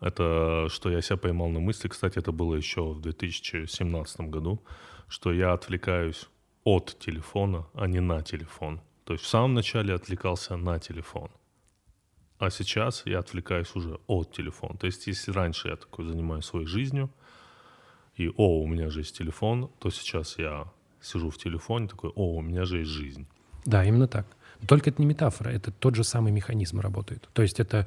Это 0.00 0.68
что 0.70 0.90
я 0.90 1.02
себя 1.02 1.16
поймал 1.16 1.48
на 1.48 1.60
мысли, 1.60 1.88
кстати, 1.88 2.18
это 2.18 2.30
было 2.30 2.54
еще 2.54 2.82
в 2.92 3.00
2017 3.00 4.20
году, 4.30 4.62
что 5.08 5.32
я 5.32 5.52
отвлекаюсь 5.52 6.28
от 6.64 6.96
телефона, 6.98 7.66
а 7.74 7.86
не 7.86 8.00
на 8.00 8.22
телефон. 8.22 8.80
То 9.08 9.14
есть 9.14 9.24
в 9.24 9.28
самом 9.28 9.54
начале 9.54 9.94
отвлекался 9.94 10.56
на 10.56 10.78
телефон. 10.78 11.30
А 12.38 12.50
сейчас 12.50 13.06
я 13.06 13.20
отвлекаюсь 13.20 13.74
уже 13.74 13.98
от 14.06 14.32
телефона. 14.32 14.76
То 14.76 14.86
есть, 14.86 15.06
если 15.06 15.32
раньше 15.32 15.68
я 15.68 15.76
такой 15.76 16.04
занимаюсь 16.04 16.44
своей 16.44 16.66
жизнью, 16.66 17.08
и 18.16 18.28
о, 18.36 18.60
у 18.60 18.66
меня 18.66 18.90
же 18.90 19.00
есть 19.00 19.16
телефон, 19.16 19.70
то 19.78 19.88
сейчас 19.88 20.38
я 20.38 20.70
сижу 21.00 21.30
в 21.30 21.38
телефоне, 21.38 21.88
такой, 21.88 22.10
о, 22.10 22.36
у 22.36 22.42
меня 22.42 22.66
же 22.66 22.80
есть 22.80 22.90
жизнь. 22.90 23.26
Да, 23.64 23.82
именно 23.82 24.08
так. 24.08 24.26
Только 24.66 24.90
это 24.90 25.00
не 25.00 25.06
метафора, 25.06 25.50
это 25.50 25.70
тот 25.70 25.94
же 25.94 26.04
самый 26.04 26.32
механизм 26.32 26.80
работает. 26.80 27.28
То 27.32 27.42
есть 27.42 27.60
это 27.60 27.86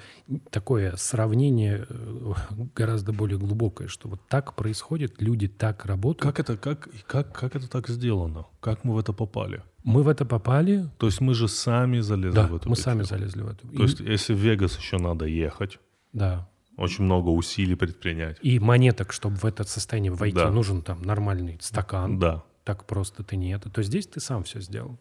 такое 0.50 0.96
сравнение 0.96 1.86
э, 1.90 2.34
гораздо 2.76 3.12
более 3.14 3.38
глубокое, 3.38 3.88
что 3.88 4.08
вот 4.08 4.22
так 4.30 4.56
происходит, 4.56 5.22
люди 5.22 5.48
так 5.48 5.86
работают. 5.86 6.22
Как 6.36 6.40
это, 6.40 6.58
как, 6.58 6.88
как, 7.08 7.34
как 7.34 7.56
это 7.56 7.70
так 7.70 7.90
сделано? 7.90 8.46
Как 8.62 8.84
мы 8.84 8.94
в 8.94 9.00
это 9.00 9.14
попали? 9.14 9.64
Мы 9.84 10.04
в 10.04 10.08
это 10.08 10.26
попали, 10.26 10.90
То 11.00 11.08
есть 11.08 11.22
мы 11.22 11.34
же 11.34 11.48
сами 11.48 12.00
залезли 12.00 12.36
да, 12.36 12.44
в 12.48 12.56
эту 12.56 12.70
мы 12.70 12.76
петлю. 12.76 12.84
сами 12.84 13.04
залезли 13.04 13.42
в 13.42 13.48
эту. 13.48 13.68
То 13.68 13.84
есть 13.84 14.00
если 14.00 14.34
в 14.34 14.38
Вегас 14.38 14.78
еще 14.78 14.98
надо 14.98 15.26
ехать, 15.26 15.80
Да. 16.14 16.48
очень 16.78 17.04
много 17.04 17.30
усилий 17.30 17.76
предпринять. 17.76 18.38
И 18.42 18.60
монеток, 18.60 19.12
чтобы 19.12 19.36
в 19.38 19.46
это 19.46 19.64
состояние 19.64 20.12
войти, 20.12 20.38
Да. 20.38 20.52
нужен 20.52 20.84
там 20.84 21.02
нормальный 21.02 21.58
стакан. 21.62 22.20
Да. 22.20 22.44
Так 22.64 22.86
просто 22.86 23.24
ты 23.24 23.38
не 23.38 23.52
это. 23.56 23.70
То 23.72 23.82
здесь 23.82 24.06
ты 24.06 24.20
сам 24.20 24.44
все 24.44 24.62
сделал. 24.62 25.00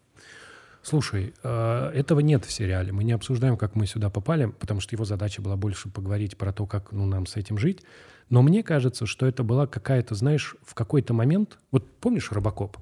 Слушай, 0.83 1.33
э, 1.43 1.91
этого 1.93 2.21
нет 2.21 2.45
в 2.45 2.51
сериале. 2.51 2.91
Мы 2.91 3.03
не 3.03 3.11
обсуждаем, 3.11 3.55
как 3.55 3.75
мы 3.75 3.85
сюда 3.85 4.09
попали, 4.09 4.47
потому 4.47 4.79
что 4.79 4.95
его 4.95 5.05
задача 5.05 5.41
была 5.41 5.55
больше 5.55 5.89
поговорить 5.89 6.37
про 6.37 6.51
то, 6.51 6.65
как 6.65 6.91
ну, 6.91 7.05
нам 7.05 7.25
с 7.27 7.35
этим 7.35 7.57
жить. 7.57 7.83
Но 8.29 8.41
мне 8.41 8.63
кажется, 8.63 9.05
что 9.05 9.25
это 9.25 9.43
была 9.43 9.67
какая-то, 9.67 10.15
знаешь, 10.15 10.55
в 10.63 10.73
какой-то 10.73 11.13
момент... 11.13 11.59
Вот 11.71 11.85
помнишь 11.99 12.31
Робокоп? 12.31 12.77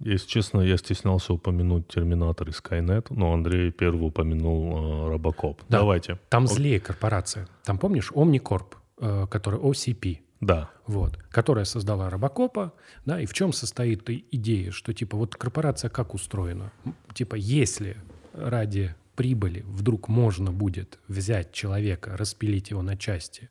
Если 0.00 0.26
честно, 0.26 0.60
я 0.60 0.76
стеснялся 0.76 1.32
упомянуть 1.32 1.88
Терминатор 1.88 2.48
и 2.48 2.52
Скайнет, 2.52 3.10
но 3.10 3.32
Андрей 3.32 3.70
первый 3.70 4.08
упомянул 4.08 4.76
э, 4.76 5.08
Робокоп. 5.10 5.62
Да. 5.68 5.78
Давайте. 5.78 6.18
Там 6.28 6.46
злее 6.46 6.80
корпорация. 6.80 7.48
Там, 7.64 7.78
помнишь, 7.78 8.10
Omnicorp, 8.12 8.74
э, 8.98 9.26
который 9.30 9.60
OCP, 9.60 10.18
Да. 10.40 10.70
вот, 10.86 11.16
которая 11.30 11.64
создала 11.64 12.10
Робокопа, 12.10 12.74
да, 13.04 13.20
и 13.20 13.26
в 13.26 13.32
чем 13.32 13.52
состоит 13.52 14.08
идея, 14.08 14.70
что, 14.70 14.92
типа, 14.92 15.16
вот 15.16 15.34
корпорация 15.36 15.88
как 15.90 16.14
устроена? 16.14 16.72
Типа, 17.14 17.34
если 17.36 17.96
ради 18.34 18.94
прибыли 19.14 19.62
вдруг 19.66 20.08
можно 20.08 20.52
будет 20.52 20.98
взять 21.08 21.52
человека, 21.52 22.16
распилить 22.16 22.70
его 22.70 22.82
на 22.82 22.96
части, 22.96 23.48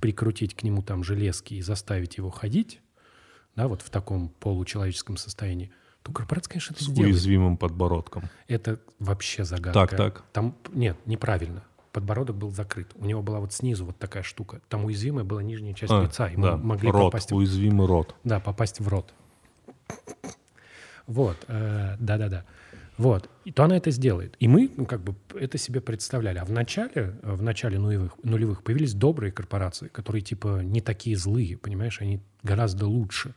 прикрутить 0.00 0.54
к 0.54 0.62
нему 0.62 0.82
там 0.82 1.04
железки 1.04 1.54
и 1.54 1.62
заставить 1.62 2.16
его 2.16 2.30
ходить, 2.30 2.80
да, 3.54 3.68
вот 3.68 3.82
в 3.82 3.90
таком 3.90 4.30
получеловеческом 4.40 5.16
состоянии, 5.16 5.70
то 6.02 6.12
корпорация, 6.12 6.50
конечно, 6.52 6.74
это 6.74 6.84
С 6.84 6.86
сделает. 6.86 7.12
уязвимым 7.12 7.56
подбородком. 7.56 8.24
Это 8.48 8.80
вообще 8.98 9.44
загадка. 9.44 9.86
Так, 9.86 9.96
так. 9.96 10.24
Там, 10.32 10.56
нет, 10.72 10.96
неправильно. 11.06 11.64
Подбородок 11.96 12.36
был 12.36 12.50
закрыт. 12.50 12.88
У 12.96 13.06
него 13.06 13.22
была 13.22 13.40
вот 13.40 13.54
снизу 13.54 13.86
вот 13.86 13.96
такая 13.98 14.22
штука. 14.22 14.60
Там 14.68 14.84
уязвимая 14.84 15.24
была 15.24 15.42
нижняя 15.42 15.72
часть 15.72 15.90
А, 15.94 16.02
лица. 16.04 16.26
И 16.28 16.36
да. 16.36 16.58
мы 16.58 16.62
могли 16.62 16.90
рот, 16.90 17.04
попасть, 17.04 17.32
в- 17.32 17.36
уязвимый 17.36 17.86
рот. 17.86 18.14
да, 18.22 18.38
попасть 18.38 18.80
в 18.80 18.88
рот. 18.88 19.14
Вот, 21.06 21.38
э, 21.48 21.96
да-да-да. 21.98 22.44
Вот. 22.98 23.30
И 23.46 23.50
то 23.52 23.64
она 23.64 23.78
это 23.78 23.90
сделает. 23.90 24.36
И 24.40 24.46
мы, 24.46 24.70
ну, 24.76 24.84
как 24.84 25.00
бы, 25.00 25.14
это 25.40 25.56
себе 25.56 25.80
представляли. 25.80 26.36
А 26.36 26.44
в 26.44 26.50
начале, 26.50 26.90
э, 27.22 27.32
в 27.32 27.42
начале 27.42 27.78
нулевых, 27.78 28.12
нулевых 28.22 28.62
появились 28.62 28.92
добрые 28.92 29.32
корпорации, 29.32 29.88
которые, 29.88 30.20
типа, 30.20 30.60
не 30.62 30.82
такие 30.82 31.16
злые, 31.16 31.56
понимаешь? 31.56 32.02
Они 32.02 32.20
гораздо 32.42 32.86
лучше. 32.86 33.32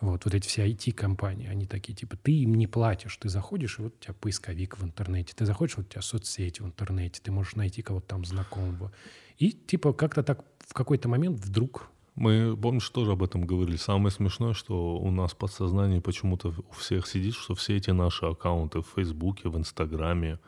Вот, 0.00 0.24
вот 0.24 0.34
эти 0.34 0.46
все 0.46 0.68
IT-компании, 0.68 1.48
они 1.48 1.66
такие, 1.66 1.94
типа, 1.94 2.16
ты 2.16 2.32
им 2.32 2.54
не 2.54 2.68
платишь, 2.68 3.16
ты 3.16 3.28
заходишь, 3.28 3.78
и 3.78 3.82
вот 3.82 3.94
у 3.96 4.04
тебя 4.04 4.14
поисковик 4.14 4.78
в 4.78 4.84
интернете, 4.84 5.32
ты 5.34 5.44
заходишь, 5.44 5.76
вот 5.76 5.86
у 5.86 5.88
тебя 5.88 6.02
соцсети 6.02 6.62
в 6.62 6.66
интернете, 6.66 7.20
ты 7.22 7.32
можешь 7.32 7.56
найти 7.56 7.82
кого-то 7.82 8.06
там 8.06 8.24
знакомого. 8.24 8.92
И, 9.38 9.50
типа, 9.50 9.92
как-то 9.92 10.22
так 10.22 10.44
в 10.60 10.74
какой-то 10.74 11.08
момент 11.08 11.40
вдруг 11.40 11.90
Мы, 12.14 12.56
помнишь, 12.56 12.88
тоже 12.90 13.12
об 13.12 13.22
этом 13.22 13.46
говорили. 13.46 13.76
Самое 13.76 14.10
смешное, 14.10 14.52
что 14.52 14.96
у 14.98 15.10
нас 15.10 15.32
в 15.32 15.36
подсознании 15.36 16.00
почему-то 16.00 16.48
у 16.48 16.72
всех 16.74 17.06
сидит, 17.06 17.34
что 17.34 17.54
все 17.54 17.76
эти 17.76 17.90
наши 17.90 18.26
аккаунты 18.26 18.80
в 18.80 18.86
Фейсбуке, 18.94 19.48
в 19.48 19.56
Инстаграме, 19.56 20.38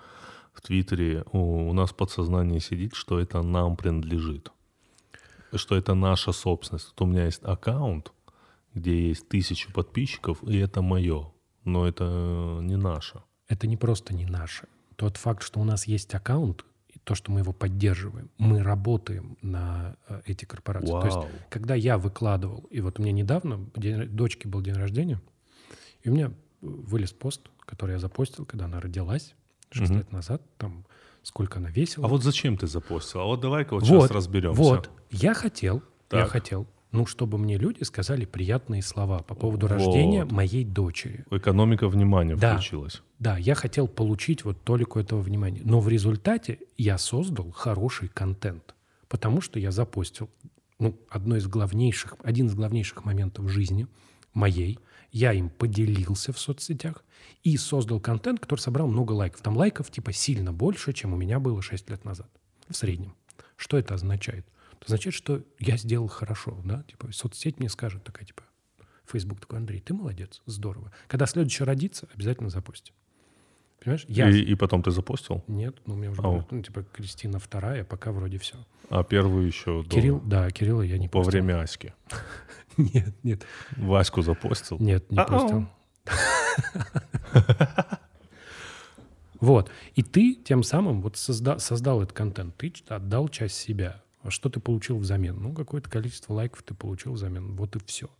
в 0.52 0.60
Твиттере, 0.60 1.24
у, 1.32 1.70
у 1.70 1.72
нас 1.72 1.90
в 1.90 1.94
подсознании 1.94 2.58
сидит, 2.58 2.94
что 2.94 3.20
это 3.20 3.42
нам 3.42 3.76
принадлежит. 3.76 4.52
Что 5.54 5.76
это 5.76 5.94
наша 5.94 6.32
собственность. 6.32 6.92
Вот 6.96 7.06
у 7.06 7.10
меня 7.10 7.24
есть 7.24 7.42
аккаунт, 7.44 8.12
где 8.74 9.08
есть 9.08 9.28
тысячи 9.28 9.72
подписчиков, 9.72 10.42
и 10.42 10.56
это 10.58 10.82
мое. 10.82 11.32
Но 11.64 11.86
это 11.86 12.04
э, 12.04 12.62
не 12.62 12.76
наше. 12.76 13.22
это 13.48 13.66
не 13.66 13.76
просто 13.76 14.14
не 14.14 14.26
наше. 14.26 14.66
Тот 14.96 15.16
факт, 15.16 15.42
что 15.42 15.60
у 15.60 15.64
нас 15.64 15.86
есть 15.86 16.14
аккаунт, 16.14 16.64
и 16.88 16.98
то, 17.04 17.14
что 17.14 17.30
мы 17.32 17.40
его 17.40 17.52
поддерживаем, 17.52 18.30
мы 18.38 18.62
работаем 18.62 19.36
на 19.42 19.96
э, 20.08 20.20
эти 20.26 20.44
корпорации. 20.44 20.90
То 20.92 21.04
есть, 21.06 21.16
Вау. 21.16 21.28
когда 21.50 21.74
я 21.74 21.98
выкладывал, 21.98 22.66
и 22.70 22.80
вот 22.80 22.98
у 22.98 23.02
меня 23.02 23.12
недавно, 23.12 23.66
день, 23.76 24.04
дочке 24.08 24.48
был 24.48 24.60
день 24.62 24.74
рождения, 24.74 25.20
и 26.02 26.08
у 26.10 26.12
меня 26.14 26.26
э, 26.28 26.30
вылез 26.60 27.12
пост, 27.12 27.48
который 27.60 27.92
я 27.92 27.98
запостил, 27.98 28.44
когда 28.46 28.64
она 28.66 28.80
родилась, 28.80 29.34
6 29.70 29.90
Мгм. 29.90 29.98
лет 29.98 30.12
назад, 30.12 30.42
там, 30.58 30.84
сколько 31.22 31.58
она 31.58 31.70
весила. 31.70 32.06
А 32.06 32.08
вот 32.08 32.22
зачем 32.24 32.56
ты 32.56 32.66
запостил? 32.66 33.20
А 33.20 33.24
вот 33.24 33.40
давай-ка 33.40 33.74
вот, 33.74 33.82
Вот, 33.84 34.02
сейчас 34.02 34.10
разберемся. 34.10 34.60
Вот, 34.60 34.90
я 35.10 35.34
хотел, 35.34 35.76
я 36.10 36.22
Так. 36.22 36.30
хотел, 36.30 36.66
ну, 36.92 37.06
чтобы 37.06 37.38
мне 37.38 37.56
люди 37.56 37.82
сказали 37.84 38.24
приятные 38.24 38.82
слова 38.82 39.20
по 39.20 39.34
поводу 39.34 39.66
Вот. 39.66 39.72
рождения 39.74 40.24
моей 40.24 40.64
дочери. 40.64 41.24
Экономика 41.30 41.88
внимания 41.88 42.36
Да. 42.36 42.54
включилась. 42.56 43.02
Да, 43.18 43.36
я 43.38 43.54
хотел 43.54 43.86
получить 43.86 44.44
вот 44.44 44.62
толику 44.62 44.98
этого 44.98 45.20
внимания. 45.20 45.60
Но 45.64 45.80
в 45.80 45.88
результате 45.88 46.58
я 46.76 46.98
создал 46.98 47.50
хороший 47.52 48.08
контент. 48.08 48.74
Потому 49.08 49.40
что 49.40 49.58
я 49.58 49.70
запостил 49.70 50.30
ну, 50.78 50.98
одно 51.10 51.36
из 51.36 51.46
главнейших, 51.46 52.16
один 52.22 52.46
из 52.46 52.54
главнейших 52.54 53.04
моментов 53.04 53.48
жизни 53.50 53.86
моей. 54.32 54.78
Я 55.12 55.32
им 55.32 55.50
поделился 55.50 56.32
в 56.32 56.38
соцсетях 56.38 57.04
и 57.42 57.56
создал 57.56 58.00
контент, 58.00 58.40
который 58.40 58.60
собрал 58.60 58.86
много 58.88 59.12
лайков. 59.12 59.42
Там 59.42 59.56
лайков 59.56 59.90
типа 59.90 60.12
сильно 60.12 60.52
больше, 60.52 60.92
чем 60.92 61.12
у 61.12 61.16
меня 61.16 61.38
было 61.40 61.60
6 61.62 61.90
лет 61.90 62.04
назад. 62.04 62.28
В 62.68 62.74
среднем. 62.76 63.14
Что 63.56 63.76
это 63.76 63.94
означает? 63.94 64.46
Это 64.80 64.86
означает, 64.86 65.14
что 65.14 65.42
я 65.58 65.76
сделал 65.76 66.08
хорошо. 66.08 66.58
Да? 66.64 66.82
Типа, 66.88 67.12
соцсеть 67.12 67.58
мне 67.60 67.68
скажет 67.68 68.02
такая, 68.02 68.24
типа, 68.24 68.42
Facebook 69.06 69.40
такой, 69.40 69.58
Андрей, 69.58 69.80
ты 69.80 69.92
молодец, 69.94 70.40
здорово. 70.46 70.90
Когда 71.06 71.26
следующий 71.26 71.64
родится, 71.64 72.08
обязательно 72.14 72.48
запусти. 72.50 72.92
Понимаешь? 73.82 74.04
Я... 74.08 74.28
И, 74.30 74.40
и 74.40 74.54
потом 74.54 74.82
ты 74.82 74.90
запостил? 74.90 75.42
Нет, 75.48 75.76
ну, 75.86 75.96
мне 75.96 76.10
уже 76.10 76.20
Ау. 76.22 76.46
ну, 76.50 76.62
типа, 76.62 76.82
Кристина 76.82 77.38
вторая, 77.38 77.82
пока 77.84 78.12
вроде 78.12 78.38
все. 78.38 78.56
А 78.90 79.02
первый 79.04 79.46
еще 79.46 79.82
до- 79.82 79.88
Кирилл, 79.88 80.20
да, 80.20 80.50
Кирилла 80.50 80.82
я 80.82 80.98
не 80.98 81.08
по 81.08 81.20
постил. 81.20 81.32
время 81.42 81.60
Аськи. 81.62 81.94
Нет, 82.76 83.14
нет, 83.22 83.46
Ваську 83.76 84.22
запостил. 84.22 84.78
нет, 84.78 85.10
не 85.10 85.18
Ау. 85.18 85.26
постил. 85.26 85.68
Вот. 89.40 89.70
И 89.94 90.02
ты 90.02 90.34
тем 90.34 90.62
самым 90.62 91.00
вот 91.00 91.14
созда- 91.14 91.58
создал 91.58 92.02
этот 92.02 92.14
контент, 92.14 92.54
ты 92.58 92.72
отдал 92.88 93.28
часть 93.28 93.56
себя. 93.56 94.02
Что 94.28 94.50
ты 94.50 94.60
получил 94.60 94.98
взамен? 94.98 95.36
Ну, 95.40 95.52
какое-то 95.52 95.88
количество 95.88 96.34
лайков 96.34 96.62
ты 96.62 96.74
получил 96.74 97.12
взамен. 97.12 97.56
Вот 97.56 97.76
и 97.76 97.78
все. 97.86 98.10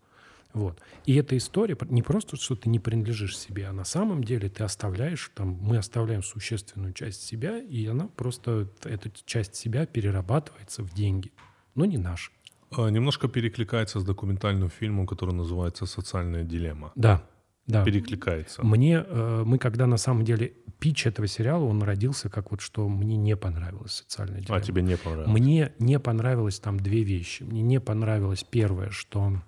Вот. 0.53 0.81
И 1.07 1.15
эта 1.15 1.37
история 1.37 1.77
не 1.91 2.03
просто, 2.03 2.37
что 2.37 2.57
ты 2.57 2.69
не 2.69 2.81
принадлежишь 2.81 3.39
себе, 3.39 3.69
а 3.69 3.73
на 3.73 3.85
самом 3.85 4.25
деле 4.25 4.49
ты 4.49 4.65
оставляешь, 4.65 5.31
там, 5.35 5.59
мы 5.61 5.77
оставляем 5.77 6.23
существенную 6.23 6.93
часть 6.93 7.23
себя, 7.23 7.59
и 7.59 7.87
она 7.87 8.09
просто, 8.09 8.69
эта 8.85 9.11
часть 9.25 9.55
себя 9.55 9.87
перерабатывается 9.87 10.83
в 10.83 10.93
деньги. 10.93 11.33
Но 11.75 11.85
не 11.85 11.99
наши. 11.99 12.33
А, 12.73 12.89
Немножко 12.89 13.29
перекликается 13.29 14.01
с 14.01 14.05
документальным 14.05 14.71
фильмом, 14.71 15.07
который 15.07 15.35
называется 15.35 15.87
«Социальная 15.87 16.43
дилемма». 16.43 16.93
Да, 16.97 17.23
да. 17.67 17.85
Перекликается. 17.85 18.65
Мне, 18.65 19.05
э, 19.07 19.43
мы 19.47 19.59
когда 19.59 19.87
на 19.87 19.97
самом 19.97 20.25
деле, 20.25 20.55
пич 20.81 21.07
этого 21.07 21.29
сериала, 21.29 21.65
он 21.65 21.83
родился 21.83 22.29
как 22.29 22.51
вот, 22.51 22.61
что 22.61 22.89
мне 22.89 23.17
не 23.17 23.37
понравилось 23.37 23.93
социальная 23.93 24.41
дилемма. 24.41 24.57
А 24.57 24.61
тебе 24.61 24.83
не 24.83 24.97
понравилось? 24.97 25.41
Мне 25.41 25.73
не 25.79 26.01
понравилось 26.01 26.59
там 26.59 26.81
две 26.81 27.03
вещи. 27.05 27.43
Мне 27.43 27.63
не 27.63 27.81
понравилось 27.81 28.43
первое, 28.43 28.91
что... 28.91 29.41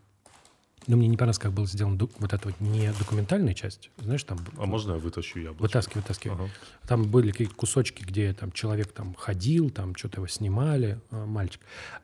Ну, 0.88 0.96
мне 0.96 1.06
не 1.06 1.16
понравилось, 1.16 1.38
как 1.38 1.52
была 1.52 1.66
сделана 1.66 1.96
ду- 1.96 2.10
вот 2.18 2.32
эта 2.32 2.48
вот 2.48 2.60
не 2.60 2.92
документальная 2.98 3.54
часть. 3.54 3.90
Знаешь, 3.98 4.24
там... 4.24 4.38
А 4.58 4.66
можно 4.66 4.94
я 4.94 4.98
вытащу 4.98 5.38
яблочко? 5.38 5.62
Вытаскивай, 5.62 6.02
вытаскивай. 6.02 6.34
Ага. 6.36 6.48
Там 6.88 7.04
были 7.04 7.30
какие-то 7.30 7.54
кусочки, 7.54 8.02
где 8.02 8.34
там 8.34 8.50
человек 8.50 8.90
там 8.90 9.14
ходил, 9.14 9.70
там 9.70 9.94
что-то 9.94 10.16
его 10.18 10.26
снимали, 10.26 11.00
э, 11.12 11.24
мальчик. 11.24 11.60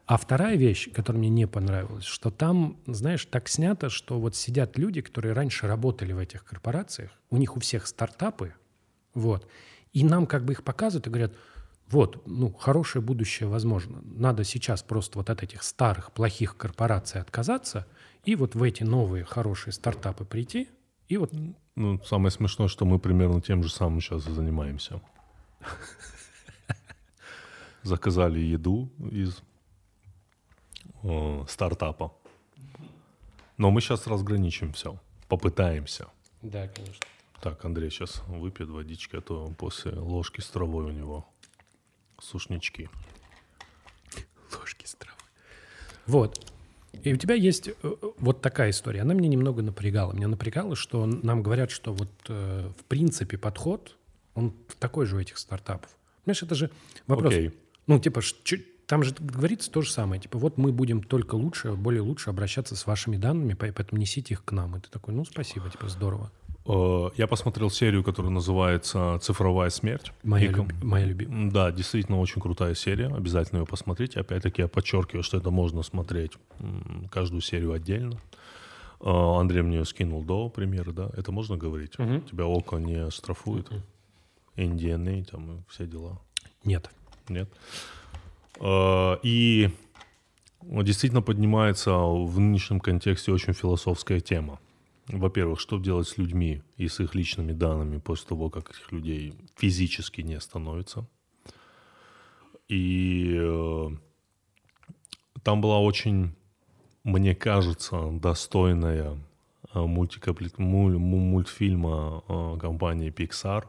А 0.06 0.16
вторая 0.16 0.56
вещь, 0.56 0.92
которая 0.92 1.18
мне 1.18 1.28
не 1.28 1.48
понравилась, 1.48 2.04
что 2.04 2.30
там, 2.30 2.76
знаешь, 2.86 3.26
так 3.26 3.48
снято, 3.48 3.90
что 3.90 4.20
вот 4.20 4.36
сидят 4.36 4.78
люди, 4.78 5.00
которые 5.00 5.34
раньше 5.34 5.66
работали 5.66 6.12
в 6.12 6.18
этих 6.18 6.44
корпорациях, 6.44 7.10
у 7.30 7.36
них 7.36 7.56
у 7.56 7.60
всех 7.60 7.84
стартапы, 7.88 8.54
вот, 9.14 9.46
и 9.92 10.04
нам 10.04 10.26
как 10.26 10.44
бы 10.44 10.52
их 10.52 10.62
показывают 10.62 11.06
и 11.06 11.10
говорят, 11.10 11.32
вот, 11.88 12.26
ну, 12.26 12.52
хорошее 12.52 13.02
будущее 13.02 13.48
возможно. 13.48 14.00
Надо 14.02 14.44
сейчас 14.44 14.82
просто 14.82 15.18
вот 15.18 15.30
от 15.30 15.42
этих 15.42 15.62
старых 15.62 16.12
плохих 16.12 16.56
корпораций 16.56 17.20
отказаться 17.20 17.86
и 18.24 18.36
вот 18.36 18.54
в 18.54 18.62
эти 18.62 18.82
новые 18.82 19.24
хорошие 19.24 19.72
стартапы 19.72 20.24
прийти 20.24 20.68
и 21.08 21.16
вот 21.16 21.32
Ну, 21.76 22.02
самое 22.04 22.30
смешное, 22.30 22.68
что 22.68 22.84
мы 22.84 22.98
примерно 22.98 23.40
тем 23.40 23.62
же 23.62 23.70
самым 23.70 24.00
сейчас 24.00 24.26
и 24.26 24.32
занимаемся. 24.32 25.00
Заказали 27.82 28.40
еду 28.40 28.90
из 29.10 29.40
э, 31.02 31.44
стартапа. 31.48 32.12
Но 33.56 33.70
мы 33.70 33.80
сейчас 33.80 34.06
разграничим 34.06 34.72
все. 34.72 35.00
Попытаемся. 35.28 36.08
Да, 36.42 36.68
конечно. 36.68 37.06
Так, 37.40 37.64
Андрей 37.64 37.90
сейчас 37.90 38.22
выпьет 38.26 38.68
водички, 38.68 39.16
а 39.16 39.20
то 39.20 39.52
после 39.58 39.92
ложки 39.92 40.40
с 40.40 40.48
травой 40.48 40.86
у 40.86 40.90
него 40.90 41.28
сушнички. 42.20 42.88
ложки 44.58 44.86
с 44.86 44.94
травой. 44.94 45.18
Вот. 46.06 46.52
И 47.04 47.12
у 47.12 47.16
тебя 47.16 47.34
есть 47.34 47.68
э, 47.68 47.74
э, 47.82 47.94
вот 48.18 48.40
такая 48.40 48.70
история. 48.70 49.02
Она 49.02 49.14
меня 49.14 49.28
немного 49.28 49.62
напрягала. 49.62 50.12
Меня 50.12 50.26
напрягало, 50.26 50.74
что 50.74 51.06
нам 51.06 51.42
говорят, 51.42 51.70
что 51.70 51.92
вот 51.92 52.10
э, 52.28 52.72
в 52.76 52.84
принципе 52.86 53.38
подход, 53.38 53.96
он 54.34 54.52
такой 54.80 55.06
же 55.06 55.16
у 55.16 55.20
этих 55.20 55.38
стартапов. 55.38 55.90
Понимаешь, 56.24 56.42
это 56.42 56.54
же 56.54 56.70
вопрос. 57.06 57.32
Окей. 57.32 57.52
Ну, 57.86 58.00
типа, 58.00 58.20
там 58.86 59.04
же 59.04 59.14
говорится 59.18 59.70
то 59.70 59.82
же 59.82 59.92
самое. 59.92 60.20
Типа, 60.20 60.38
вот 60.38 60.58
мы 60.58 60.72
будем 60.72 61.02
только 61.02 61.36
лучше, 61.36 61.72
более 61.74 62.00
лучше 62.02 62.30
обращаться 62.30 62.74
с 62.74 62.86
вашими 62.86 63.16
данными, 63.16 63.54
по- 63.54 63.70
поэтому 63.70 64.00
несите 64.00 64.34
их 64.34 64.44
к 64.44 64.50
нам. 64.52 64.76
И 64.76 64.80
ты 64.80 64.88
такой, 64.90 65.14
ну, 65.14 65.24
спасибо, 65.24 65.70
типа, 65.70 65.88
здорово. 65.88 66.32
Э, 66.68 67.10
Я 67.16 67.26
посмотрел 67.26 67.70
серию, 67.70 68.04
которая 68.04 68.30
называется 68.30 69.18
«Цифровая 69.22 69.70
смерть». 69.70 70.12
Моя, 70.22 70.46
И 70.46 70.48
люби- 70.52 70.74
моя 70.84 71.06
любимая. 71.06 71.50
Да, 71.50 71.72
действительно 71.72 72.20
очень 72.20 72.40
крутая 72.42 72.74
серия. 72.74 73.06
Обязательно 73.08 73.60
ее 73.60 73.66
посмотрите. 73.66 74.20
Опять-таки 74.20 74.62
я 74.62 74.68
подчеркиваю, 74.68 75.22
что 75.22 75.38
это 75.38 75.50
можно 75.50 75.82
смотреть 75.82 76.32
каждую 77.10 77.40
серию 77.40 77.72
отдельно. 77.72 78.18
А, 79.00 79.40
Андрей 79.40 79.62
мне 79.62 79.84
скинул 79.84 80.22
до 80.22 80.48
примеры, 80.50 80.92
да? 80.92 81.08
Это 81.16 81.32
можно 81.32 81.56
говорить? 81.56 81.98
Мгм. 81.98 82.20
Тебя 82.22 82.44
ОКО 82.44 82.76
не 82.78 83.10
штрафует? 83.10 83.68
NDNA 84.56 85.24
там 85.24 85.52
и 85.52 85.60
все 85.68 85.86
дела? 85.86 86.18
Нет. 86.64 86.90
Нет? 87.28 87.48
А, 88.60 89.18
И 89.22 89.70
действительно 90.62 91.22
поднимается 91.22 91.92
в 91.92 92.38
нынешнем 92.38 92.80
контексте 92.80 93.32
очень 93.32 93.52
философская 93.54 94.20
тема. 94.20 94.58
Во-первых, 95.08 95.58
что 95.58 95.78
делать 95.78 96.06
с 96.06 96.18
людьми 96.18 96.62
и 96.76 96.86
с 96.88 97.00
их 97.00 97.14
личными 97.14 97.52
данными 97.52 97.98
после 97.98 98.28
того, 98.28 98.50
как 98.50 98.70
этих 98.70 98.92
людей 98.92 99.34
физически 99.56 100.20
не 100.20 100.38
становится. 100.40 101.06
И 102.68 103.34
э, 103.40 103.88
там 105.42 105.60
была 105.62 105.78
очень, 105.80 106.34
мне 107.04 107.34
кажется, 107.34 108.10
достойная 108.12 109.18
э, 109.72 109.78
муль- 109.80 110.98
му- 110.98 111.18
мультфильма 111.18 112.22
э, 112.28 112.58
компании 112.60 113.10
Pixar. 113.10 113.66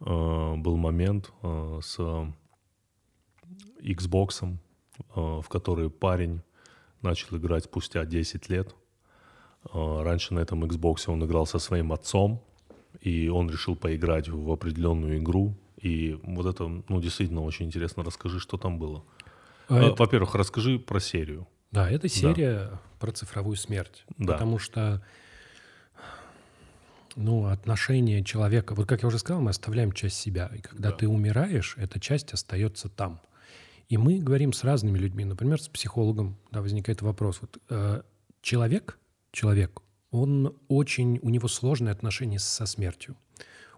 Э, 0.00 0.54
Был 0.56 0.76
момент 0.76 1.32
э, 1.42 1.80
с 1.82 1.98
Xbox, 3.80 4.44
э, 4.44 5.04
в 5.14 5.48
который 5.48 5.90
парень 5.90 6.42
начал 7.02 7.36
играть 7.36 7.64
спустя 7.64 8.04
10 8.04 8.48
лет. 8.48 8.76
Э, 9.72 10.02
Раньше 10.02 10.34
на 10.34 10.40
этом 10.40 10.64
Xbox 10.64 11.04
он 11.10 11.24
играл 11.24 11.46
со 11.46 11.58
своим 11.58 11.92
отцом, 11.92 12.42
и 13.00 13.28
он 13.28 13.50
решил 13.50 13.76
поиграть 13.76 14.28
в 14.28 14.50
определенную 14.50 15.18
игру. 15.18 15.54
И 15.80 16.18
вот 16.22 16.46
это, 16.46 16.66
ну, 16.88 17.00
действительно 17.00 17.42
очень 17.42 17.66
интересно. 17.66 18.02
Расскажи, 18.02 18.40
что 18.40 18.56
там 18.56 18.78
было. 18.78 19.04
А 19.68 19.78
Э, 19.78 19.86
это- 19.88 19.96
Во-первых, 20.02 20.34
расскажи 20.34 20.78
про 20.78 21.00
серию. 21.00 21.46
Да, 21.70 21.88
это 21.90 22.08
серия 22.08 22.80
про 22.98 23.12
цифровую 23.12 23.56
смерть. 23.56 24.04
Да. 24.16 24.32
Потому 24.32 24.58
что 24.58 25.02
ну, 27.16 27.46
отношение 27.46 28.22
человека, 28.22 28.74
вот 28.74 28.86
как 28.86 29.02
я 29.02 29.08
уже 29.08 29.18
сказал, 29.18 29.42
мы 29.42 29.50
оставляем 29.50 29.92
часть 29.92 30.16
себя. 30.18 30.50
И 30.54 30.60
когда 30.60 30.90
Да. 30.90 30.96
ты 30.96 31.08
умираешь, 31.08 31.74
эта 31.76 31.98
часть 31.98 32.32
остается 32.32 32.88
там. 32.88 33.20
И 33.88 33.96
мы 33.96 34.18
говорим 34.20 34.52
с 34.52 34.62
разными 34.64 34.98
людьми. 34.98 35.24
Например, 35.24 35.60
с 35.60 35.68
психологом 35.68 36.36
да, 36.52 36.60
возникает 36.62 37.02
вопрос. 37.02 37.38
Вот, 37.40 37.58
э, 37.70 38.02
человек, 38.40 38.98
человек, 39.32 39.80
он 40.10 40.56
очень, 40.68 41.18
у 41.22 41.28
него 41.28 41.48
сложные 41.48 41.92
отношения 41.92 42.38
со 42.38 42.66
смертью. 42.66 43.16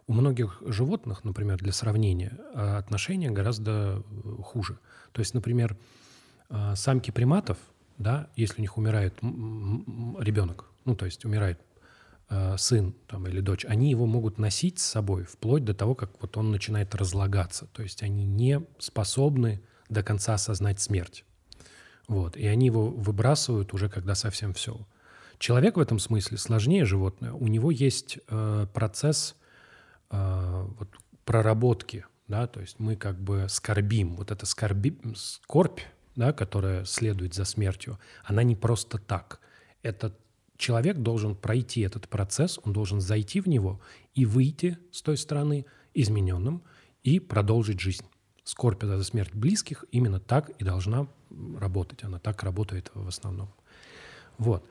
У 0.07 0.13
многих 0.13 0.63
животных, 0.67 1.25
например, 1.25 1.59
для 1.59 1.73
сравнения, 1.73 2.39
э, 2.55 2.77
отношения 2.77 3.31
гораздо 3.31 4.03
э, 4.03 4.43
хуже. 4.43 4.79
То 5.13 5.21
есть, 5.21 5.35
например, 5.35 5.77
э, 6.49 6.75
самки 6.75 7.11
приматов, 7.11 7.59
да, 7.99 8.29
если 8.35 8.59
у 8.59 8.61
них 8.63 8.77
умирает 8.79 9.15
ребенок, 9.21 10.67
ну, 10.85 10.97
то 10.97 11.05
есть 11.05 11.25
умирает 11.25 11.61
э, 12.31 12.57
сын 12.57 12.95
там, 13.07 13.27
или 13.29 13.41
дочь, 13.41 13.65
они 13.67 13.91
его 13.91 14.07
могут 14.07 14.39
носить 14.39 14.79
с 14.79 14.85
собой 14.85 15.25
вплоть 15.25 15.65
до 15.65 15.75
того, 15.75 15.95
как 15.95 16.11
вот 16.21 16.37
он 16.37 16.51
начинает 16.51 16.95
разлагаться. 16.95 17.67
То 17.73 17.83
есть 17.83 18.03
они 18.03 18.25
не 18.25 18.63
способны 18.79 19.61
до 19.89 20.03
конца 20.03 20.35
осознать 20.35 20.81
смерть. 20.81 21.25
Вот. 22.09 22.37
И 22.37 22.47
они 22.47 22.67
его 22.67 22.89
выбрасывают 22.89 23.75
уже, 23.75 23.89
когда 23.89 24.15
совсем 24.15 24.55
все. 24.55 24.87
Человек 25.41 25.79
в 25.79 25.81
этом 25.81 25.99
смысле 25.99 26.37
сложнее 26.37 26.85
животное. 26.85 27.33
У 27.33 27.49
него 27.49 27.71
есть 27.71 28.19
э, 28.29 28.67
процесс 28.75 29.37
э, 30.11 30.67
вот, 30.79 30.89
проработки, 31.25 32.05
да, 32.29 32.47
то 32.47 32.61
есть 32.61 32.79
мы 32.79 32.95
как 32.95 33.19
бы 33.19 33.47
скорбим. 33.49 34.17
Вот 34.17 34.31
эта 34.31 34.45
скорби, 34.45 34.99
скорбь, 35.17 35.81
да, 36.15 36.35
которая 36.35 36.85
следует 36.85 37.33
за 37.33 37.47
смертью, 37.47 37.99
она 38.23 38.43
не 38.43 38.55
просто 38.55 38.99
так. 38.99 39.41
Это 39.83 40.15
человек 40.59 40.99
должен 40.99 41.35
пройти 41.35 41.81
этот 41.81 42.07
процесс, 42.07 42.61
он 42.63 42.75
должен 42.75 43.01
зайти 43.01 43.41
в 43.41 43.49
него 43.49 43.81
и 44.13 44.27
выйти 44.27 44.77
с 44.93 45.01
той 45.01 45.17
стороны 45.17 45.65
измененным 45.95 46.63
и 47.03 47.19
продолжить 47.19 47.81
жизнь. 47.81 48.05
Скорбь 48.45 48.85
за 48.85 49.03
смерть 49.05 49.33
близких 49.33 49.87
именно 49.91 50.21
так 50.21 50.51
и 50.51 50.65
должна 50.65 51.07
работать. 51.57 52.05
Она 52.05 52.19
так 52.19 52.43
работает 52.43 52.91
в 52.93 53.09
основном. 53.09 53.49
Вот. 54.37 54.69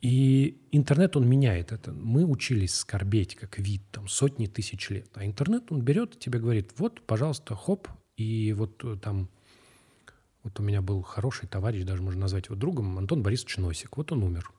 И 0.00 0.60
интернет, 0.72 1.16
он 1.16 1.28
меняет 1.28 1.72
это. 1.72 1.92
Мы 1.92 2.24
учились 2.24 2.74
скорбеть 2.74 3.34
как 3.34 3.58
вид 3.58 3.82
там 3.90 4.08
сотни 4.08 4.46
тысяч 4.46 4.90
лет. 4.90 5.08
А 5.14 5.24
интернет, 5.24 5.72
он 5.72 5.82
берет 5.82 6.14
и 6.14 6.18
тебе 6.18 6.38
говорит, 6.38 6.72
вот, 6.78 7.00
пожалуйста, 7.02 7.54
хоп, 7.54 7.88
и 8.16 8.52
вот 8.52 8.84
э, 8.84 8.96
там, 9.02 9.28
вот 10.42 10.60
у 10.60 10.62
меня 10.62 10.82
был 10.82 11.02
хороший 11.02 11.48
товарищ, 11.48 11.84
даже 11.84 12.02
можно 12.02 12.20
назвать 12.20 12.46
его 12.46 12.56
другом, 12.56 12.98
Антон 12.98 13.22
Борисович 13.22 13.58
Носик. 13.58 13.96
Вот 13.96 14.12
он 14.12 14.22
умер. 14.22 14.50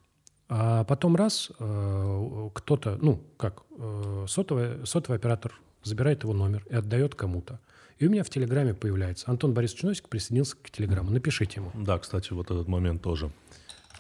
А 0.50 0.84
потом 0.86 1.16
раз 1.16 1.52
э, 1.60 2.50
кто-то, 2.54 2.98
ну, 3.02 3.22
как, 3.38 3.64
э, 3.78 4.26
сотовый, 4.28 4.86
сотовый 4.86 5.18
оператор 5.18 5.60
забирает 5.84 6.24
его 6.24 6.34
номер 6.34 6.66
и 6.70 6.76
отдает 6.76 7.16
кому-то. 7.16 7.60
И 8.00 8.06
у 8.06 8.12
меня 8.12 8.24
в 8.24 8.30
Телеграме 8.30 8.74
появляется. 8.74 9.30
Антон 9.30 9.54
Борисович 9.54 9.84
Носик 9.84 10.10
присоединился 10.10 10.56
к 10.62 10.70
Телеграму. 10.70 11.10
Напишите 11.10 11.62
ему. 11.62 11.72
Да, 11.74 11.98
кстати, 11.98 12.32
вот 12.32 12.52
этот 12.52 12.68
момент 12.68 13.02
тоже 13.02 13.32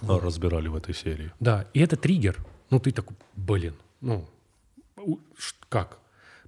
а, 0.02 0.20
разбирали 0.20 0.68
в 0.68 0.76
этой 0.76 0.94
серии. 0.94 1.32
Да, 1.40 1.68
и 1.74 1.80
это 1.80 1.96
триггер. 1.96 2.38
Ну, 2.70 2.80
ты 2.80 2.92
такой, 2.92 3.16
блин, 3.36 3.76
ну, 4.02 4.28
как? 5.70 6.00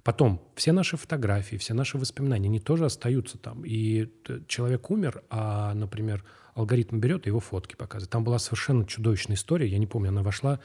Потом, 0.02 0.40
все 0.54 0.72
наши 0.72 0.96
фотографии, 0.96 1.56
все 1.56 1.74
наши 1.74 1.98
воспоминания, 1.98 2.48
они 2.48 2.60
тоже 2.60 2.86
остаются 2.86 3.38
там. 3.38 3.64
И 3.64 4.06
т- 4.06 4.42
человек 4.46 4.90
умер, 4.90 5.22
а, 5.28 5.74
например, 5.74 6.24
алгоритм 6.54 6.98
берет 6.98 7.26
и 7.26 7.30
его 7.30 7.40
фотки 7.40 7.76
показывает. 7.76 8.10
Там 8.10 8.24
была 8.24 8.38
совершенно 8.38 8.84
чудовищная 8.86 9.36
история, 9.36 9.66
я 9.66 9.78
не 9.78 9.86
помню, 9.86 10.08
она 10.08 10.22
вошла 10.22 10.58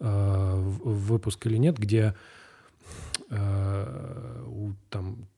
э, 0.00 0.04
в 0.04 1.06
выпуск 1.06 1.46
или 1.46 1.56
нет, 1.56 1.78
где 1.78 2.14
э, 3.30 4.44
у, 4.46 4.72
там, 4.88 5.28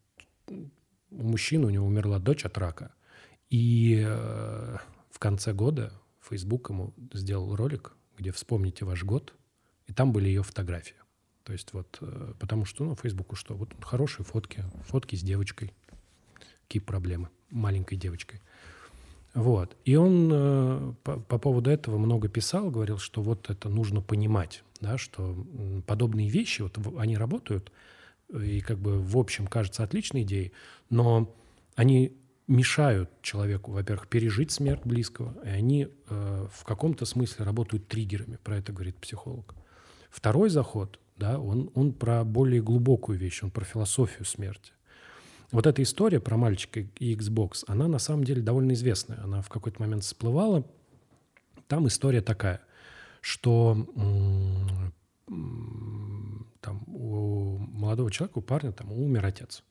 у 0.48 1.22
мужчины, 1.22 1.66
у 1.66 1.70
него 1.70 1.86
умерла 1.86 2.18
дочь 2.18 2.44
от 2.44 2.56
рака. 2.58 2.90
И 3.50 4.02
э, 4.04 4.76
в 5.10 5.18
конце 5.18 5.52
года 5.52 5.92
Facebook 6.32 6.70
ему 6.70 6.94
сделал 7.12 7.54
ролик, 7.54 7.92
где 8.16 8.32
«Вспомните 8.32 8.86
ваш 8.86 9.04
год», 9.04 9.34
и 9.86 9.92
там 9.92 10.12
были 10.12 10.28
ее 10.28 10.42
фотографии. 10.42 10.94
То 11.44 11.52
есть 11.52 11.74
вот, 11.74 11.98
э, 12.00 12.32
потому 12.38 12.64
что, 12.64 12.84
ну, 12.84 12.94
Фейсбуку 12.94 13.36
что? 13.36 13.54
Вот 13.54 13.74
хорошие 13.82 14.24
фотки, 14.24 14.64
фотки 14.86 15.14
с 15.14 15.20
девочкой. 15.20 15.74
Какие 16.62 16.80
проблемы? 16.80 17.28
Маленькой 17.50 17.96
девочкой. 17.96 18.40
Вот. 19.34 19.76
И 19.84 19.94
он 19.94 20.30
э, 20.32 20.94
по, 21.02 21.20
по 21.20 21.38
поводу 21.38 21.68
этого 21.68 21.98
много 21.98 22.28
писал, 22.28 22.70
говорил, 22.70 22.96
что 22.96 23.20
вот 23.20 23.50
это 23.50 23.68
нужно 23.68 24.00
понимать, 24.00 24.64
да, 24.80 24.96
что 24.96 25.36
подобные 25.86 26.30
вещи, 26.30 26.62
вот 26.62 26.78
они 26.96 27.18
работают, 27.18 27.72
э, 28.32 28.42
и 28.42 28.60
как 28.60 28.78
бы 28.78 29.02
в 29.02 29.18
общем 29.18 29.46
кажется 29.46 29.82
отличной 29.82 30.22
идеей, 30.22 30.52
но 30.88 31.34
они 31.74 32.16
мешают 32.48 33.10
человеку, 33.22 33.72
во-первых, 33.72 34.08
пережить 34.08 34.50
смерть 34.50 34.82
близкого, 34.84 35.34
и 35.44 35.48
они 35.48 35.88
э, 36.08 36.46
в 36.52 36.64
каком-то 36.64 37.04
смысле 37.06 37.44
работают 37.44 37.88
триггерами, 37.88 38.38
про 38.42 38.58
это 38.58 38.72
говорит 38.72 38.96
психолог. 38.96 39.54
Второй 40.10 40.50
заход, 40.50 40.98
да, 41.16 41.38
он, 41.38 41.70
он 41.74 41.92
про 41.92 42.24
более 42.24 42.62
глубокую 42.62 43.18
вещь, 43.18 43.42
он 43.42 43.50
про 43.50 43.64
философию 43.64 44.24
смерти. 44.24 44.72
Вот 45.52 45.66
эта 45.66 45.82
история 45.82 46.18
про 46.18 46.36
мальчика 46.36 46.80
и 46.80 47.14
Xbox, 47.14 47.64
она 47.66 47.86
на 47.86 47.98
самом 47.98 48.24
деле 48.24 48.40
довольно 48.42 48.72
известная. 48.72 49.22
Она 49.22 49.42
в 49.42 49.50
какой-то 49.50 49.82
момент 49.82 50.02
всплывала. 50.02 50.66
Там 51.68 51.86
история 51.86 52.22
такая, 52.22 52.62
что 53.20 53.86
там 56.60 56.82
у 56.86 57.58
молодого 57.58 58.10
человека, 58.10 58.38
у 58.38 58.42
парня 58.42 58.72
там 58.72 58.92
умер 58.92 59.26
отец. 59.26 59.62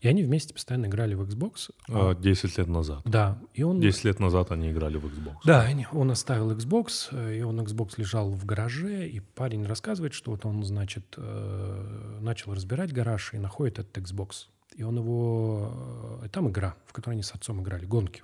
И 0.00 0.08
они 0.08 0.22
вместе 0.22 0.54
постоянно 0.54 0.86
играли 0.86 1.14
в 1.14 1.20
Xbox. 1.22 1.70
А, 1.88 2.14
10 2.14 2.56
лет 2.58 2.68
назад. 2.68 3.02
Да, 3.04 3.38
и 3.52 3.62
он... 3.62 3.80
10 3.80 4.04
лет 4.04 4.18
назад 4.18 4.50
они 4.50 4.70
играли 4.70 4.96
в 4.96 5.04
Xbox. 5.04 5.36
Да, 5.44 5.68
он 5.92 6.10
оставил 6.10 6.50
Xbox, 6.52 7.08
э, 7.12 7.38
и 7.38 7.42
он 7.42 7.60
Xbox 7.60 7.94
лежал 7.98 8.30
в 8.30 8.46
гараже, 8.46 9.06
и 9.06 9.20
парень 9.20 9.66
рассказывает, 9.66 10.14
что 10.14 10.30
вот 10.30 10.46
он, 10.46 10.64
значит, 10.64 11.14
э, 11.18 12.18
начал 12.22 12.54
разбирать 12.54 12.92
гараж 12.94 13.34
и 13.34 13.38
находит 13.38 13.78
этот 13.78 13.98
Xbox. 13.98 14.46
И 14.74 14.82
он 14.82 14.96
его... 14.96 16.18
э, 16.22 16.28
Там 16.30 16.48
игра, 16.48 16.76
в 16.86 16.94
которой 16.94 17.14
они 17.14 17.22
с 17.22 17.32
отцом 17.32 17.60
играли, 17.60 17.84
гонки. 17.84 18.22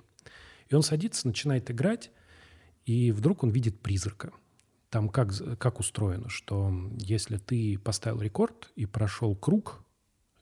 И 0.69 0.75
он 0.75 0.81
садится, 0.81 1.27
начинает 1.27 1.69
играть, 1.69 2.09
и 2.85 3.11
вдруг 3.11 3.43
он 3.43 3.51
видит 3.51 3.79
призрака. 3.81 4.31
Там 4.89 5.09
как, 5.09 5.33
как 5.59 5.79
устроено, 5.79 6.29
что 6.29 6.73
если 6.97 7.37
ты 7.37 7.77
поставил 7.77 8.21
рекорд 8.21 8.71
и 8.75 8.85
прошел 8.85 9.35
круг 9.35 9.83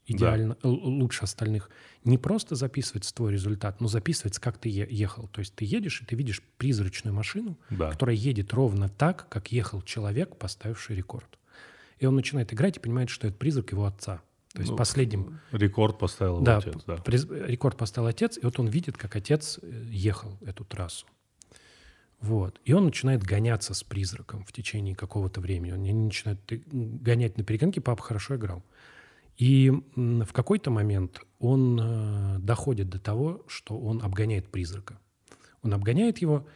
идеально, 0.08 0.58
л- 0.64 0.72
лучше 0.74 1.24
остальных, 1.24 1.70
не 2.04 2.18
просто 2.18 2.56
записывается 2.56 3.14
твой 3.14 3.32
результат, 3.34 3.82
но 3.82 3.88
записывается, 3.88 4.40
как 4.42 4.58
ты 4.58 4.70
ехал. 4.70 5.28
То 5.30 5.40
есть 5.40 5.56
ты 5.56 5.66
едешь, 5.66 6.02
и 6.02 6.06
ты 6.06 6.16
видишь 6.16 6.42
призрачную 6.58 7.14
машину, 7.14 7.58
Да. 7.70 7.92
которая 7.92 8.16
едет 8.16 8.54
ровно 8.54 8.90
так, 8.90 9.28
как 9.30 9.52
ехал 9.52 9.82
человек, 9.82 10.38
поставивший 10.38 10.96
рекорд. 10.96 11.40
И 12.00 12.06
он 12.06 12.16
начинает 12.16 12.54
играть 12.54 12.78
и 12.78 12.80
понимает, 12.80 13.10
что 13.10 13.28
это 13.28 13.36
призрак 13.38 13.72
его 13.72 13.86
отца. 13.86 14.22
То 14.54 14.60
есть 14.62 14.72
Ну, 14.72 14.78
последним 14.78 15.40
Рекорд 15.52 15.98
поставил 16.00 16.40
да, 16.40 16.58
отец, 16.60 16.84
да. 16.88 16.96
приз- 16.96 17.28
рекорд 17.48 17.76
поставил 17.78 18.08
отец, 18.08 18.38
и 18.38 18.42
вот 18.46 18.58
он 18.60 18.68
видит, 18.68 18.96
как 18.98 19.16
отец 19.18 19.60
э, 19.62 19.84
ехал 19.90 20.38
эту 20.46 20.64
трассу. 20.64 21.06
Вот. 22.22 22.60
И 22.64 22.74
он 22.74 22.86
начинает 22.86 23.22
гоняться 23.22 23.74
с 23.74 23.84
призраком 23.84 24.44
в 24.46 24.52
течение 24.54 24.96
какого-то 24.96 25.42
времени. 25.42 25.72
Он 25.74 26.06
начинает 26.06 26.40
гонять 26.72 27.38
на 27.38 27.44
перегонки, 27.44 27.80
папа 27.80 28.02
хорошо 28.02 28.36
играл. 28.38 28.64
И 29.38 29.72
в 29.96 30.32
какой-то 30.32 30.72
момент 30.72 31.22
он 31.40 31.80
э, 31.82 32.40
доходит 32.40 32.90
до 32.90 33.00
того, 33.00 33.44
что 33.48 33.78
он 33.78 34.02
обгоняет 34.02 34.50
призрака. 34.50 35.00
Он 35.62 35.74
обгоняет 35.74 36.20
его, 36.20 36.48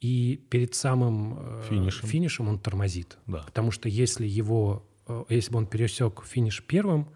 и 0.00 0.36
перед 0.50 0.74
самым 0.74 1.38
э, 1.38 1.62
финишем, 1.68 2.08
финишем 2.08 2.48
он 2.48 2.58
тормозит. 2.58 3.18
Да. 3.26 3.38
Потому 3.38 3.70
что 3.70 3.88
если 3.88 4.26
его, 4.26 4.86
э, 5.06 5.24
если 5.30 5.52
бы 5.52 5.58
он 5.58 5.66
пересек 5.66 6.22
финиш 6.24 6.62
первым, 6.62 7.08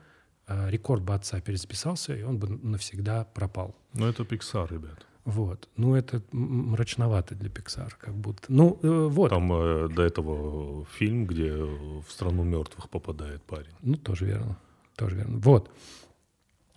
рекорд 0.48 1.02
бы 1.02 1.14
отца 1.14 1.40
перезаписался, 1.40 2.14
и 2.14 2.22
он 2.22 2.38
бы 2.38 2.48
навсегда 2.48 3.24
пропал. 3.24 3.76
Ну, 3.94 4.06
это 4.06 4.24
Pixar, 4.24 4.68
ребят. 4.70 5.06
Вот. 5.24 5.68
Ну, 5.76 5.94
это 5.94 6.22
мрачновато 6.32 7.34
для 7.34 7.48
Pixar, 7.48 7.92
как 7.98 8.14
будто. 8.14 8.42
Ну, 8.48 8.78
э, 8.82 9.08
вот. 9.08 9.30
Там 9.30 9.52
э, 9.52 9.88
до 9.88 10.02
этого 10.02 10.84
фильм, 10.86 11.26
где 11.26 11.52
в 11.52 12.04
страну 12.08 12.42
мертвых 12.42 12.90
попадает 12.90 13.42
парень. 13.42 13.72
Ну, 13.82 13.96
тоже 13.96 14.26
верно. 14.26 14.58
Тоже 15.02 15.16
верно. 15.16 15.38
Вот. 15.38 15.68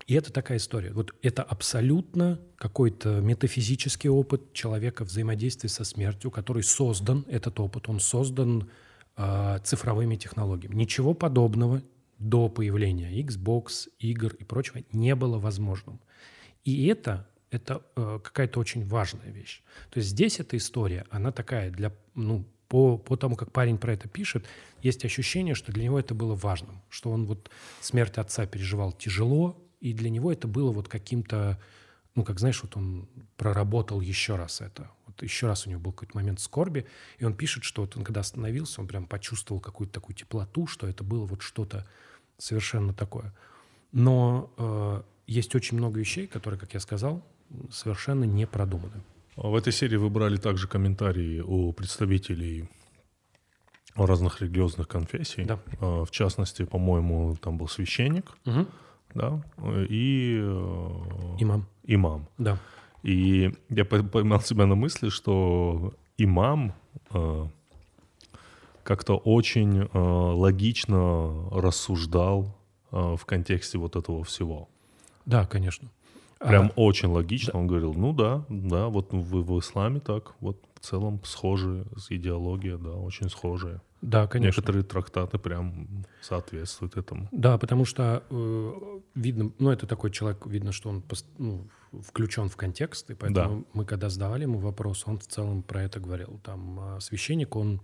И 0.08 0.16
это 0.16 0.34
такая 0.34 0.58
история. 0.58 0.92
Вот 0.94 1.14
это 1.22 1.44
абсолютно 1.44 2.40
какой-то 2.56 3.20
метафизический 3.22 4.10
опыт 4.10 4.52
человека 4.52 5.04
взаимодействия 5.04 5.70
со 5.70 5.84
смертью, 5.84 6.32
который 6.32 6.64
создан, 6.64 7.24
этот 7.30 7.60
опыт, 7.60 7.88
он 7.88 8.00
создан 8.00 8.68
э, 9.16 9.60
цифровыми 9.64 10.16
технологиями. 10.16 10.74
Ничего 10.74 11.14
подобного 11.14 11.84
до 12.18 12.50
появления 12.50 13.12
Xbox, 13.22 13.90
игр 14.00 14.34
и 14.34 14.44
прочего 14.44 14.84
не 14.92 15.14
было 15.14 15.38
возможным. 15.38 16.02
И 16.64 16.88
это, 16.88 17.28
это 17.52 17.84
э, 17.96 18.20
какая-то 18.24 18.60
очень 18.60 18.88
важная 18.88 19.30
вещь. 19.30 19.62
То 19.92 20.00
есть 20.00 20.10
здесь 20.10 20.40
эта 20.40 20.58
история, 20.58 21.06
она 21.12 21.32
такая 21.32 21.70
для, 21.70 21.92
ну, 22.16 22.44
по, 22.68 22.98
по 22.98 23.16
тому, 23.16 23.36
как 23.36 23.52
парень 23.52 23.78
про 23.78 23.94
это 23.94 24.08
пишет, 24.08 24.46
есть 24.82 25.06
ощущение, 25.06 25.56
что 25.56 25.72
для 25.72 25.84
него 25.84 26.00
это 26.00 26.14
было 26.14 26.36
важным, 26.36 26.82
что 26.90 27.12
он 27.12 27.26
вот 27.26 27.50
смерть 27.82 28.18
отца 28.18 28.46
переживал 28.46 28.92
тяжело, 28.92 29.62
и 29.80 29.94
для 29.94 30.10
него 30.10 30.32
это 30.32 30.48
было 30.48 30.72
вот 30.72 30.88
каким-то, 30.88 31.60
ну, 32.16 32.24
как 32.24 32.40
знаешь, 32.40 32.62
вот 32.64 32.76
он 32.76 33.08
проработал 33.38 34.02
еще 34.02 34.36
раз 34.36 34.62
это. 34.62 34.90
Вот 35.06 35.22
еще 35.22 35.48
раз 35.48 35.68
у 35.68 35.70
него 35.70 35.80
был 35.80 35.92
какой-то 35.92 36.18
момент 36.18 36.40
скорби, 36.40 36.86
и 37.20 37.26
он 37.26 37.36
пишет, 37.36 37.64
что 37.64 37.82
вот 37.84 37.96
он 37.98 38.04
когда 38.04 38.22
остановился, 38.22 38.82
он 38.82 38.88
прям 38.88 39.06
почувствовал 39.06 39.62
какую-то 39.62 39.94
такую 39.94 40.16
теплоту, 40.16 40.68
что 40.68 40.88
это 40.88 41.04
было 41.04 41.26
вот 41.26 41.42
что-то 41.42 41.88
совершенно 42.38 42.94
такое. 42.94 43.34
Но 43.92 44.52
э, 44.58 45.04
есть 45.28 45.56
очень 45.56 45.78
много 45.78 46.00
вещей, 46.00 46.28
которые, 46.28 46.60
как 46.60 46.74
я 46.74 46.80
сказал, 46.80 47.24
совершенно 47.72 48.24
не 48.24 48.46
продуманы. 48.46 49.04
В 49.36 49.56
этой 49.56 49.74
серии 49.74 49.98
вы 49.98 50.10
брали 50.10 50.38
также 50.38 50.68
комментарии 50.68 51.42
у 51.42 51.74
представителей 51.74 52.70
разных 53.96 54.42
религиозных 54.42 54.88
конфессий. 54.88 55.44
Да. 55.44 55.60
А, 55.82 56.06
в 56.06 56.12
частности, 56.12 56.64
по-моему, 56.64 57.36
там 57.36 57.58
был 57.58 57.68
священник, 57.68 58.32
угу. 58.46 58.66
да, 59.14 59.42
и 59.90 60.38
э, 60.42 60.90
имам. 61.40 61.68
Имам. 61.84 62.28
Да. 62.38 62.60
И 63.04 63.54
я 63.70 63.86
поймал 63.86 64.42
себя 64.42 64.66
на 64.66 64.76
мысли, 64.76 65.10
что 65.10 65.94
имам 66.18 66.74
э, 67.12 67.48
как-то 68.84 69.18
очень 69.18 69.82
э, 69.82 69.98
логично 69.98 71.50
рассуждал 71.52 72.58
в 72.92 73.26
контексте 73.26 73.78
вот 73.78 73.98
этого 73.98 74.24
всего. 74.24 74.70
Да, 75.26 75.46
конечно. 75.46 75.90
Прям 76.40 76.72
а, 76.76 76.80
очень 76.80 77.10
логично. 77.10 77.54
Да. 77.54 77.60
Он 77.60 77.68
говорил, 77.68 77.94
ну 77.94 78.14
да, 78.14 78.46
да, 78.50 78.88
вот 78.88 79.14
вы 79.14 79.42
в 79.42 79.60
исламе 79.60 80.00
так, 80.00 80.34
вот 80.42 80.62
в 80.76 80.80
целом 80.80 81.22
схожие 81.24 81.86
с 81.96 82.12
идеологией, 82.12 82.78
да, 82.78 82.92
очень 82.92 83.30
схожие. 83.30 83.82
Да, 84.02 84.28
конечно. 84.28 84.60
Некоторые 84.60 84.84
трактаты 84.84 85.40
прям 85.40 86.06
соответствуют 86.22 86.98
этому. 86.98 87.28
Да, 87.32 87.58
потому 87.58 87.86
что 87.86 88.24
э, 88.30 89.00
видно, 89.16 89.52
ну 89.58 89.72
это 89.72 89.88
такой 89.88 90.12
человек, 90.12 90.46
видно, 90.46 90.72
что 90.72 90.90
он 90.90 91.04
ну, 91.38 91.68
включен 92.04 92.50
в 92.50 92.56
контекст, 92.56 93.10
и 93.10 93.16
поэтому 93.16 93.62
да. 93.62 93.66
мы 93.74 93.86
когда 93.86 94.10
задавали 94.10 94.44
ему 94.44 94.60
вопрос, 94.60 95.04
он 95.08 95.18
в 95.18 95.26
целом 95.26 95.64
про 95.64 95.84
это 95.84 96.00
говорил. 96.00 96.40
Там 96.44 96.80
а 96.80 97.00
священник, 97.00 97.56
он 97.56 97.82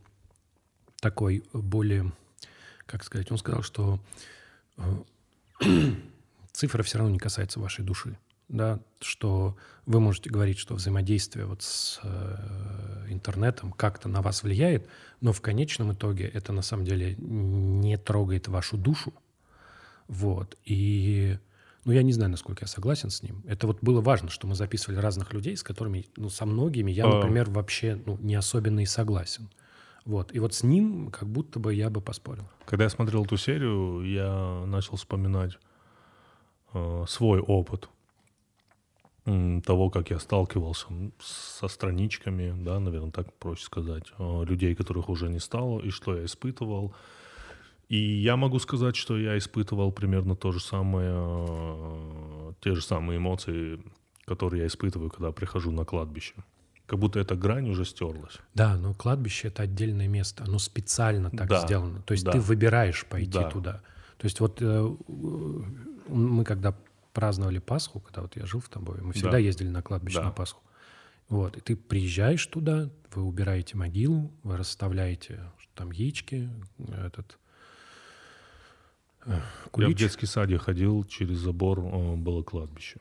такой 1.01 1.43
более, 1.53 2.11
как 2.85 3.03
сказать, 3.03 3.31
он 3.31 3.37
сказал, 3.39 3.63
что 3.63 3.99
э, 4.77 4.83
цифра 6.51 6.83
все 6.83 6.99
равно 6.99 7.13
не 7.13 7.19
касается 7.19 7.59
вашей 7.59 7.83
души 7.83 8.17
да, 8.51 8.79
что 8.99 9.55
вы 9.85 9.99
можете 9.99 10.29
говорить, 10.29 10.59
что 10.59 10.75
взаимодействие 10.75 11.45
вот 11.45 11.63
с 11.63 11.99
э, 12.03 13.05
интернетом 13.09 13.71
как-то 13.71 14.09
на 14.09 14.21
вас 14.21 14.43
влияет, 14.43 14.87
но 15.21 15.33
в 15.33 15.41
конечном 15.41 15.93
итоге 15.93 16.27
это 16.27 16.53
на 16.53 16.61
самом 16.61 16.85
деле 16.85 17.15
не 17.17 17.97
трогает 17.97 18.47
вашу 18.47 18.77
душу. 18.77 19.13
Вот. 20.07 20.57
И 20.65 21.37
ну, 21.85 21.93
я 21.93 22.03
не 22.03 22.11
знаю, 22.11 22.29
насколько 22.31 22.63
я 22.63 22.67
согласен 22.67 23.09
с 23.09 23.23
ним. 23.23 23.41
Это 23.47 23.67
вот 23.67 23.79
было 23.81 24.01
важно, 24.01 24.29
что 24.29 24.47
мы 24.47 24.55
записывали 24.55 24.99
разных 24.99 25.33
людей, 25.33 25.55
с 25.55 25.63
которыми, 25.63 26.05
ну, 26.17 26.29
со 26.29 26.45
многими 26.45 26.91
я, 26.91 27.05
а. 27.05 27.15
например, 27.15 27.49
вообще 27.49 27.99
ну, 28.05 28.17
не 28.21 28.35
особенно 28.35 28.81
и 28.81 28.85
согласен. 28.85 29.49
Вот. 30.03 30.35
И 30.35 30.39
вот 30.39 30.53
с 30.53 30.63
ним 30.63 31.09
как 31.09 31.29
будто 31.29 31.59
бы 31.59 31.73
я 31.73 31.89
бы 31.89 32.01
поспорил. 32.01 32.49
Когда 32.65 32.83
я 32.83 32.89
смотрел 32.89 33.23
эту 33.23 33.37
серию, 33.37 34.03
я 34.03 34.65
начал 34.65 34.97
вспоминать 34.97 35.57
э, 36.73 37.05
свой 37.07 37.39
опыт 37.39 37.89
того, 39.23 39.89
как 39.89 40.09
я 40.09 40.19
сталкивался 40.19 40.87
со 41.19 41.67
страничками, 41.67 42.55
да, 42.63 42.79
наверное, 42.79 43.11
так 43.11 43.31
проще 43.33 43.65
сказать, 43.65 44.05
а, 44.17 44.43
людей, 44.43 44.73
которых 44.73 45.09
уже 45.09 45.29
не 45.29 45.39
стало, 45.39 45.79
и 45.79 45.89
что 45.91 46.17
я 46.17 46.25
испытывал. 46.25 46.93
И 47.87 47.97
я 47.97 48.35
могу 48.35 48.57
сказать, 48.59 48.95
что 48.95 49.17
я 49.17 49.37
испытывал 49.37 49.91
примерно 49.91 50.35
то 50.35 50.51
же 50.51 50.59
самое, 50.59 51.11
а, 51.13 52.53
те 52.61 52.73
же 52.73 52.81
самые 52.81 53.17
эмоции, 53.17 53.79
которые 54.25 54.61
я 54.61 54.67
испытываю, 54.67 55.11
когда 55.11 55.31
прихожу 55.31 55.71
на 55.71 55.85
кладбище. 55.85 56.33
Как 56.87 56.99
будто 56.99 57.19
эта 57.19 57.35
грань 57.35 57.69
уже 57.69 57.85
стерлась. 57.85 58.39
Да, 58.55 58.75
но 58.75 58.93
кладбище 58.93 59.49
это 59.49 59.63
отдельное 59.63 60.07
место, 60.07 60.43
оно 60.45 60.57
специально 60.57 61.29
так 61.29 61.47
да, 61.47 61.61
сделано. 61.61 62.01
То 62.01 62.13
есть 62.13 62.25
да. 62.25 62.31
ты 62.31 62.39
выбираешь 62.39 63.05
пойти 63.05 63.31
да. 63.31 63.49
туда. 63.49 63.81
То 64.17 64.25
есть 64.25 64.39
вот 64.39 64.61
э, 64.61 64.95
мы 66.07 66.43
когда 66.43 66.75
праздновали 67.13 67.59
Пасху, 67.59 67.99
когда 67.99 68.21
вот 68.21 68.35
я 68.35 68.45
жил 68.45 68.59
в 68.59 68.69
Тамбове, 68.69 69.01
мы 69.01 69.13
всегда 69.13 69.31
да. 69.31 69.37
ездили 69.37 69.69
на 69.69 69.81
кладбище 69.81 70.19
да. 70.19 70.25
на 70.25 70.31
Пасху. 70.31 70.61
Вот, 71.29 71.55
и 71.55 71.61
ты 71.61 71.75
приезжаешь 71.75 72.45
туда, 72.47 72.89
вы 73.13 73.23
убираете 73.23 73.77
могилу, 73.77 74.31
вы 74.43 74.57
расставляете 74.57 75.39
там 75.75 75.91
яички, 75.91 76.49
этот 77.05 77.37
кулич. 79.71 79.89
Я 79.89 79.95
в 79.95 79.97
детский 79.97 80.25
саде 80.25 80.57
ходил, 80.57 81.03
через 81.05 81.37
забор 81.37 81.79
было 81.81 82.43
кладбище. 82.43 82.99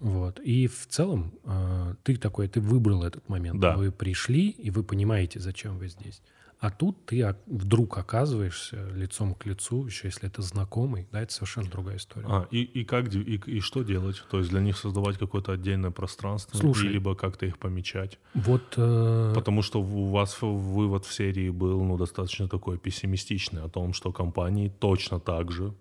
Вот. 0.00 0.38
И 0.40 0.66
в 0.66 0.86
целом 0.86 1.32
э, 1.44 1.94
ты 2.02 2.16
такой, 2.16 2.48
ты 2.48 2.60
выбрал 2.60 3.04
этот 3.04 3.28
момент. 3.28 3.60
Да. 3.60 3.76
Вы 3.76 3.90
пришли, 3.90 4.50
и 4.50 4.70
вы 4.70 4.82
понимаете, 4.82 5.40
зачем 5.40 5.78
вы 5.78 5.88
здесь. 5.88 6.20
А 6.64 6.70
тут 6.70 7.04
ты 7.04 7.36
вдруг 7.44 7.98
оказываешься 7.98 8.88
лицом 8.94 9.34
к 9.34 9.44
лицу, 9.44 9.84
еще 9.84 10.08
если 10.08 10.28
это 10.28 10.40
знакомый, 10.40 11.06
да, 11.12 11.20
это 11.20 11.30
совершенно 11.30 11.68
другая 11.68 11.98
история. 11.98 12.26
А, 12.26 12.48
и, 12.50 12.62
и 12.62 12.84
как, 12.84 13.14
и, 13.14 13.38
и 13.44 13.60
что 13.60 13.82
делать? 13.82 14.24
То 14.30 14.38
есть 14.38 14.48
для 14.48 14.60
них 14.60 14.78
создавать 14.78 15.18
какое-то 15.18 15.52
отдельное 15.52 15.90
пространство, 15.90 16.56
Слушай, 16.56 16.88
либо 16.88 17.14
как-то 17.16 17.44
их 17.44 17.58
помечать? 17.58 18.18
Вот... 18.32 18.62
Э... 18.78 19.32
Потому 19.34 19.60
что 19.60 19.82
у 19.82 20.06
вас 20.06 20.38
вывод 20.40 21.04
в 21.04 21.12
серии 21.12 21.50
был, 21.50 21.84
ну, 21.84 21.98
достаточно 21.98 22.48
такой 22.48 22.78
пессимистичный 22.78 23.60
о 23.60 23.68
том, 23.68 23.92
что 23.92 24.10
компании 24.10 24.72
точно 24.80 25.20
так 25.20 25.52
же 25.52 25.74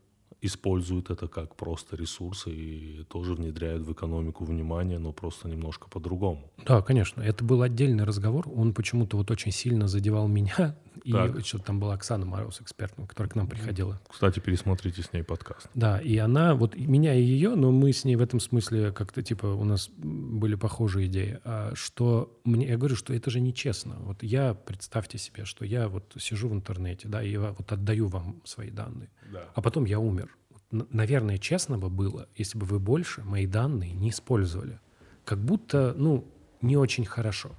используют 0.46 1.10
это 1.10 1.28
как 1.28 1.56
просто 1.56 1.96
ресурсы 1.96 2.52
и 2.52 3.04
тоже 3.10 3.34
внедряют 3.34 3.84
в 3.84 3.94
экономику 3.94 4.46
внимание, 4.46 5.00
но 5.00 5.14
просто 5.14 5.48
немножко 5.48 5.90
по-другому. 5.90 6.52
Да, 6.66 6.82
конечно. 6.82 7.22
Это 7.22 7.44
был 7.44 7.62
отдельный 7.62 8.04
разговор. 8.04 8.48
Он 8.54 8.74
почему-то 8.74 9.18
вот 9.18 9.32
очень 9.32 9.52
сильно 9.52 9.88
задевал 9.88 10.28
меня. 10.28 10.76
И 11.04 11.42
что 11.42 11.60
там 11.60 11.80
была 11.80 11.96
Оксана 11.96 12.26
Мороз, 12.26 12.62
экспертом, 12.62 13.08
которая 13.08 13.30
к 13.30 13.36
нам 13.36 13.48
приходила. 13.48 14.00
Кстати, 14.10 14.40
пересмотрите 14.40 15.02
с 15.02 15.14
ней 15.14 15.24
подкаст. 15.24 15.70
Да, 15.74 16.00
и 16.00 16.18
она, 16.18 16.56
вот 16.56 16.76
меня 16.76 17.14
и 17.14 17.22
ее, 17.22 17.56
но 17.56 17.72
мы 17.72 17.92
с 17.92 18.06
ней 18.06 18.16
в 18.16 18.22
этом 18.22 18.40
смысле 18.40 18.92
как-то 18.92 19.22
типа 19.22 19.48
у 19.48 19.64
нас 19.64 19.90
были 19.90 20.56
похожие 20.56 21.08
идеи. 21.08 21.40
А 21.44 21.74
что 21.76 22.40
мне, 22.44 22.68
я 22.68 22.78
говорю, 22.78 22.96
что 22.96 23.14
это 23.14 23.30
же 23.30 23.40
нечестно. 23.40 23.96
Вот 24.00 24.24
я, 24.24 24.54
представьте 24.54 25.18
себе, 25.18 25.46
что 25.46 25.66
я 25.66 25.88
вот 25.90 26.16
сижу 26.20 26.50
в 26.50 26.54
интернете, 26.54 27.08
да, 27.08 27.22
и 27.22 27.32
я 27.32 27.54
вот 27.58 27.72
отдаю 27.72 28.08
вам 28.08 28.42
свои 28.46 28.70
данные, 28.70 29.10
да. 29.32 29.44
а 29.54 29.62
потом 29.62 29.86
я 29.86 30.00
умер 30.00 30.30
наверное, 30.74 31.38
честно 31.38 31.78
бы 31.78 31.90
было, 31.90 32.28
если 32.36 32.58
бы 32.58 32.66
вы 32.66 32.80
больше 32.80 33.24
мои 33.24 33.46
данные 33.46 33.94
не 33.94 34.10
использовали. 34.10 34.80
Как 35.24 35.40
будто, 35.40 35.94
ну, 35.96 36.28
не 36.62 36.78
очень 36.78 37.06
хорошо. 37.06 37.52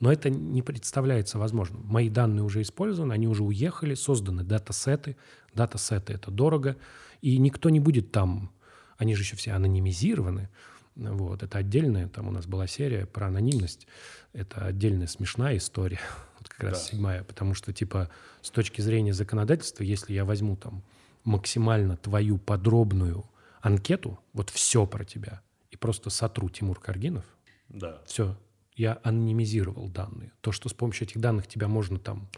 Но 0.00 0.12
это 0.12 0.28
не 0.30 0.62
представляется 0.62 1.38
возможным. 1.38 1.82
Мои 1.86 2.08
данные 2.08 2.42
уже 2.42 2.62
использованы, 2.62 3.12
они 3.12 3.28
уже 3.28 3.42
уехали, 3.44 3.94
созданы 3.94 4.42
датасеты. 4.42 5.16
Датасеты— 5.54 6.12
это 6.14 6.30
дорого. 6.30 6.76
И 7.22 7.38
никто 7.38 7.70
не 7.70 7.80
будет 7.80 8.10
там, 8.12 8.50
они 8.98 9.14
же 9.14 9.22
еще 9.22 9.36
все 9.36 9.52
анонимизированы, 9.52 10.48
Вот, 10.96 11.42
это 11.42 11.58
отдельная, 11.58 12.08
там 12.08 12.28
у 12.28 12.30
нас 12.30 12.46
была 12.46 12.66
серия 12.68 13.06
про 13.06 13.26
анонимность. 13.26 13.86
Это 14.32 14.64
отдельная 14.66 15.06
смешная 15.08 15.56
история, 15.56 15.98
вот 16.38 16.48
как 16.48 16.62
раз 16.70 16.82
Да. 16.84 16.90
седьмая, 16.90 17.24
потому 17.24 17.54
что, 17.54 17.72
типа, 17.72 18.10
с 18.42 18.50
точки 18.50 18.80
зрения 18.80 19.12
законодательства, 19.14 19.82
если 19.82 20.12
я 20.12 20.24
возьму 20.24 20.56
там 20.56 20.82
максимально 21.24 21.96
твою 21.96 22.38
подробную 22.38 23.24
анкету, 23.60 24.18
вот 24.34 24.50
все 24.50 24.86
про 24.86 25.04
тебя, 25.04 25.40
и 25.72 25.76
просто 25.76 26.10
сотру 26.10 26.48
Тимур 26.50 26.78
Каргинов, 26.78 27.24
Да. 27.68 28.00
все, 28.06 28.36
я 28.76 28.98
анонимизировал 29.02 29.88
данные. 29.88 30.32
То, 30.40 30.52
что 30.52 30.68
с 30.68 30.72
помощью 30.72 31.06
этих 31.06 31.20
данных 31.20 31.46
тебя 31.46 31.68
можно 31.68 31.98
там 31.98 32.28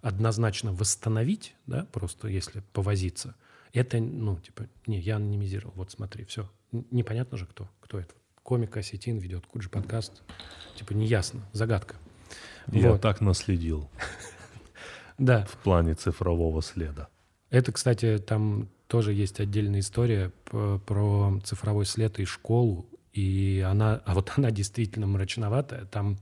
однозначно 0.00 0.72
восстановить, 0.72 1.54
да, 1.66 1.86
просто 1.92 2.28
если 2.28 2.62
повозиться, 2.72 3.34
это, 3.72 3.98
ну, 3.98 4.38
типа, 4.38 4.66
не, 4.86 4.98
я 5.00 5.16
анонимизировал, 5.16 5.72
вот 5.76 5.90
смотри, 5.90 6.24
все. 6.24 6.50
Непонятно 6.72 7.36
же, 7.38 7.46
кто, 7.46 7.68
кто 7.80 7.98
это. 7.98 8.14
Комик 8.42 8.76
осетин 8.76 9.18
ведет 9.18 9.46
Куджи 9.46 9.68
подкаст. 9.68 10.22
Типа, 10.76 10.92
неясно, 10.92 11.42
загадка. 11.52 11.96
Я 12.70 12.92
Вот. 12.92 13.00
так 13.00 13.20
наследил 13.20 13.90
Да, 15.18 15.44
в 15.46 15.56
плане 15.58 15.94
цифрового 15.94 16.62
следа. 16.62 17.08
это, 17.50 17.72
кстати, 17.72 18.18
там 18.18 18.68
тоже 18.86 19.12
есть 19.12 19.40
отдельная 19.40 19.80
история 19.80 20.32
про 20.50 21.40
цифровой 21.44 21.84
след 21.86 22.18
и 22.20 22.24
школу. 22.24 22.86
И 23.12 23.64
она, 23.66 24.02
а 24.04 24.14
вот 24.14 24.32
она 24.36 24.50
действительно 24.50 25.06
мрачноватая. 25.06 25.86
Там 25.86 26.18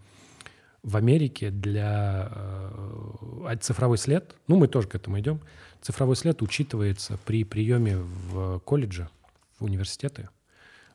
в 0.82 0.96
Америке 0.96 1.50
для 1.50 2.30
э, 2.32 3.46
а 3.48 3.56
цифровой 3.60 3.98
след, 3.98 4.34
ну 4.46 4.56
мы 4.56 4.68
тоже 4.68 4.86
к 4.86 4.94
этому 4.94 5.18
идем, 5.18 5.40
цифровой 5.82 6.16
след 6.16 6.42
учитывается 6.42 7.18
при 7.24 7.44
приеме 7.44 7.98
в 7.98 8.60
колледжи, 8.60 9.08
в 9.58 9.64
университеты. 9.64 10.28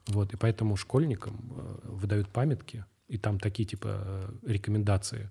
Вот, 0.07 0.33
и 0.33 0.37
поэтому 0.37 0.77
школьникам 0.77 1.35
э, 1.57 1.77
выдают 1.83 2.29
памятки, 2.29 2.85
и 3.07 3.17
там 3.17 3.37
такие 3.39 3.67
типа 3.67 3.87
э, 3.91 4.31
рекомендации. 4.47 5.29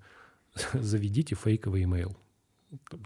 Заведите 0.74 1.34
фейковый 1.34 1.84
имейл. 1.84 2.16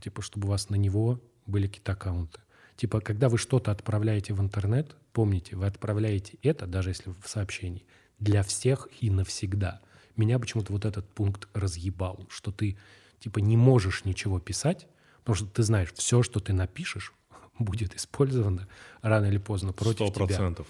Типа, 0.02 0.22
чтобы 0.22 0.48
у 0.48 0.50
вас 0.50 0.70
на 0.70 0.74
него 0.74 1.20
были 1.46 1.68
какие-то 1.68 1.92
аккаунты. 1.92 2.40
Типа, 2.76 3.00
когда 3.00 3.28
вы 3.28 3.38
что-то 3.38 3.70
отправляете 3.70 4.34
в 4.34 4.40
интернет, 4.40 4.96
помните, 5.14 5.56
вы 5.56 5.66
отправляете 5.66 6.36
это, 6.42 6.66
даже 6.66 6.90
если 6.90 7.10
в 7.10 7.28
сообщении, 7.28 7.86
для 8.18 8.42
всех 8.42 8.88
и 9.00 9.08
навсегда. 9.08 9.80
Меня 10.16 10.38
почему-то 10.38 10.72
вот 10.72 10.84
этот 10.84 11.08
пункт 11.08 11.48
разъебал, 11.54 12.26
что 12.28 12.50
ты, 12.52 12.76
типа, 13.20 13.38
не 13.38 13.56
можешь 13.56 14.04
ничего 14.04 14.38
писать, 14.40 14.86
потому 15.20 15.36
что 15.36 15.46
ты 15.46 15.62
знаешь, 15.62 15.92
все, 15.94 16.22
что 16.22 16.40
ты 16.40 16.52
напишешь, 16.52 17.14
будет 17.58 17.94
использовано 17.94 18.68
рано 19.02 19.26
или 19.26 19.38
поздно 19.38 19.72
против 19.72 19.94
Сто 19.94 20.06
тебя. 20.08 20.26
процентов. 20.26 20.66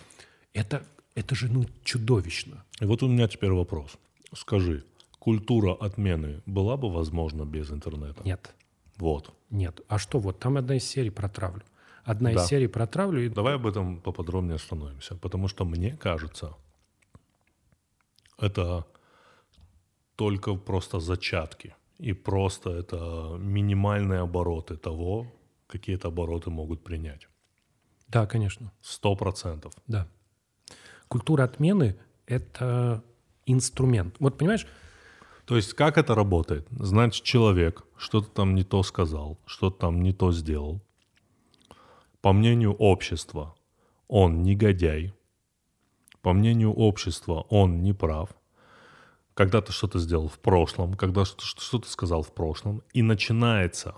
Это, 0.52 0.84
это 1.14 1.34
же, 1.34 1.48
ну, 1.48 1.66
чудовищно. 1.82 2.64
И 2.80 2.84
вот 2.84 3.02
у 3.02 3.08
меня 3.08 3.26
теперь 3.28 3.50
вопрос. 3.50 3.92
Скажи, 4.34 4.84
культура 5.18 5.72
отмены 5.74 6.42
была 6.46 6.76
бы 6.76 6.90
возможна 6.90 7.44
без 7.44 7.70
интернета? 7.70 8.22
Нет, 8.24 8.54
Вот. 8.98 9.32
нет. 9.50 9.80
А 9.88 9.98
что 9.98 10.18
вот, 10.18 10.38
там 10.38 10.58
одна 10.58 10.76
из 10.76 10.84
серий 10.84 11.10
про 11.10 11.28
травлю. 11.28 11.62
Одна 12.04 12.32
Да. 12.32 12.42
из 12.42 12.48
серий 12.48 12.68
про 12.68 12.86
травлю. 12.86 13.30
Давай 13.30 13.54
об 13.54 13.66
этом 13.66 14.00
поподробнее 14.00 14.56
остановимся, 14.56 15.14
потому 15.16 15.48
что 15.48 15.64
мне 15.64 15.96
кажется, 15.96 16.54
это 18.38 18.84
только 20.16 20.54
просто 20.54 21.00
зачатки 21.00 21.74
и 21.98 22.12
просто 22.12 22.70
это 22.70 23.36
минимальные 23.38 24.20
обороты 24.20 24.76
того, 24.76 25.26
какие 25.66 25.96
это 25.96 26.08
обороты 26.08 26.50
могут 26.50 26.84
принять. 26.84 27.28
Да, 28.08 28.26
конечно. 28.26 28.70
Сто 28.82 29.16
процентов. 29.16 29.72
Да. 29.86 30.06
Культура 31.08 31.44
отмены— 31.44 31.96
это 32.26 33.02
инструмент. 33.46 34.16
Вот 34.20 34.38
понимаешь, 34.38 34.66
То 35.46 35.56
есть 35.56 35.74
как 35.74 35.98
это 35.98 36.14
работает? 36.14 36.66
Значит, 36.70 37.24
человек 37.24 37.84
что-то 37.98 38.28
там 38.30 38.54
не 38.54 38.64
то 38.64 38.82
сказал, 38.82 39.38
что-то 39.46 39.78
там 39.78 40.02
не 40.02 40.12
то 40.12 40.32
сделал. 40.32 40.80
По 42.24 42.32
мнению 42.32 42.72
общества, 42.72 43.54
он 44.08 44.42
негодяй. 44.44 45.12
По 46.22 46.32
мнению 46.32 46.72
общества, 46.72 47.44
он 47.50 47.82
не 47.82 47.92
прав. 47.92 48.30
Когда 49.34 49.60
ты 49.60 49.72
что-то 49.72 49.98
сделал 49.98 50.28
в 50.28 50.38
прошлом, 50.38 50.94
когда 50.94 51.26
что- 51.26 51.44
что-то 51.44 51.86
сказал 51.86 52.22
в 52.22 52.32
прошлом, 52.32 52.82
и 52.94 53.02
начинается 53.02 53.96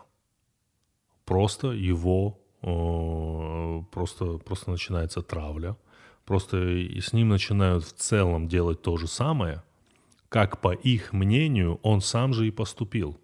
просто 1.25 1.69
его, 1.71 2.41
э, 2.63 3.83
просто, 3.93 4.39
просто 4.39 4.73
начинается 4.73 5.23
травля, 5.23 5.77
просто 6.25 6.57
и 6.57 7.01
с 7.01 7.13
ним 7.13 7.29
начинают 7.29 7.85
в 7.85 7.93
целом 7.93 8.49
делать 8.49 8.83
то 8.83 8.97
же 8.97 9.07
самое, 9.07 9.63
как 10.29 10.61
по 10.61 10.75
их 10.75 11.13
мнению 11.13 11.79
он 11.85 12.01
сам 12.01 12.33
же 12.33 12.49
и 12.49 12.51
поступил. 12.51 13.21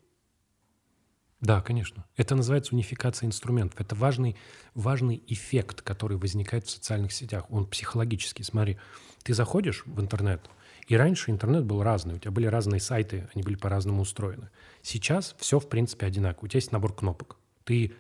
Да, 1.43 1.61
конечно. 1.61 2.05
Это 2.17 2.37
называется 2.37 2.73
унификация 2.73 3.27
инструментов. 3.27 3.81
Это 3.81 3.97
важный, 3.97 4.37
важный 4.75 5.21
эффект, 5.27 5.83
который 5.83 6.17
возникает 6.17 6.67
в 6.67 6.71
социальных 6.71 7.13
сетях. 7.13 7.47
Он 7.51 7.67
психологический. 7.67 8.45
Смотри, 8.45 8.79
ты 9.25 9.35
заходишь 9.35 9.83
в 9.85 10.01
интернет, 10.01 10.49
и 10.87 10.97
раньше 10.97 11.33
интернет 11.33 11.65
был 11.65 11.83
разный. 11.83 12.15
У 12.15 12.19
тебя 12.19 12.31
были 12.31 12.47
разные 12.47 12.81
сайты, 12.81 13.29
они 13.35 13.43
были 13.43 13.57
по-разному 13.57 14.03
устроены. 14.03 14.51
Сейчас 14.83 15.35
все, 15.39 15.59
в 15.59 15.69
принципе, 15.69 16.07
одинаково. 16.07 16.45
У 16.45 16.49
тебя 16.49 16.59
есть 16.59 16.71
набор 16.71 16.95
кнопок. 16.95 17.37
Ты 17.65 17.93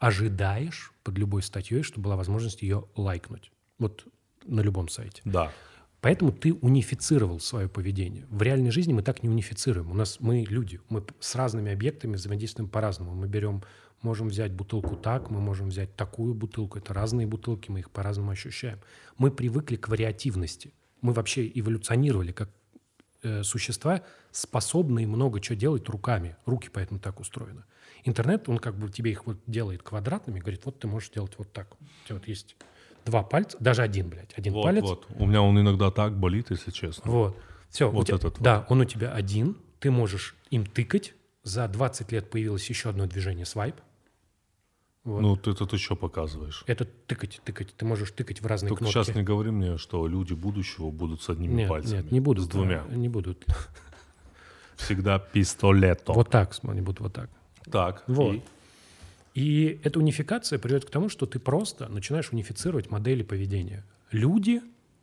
ожидаешь 0.00 0.92
под 1.04 1.18
любой 1.18 1.44
статьей, 1.44 1.84
чтобы 1.84 2.06
была 2.06 2.16
возможность 2.16 2.62
ее 2.62 2.88
лайкнуть. 2.96 3.52
Вот 3.78 4.06
на 4.44 4.60
любом 4.60 4.88
сайте. 4.88 5.22
Да. 5.24 5.52
Поэтому 6.00 6.30
ты 6.30 6.54
унифицировал 6.54 7.40
свое 7.40 7.68
поведение. 7.68 8.24
В 8.30 8.40
реальной 8.42 8.70
жизни 8.70 8.92
мы 8.92 9.02
так 9.02 9.22
не 9.22 9.28
унифицируем. 9.28 9.90
У 9.90 9.94
нас 9.94 10.20
мы 10.20 10.44
люди, 10.48 10.80
мы 10.88 11.04
с 11.18 11.34
разными 11.34 11.72
объектами 11.72 12.14
взаимодействуем 12.14 12.70
по-разному. 12.70 13.14
Мы 13.14 13.26
берем, 13.26 13.64
можем 14.02 14.28
взять 14.28 14.52
бутылку 14.52 14.94
так, 14.94 15.28
мы 15.30 15.40
можем 15.40 15.70
взять 15.70 15.96
такую 15.96 16.34
бутылку. 16.34 16.78
Это 16.78 16.94
разные 16.94 17.26
бутылки, 17.26 17.70
мы 17.70 17.80
их 17.80 17.90
по-разному 17.90 18.30
ощущаем. 18.30 18.78
Мы 19.16 19.32
привыкли 19.32 19.74
к 19.74 19.88
вариативности. 19.88 20.72
Мы 21.00 21.12
вообще 21.12 21.50
эволюционировали 21.52 22.30
как 22.30 22.50
э, 23.24 23.42
существа, 23.42 24.02
способные 24.30 25.08
много 25.08 25.40
чего 25.40 25.56
делать 25.56 25.88
руками. 25.88 26.36
Руки 26.46 26.68
поэтому 26.72 27.00
так 27.00 27.18
устроены. 27.18 27.64
Интернет, 28.04 28.48
он 28.48 28.58
как 28.58 28.78
бы 28.78 28.88
тебе 28.88 29.10
их 29.10 29.26
вот 29.26 29.40
делает 29.48 29.82
квадратными, 29.82 30.38
говорит, 30.38 30.64
вот 30.64 30.78
ты 30.78 30.86
можешь 30.86 31.10
делать 31.10 31.32
вот 31.38 31.52
так. 31.52 31.74
У 31.80 32.06
тебя 32.06 32.14
вот 32.16 32.28
есть 32.28 32.56
два 33.08 33.22
пальца, 33.22 33.56
даже 33.60 33.82
один, 33.82 34.08
блядь, 34.08 34.32
один 34.36 34.52
Вот, 34.52 34.62
палец. 34.62 34.82
вот. 34.84 35.06
У 35.16 35.26
меня 35.26 35.42
он 35.42 35.58
иногда 35.58 35.90
так 35.90 36.16
болит, 36.16 36.50
если 36.50 36.70
честно. 36.70 37.10
Вот. 37.10 37.36
Все. 37.70 37.90
Вот 37.90 38.08
этот 38.08 38.24
вот. 38.24 38.40
Да, 38.40 38.66
он 38.68 38.80
у 38.80 38.84
тебя 38.84 39.12
один. 39.12 39.56
Ты 39.80 39.90
можешь 39.90 40.34
им 40.50 40.66
тыкать. 40.66 41.14
За 41.42 41.66
20 41.68 42.12
лет 42.12 42.30
появилось 42.30 42.68
еще 42.68 42.90
одно 42.90 43.06
движение 43.06 43.46
свайп. 43.46 43.76
Вот. 45.04 45.22
Ну, 45.22 45.36
ты 45.36 45.54
тут 45.54 45.72
еще 45.72 45.96
показываешь. 45.96 46.64
Это 46.66 46.84
тыкать, 46.84 47.40
тыкать. 47.44 47.74
Ты 47.74 47.86
можешь 47.86 48.10
тыкать 48.10 48.42
в 48.42 48.46
разные 48.46 48.68
Только 48.68 48.84
кнопки. 48.84 48.92
сейчас 48.92 49.14
не 49.14 49.22
говори 49.22 49.50
мне, 49.50 49.78
что 49.78 50.06
люди 50.06 50.34
будущего 50.34 50.90
будут 50.90 51.22
с 51.22 51.30
одними 51.30 51.54
нет, 51.54 51.68
пальцами. 51.68 52.02
нет, 52.02 52.12
не 52.12 52.20
будут. 52.20 52.44
С 52.44 52.48
двумя. 52.48 52.84
да, 52.86 52.94
Не 52.94 53.08
будут. 53.08 53.46
Всегда 54.76 55.18
пистолето. 55.18 56.12
Вот 56.12 56.30
так, 56.30 56.52
смотри, 56.52 56.82
будут 56.82 57.00
вот 57.00 57.12
так. 57.14 57.30
Так. 57.70 58.04
Вот. 58.06 58.34
и? 58.34 58.42
И 59.38 59.78
эта 59.84 60.00
унификация 60.00 60.58
приводит 60.58 60.86
к 60.86 60.90
тому, 60.90 61.08
что 61.08 61.24
ты 61.24 61.38
просто 61.38 61.86
начинаешь 61.88 62.32
унифицировать 62.32 62.90
модели 62.90 63.22
поведения. 63.22 63.84
Люди 64.10 64.60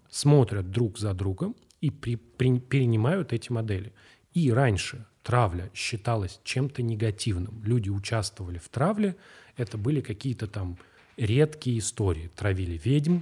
смотрят 0.10 0.72
друг 0.72 1.00
за 1.00 1.14
другом 1.14 1.56
и 1.80 1.90
при- 1.90 2.18
при- 2.18 2.60
перенимают 2.60 3.32
эти 3.32 3.50
модели. 3.50 3.94
И 4.34 4.52
раньше 4.52 5.06
травля 5.24 5.72
считалась 5.74 6.42
чем-то 6.44 6.82
негативным. 6.84 7.64
Люди 7.64 7.88
участвовали 7.90 8.58
в 8.58 8.68
травле, 8.68 9.16
это 9.56 9.78
были 9.78 10.02
какие-то 10.02 10.48
там 10.48 10.78
редкие 11.16 11.80
истории. 11.80 12.30
Травили 12.36 12.78
ведьм, 12.84 13.20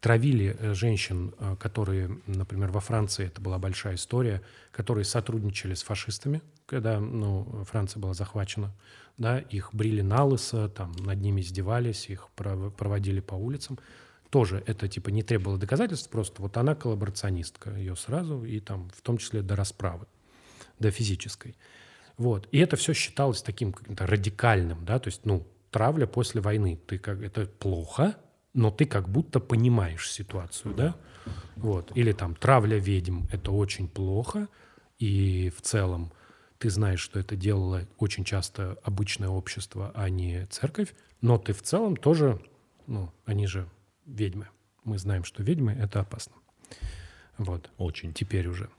травили 0.00 0.56
э, 0.58 0.74
женщин, 0.74 1.34
э, 1.38 1.56
которые, 1.58 2.18
например, 2.26 2.70
во 2.70 2.80
Франции, 2.80 3.26
это 3.26 3.40
была 3.40 3.58
большая 3.58 3.94
история, 3.94 4.42
которые 4.72 5.04
сотрудничали 5.04 5.74
с 5.74 5.82
фашистами, 5.82 6.42
когда 6.66 7.00
ну, 7.00 7.64
Франция 7.68 8.00
была 8.00 8.14
захвачена. 8.14 8.72
Да, 9.18 9.38
их 9.38 9.72
брили 9.72 10.02
на 10.02 10.24
лысо, 10.24 10.68
там, 10.68 10.92
над 10.92 11.20
ними 11.20 11.40
издевались, 11.40 12.10
их 12.10 12.28
пров- 12.36 12.70
проводили 12.70 13.20
по 13.20 13.34
улицам. 13.34 13.78
Тоже 14.28 14.62
это 14.66 14.88
типа 14.88 15.08
не 15.08 15.22
требовало 15.22 15.58
доказательств, 15.58 16.10
просто 16.10 16.42
вот 16.42 16.56
она 16.58 16.74
коллаборационистка, 16.74 17.70
ее 17.70 17.96
сразу, 17.96 18.44
и 18.44 18.60
там 18.60 18.90
в 18.90 19.00
том 19.00 19.16
числе 19.16 19.40
до 19.40 19.56
расправы, 19.56 20.06
до 20.78 20.90
физической. 20.90 21.56
Вот. 22.18 22.48
И 22.52 22.58
это 22.58 22.76
все 22.76 22.92
считалось 22.92 23.40
таким 23.40 23.72
каким-то 23.72 24.06
радикальным, 24.06 24.84
да, 24.84 24.98
то 24.98 25.08
есть, 25.08 25.24
ну, 25.24 25.46
травля 25.70 26.06
после 26.06 26.40
войны, 26.40 26.78
ты 26.86 26.98
как, 26.98 27.22
это 27.22 27.46
плохо, 27.46 28.16
но 28.56 28.70
ты 28.70 28.86
как 28.86 29.08
будто 29.08 29.38
понимаешь 29.38 30.10
ситуацию, 30.10 30.74
да? 30.74 30.96
Вот. 31.56 31.92
Или 31.94 32.12
там 32.12 32.34
травля 32.34 32.78
ведьм, 32.78 33.26
это 33.30 33.52
очень 33.52 33.86
плохо, 33.86 34.48
и 34.98 35.52
в 35.56 35.60
целом 35.60 36.12
ты 36.58 36.70
знаешь, 36.70 37.00
что 37.00 37.20
это 37.20 37.36
делало 37.36 37.86
очень 37.98 38.24
часто 38.24 38.78
обычное 38.82 39.28
общество, 39.28 39.92
а 39.94 40.08
не 40.08 40.46
церковь, 40.46 40.94
но 41.20 41.38
ты 41.38 41.52
в 41.52 41.62
целом 41.62 41.96
тоже, 41.96 42.40
ну, 42.86 43.12
они 43.26 43.46
же 43.46 43.68
ведьмы. 44.06 44.48
Мы 44.84 44.98
знаем, 44.98 45.24
что 45.24 45.42
ведьмы— 45.42 45.72
это 45.80 46.00
опасно. 46.00 46.34
Вот. 47.36 47.70
Очень. 47.76 48.14
Теперь 48.14 48.48
уже. 48.48 48.70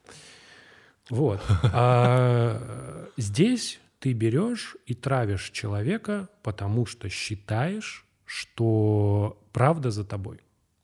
Вот. 1.10 1.40
А 1.64 3.08
здесь 3.18 3.80
ты 4.00 4.14
берешь 4.14 4.76
и 4.88 4.96
травишь 4.96 5.52
человека, 5.52 6.30
потому 6.42 6.86
что 6.86 7.10
считаешь, 7.10 8.06
что 8.26 9.38
правда 9.58 9.90
за 9.90 10.04
тобой. 10.04 10.38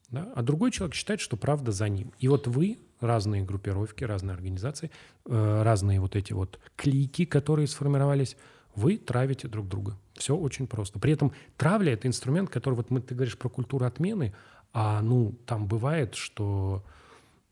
Да? 0.09 0.31
А 0.35 0.41
другой 0.41 0.71
человек 0.71 0.95
считает, 0.95 1.19
что 1.19 1.37
правда 1.37 1.71
за 1.71 1.87
ним. 1.89 2.11
И 2.17 2.27
вот 2.27 2.47
вы, 2.47 2.79
разные 2.99 3.43
группировки, 3.43 4.03
разные 4.03 4.33
организации, 4.33 4.89
э, 5.27 5.61
разные 5.63 5.99
вот 5.99 6.15
эти 6.15 6.33
вот 6.33 6.59
клики, 6.75 7.25
которые 7.25 7.67
сформировались, 7.67 8.35
вы 8.73 8.97
травите 8.97 9.47
друг 9.47 9.67
друга. 9.67 9.95
Все 10.15 10.35
очень 10.35 10.65
просто. 10.65 10.97
При 10.97 11.13
этом 11.13 11.33
травля— 11.55 11.93
это 11.93 12.07
инструмент, 12.07 12.49
который, 12.49 12.73
вот 12.73 12.89
мы, 12.89 12.99
ты 12.99 13.13
говоришь 13.13 13.37
про 13.37 13.47
культуру 13.47 13.85
отмены, 13.85 14.33
а 14.73 15.03
ну 15.03 15.35
там 15.45 15.67
бывает, 15.67 16.15
что, 16.15 16.83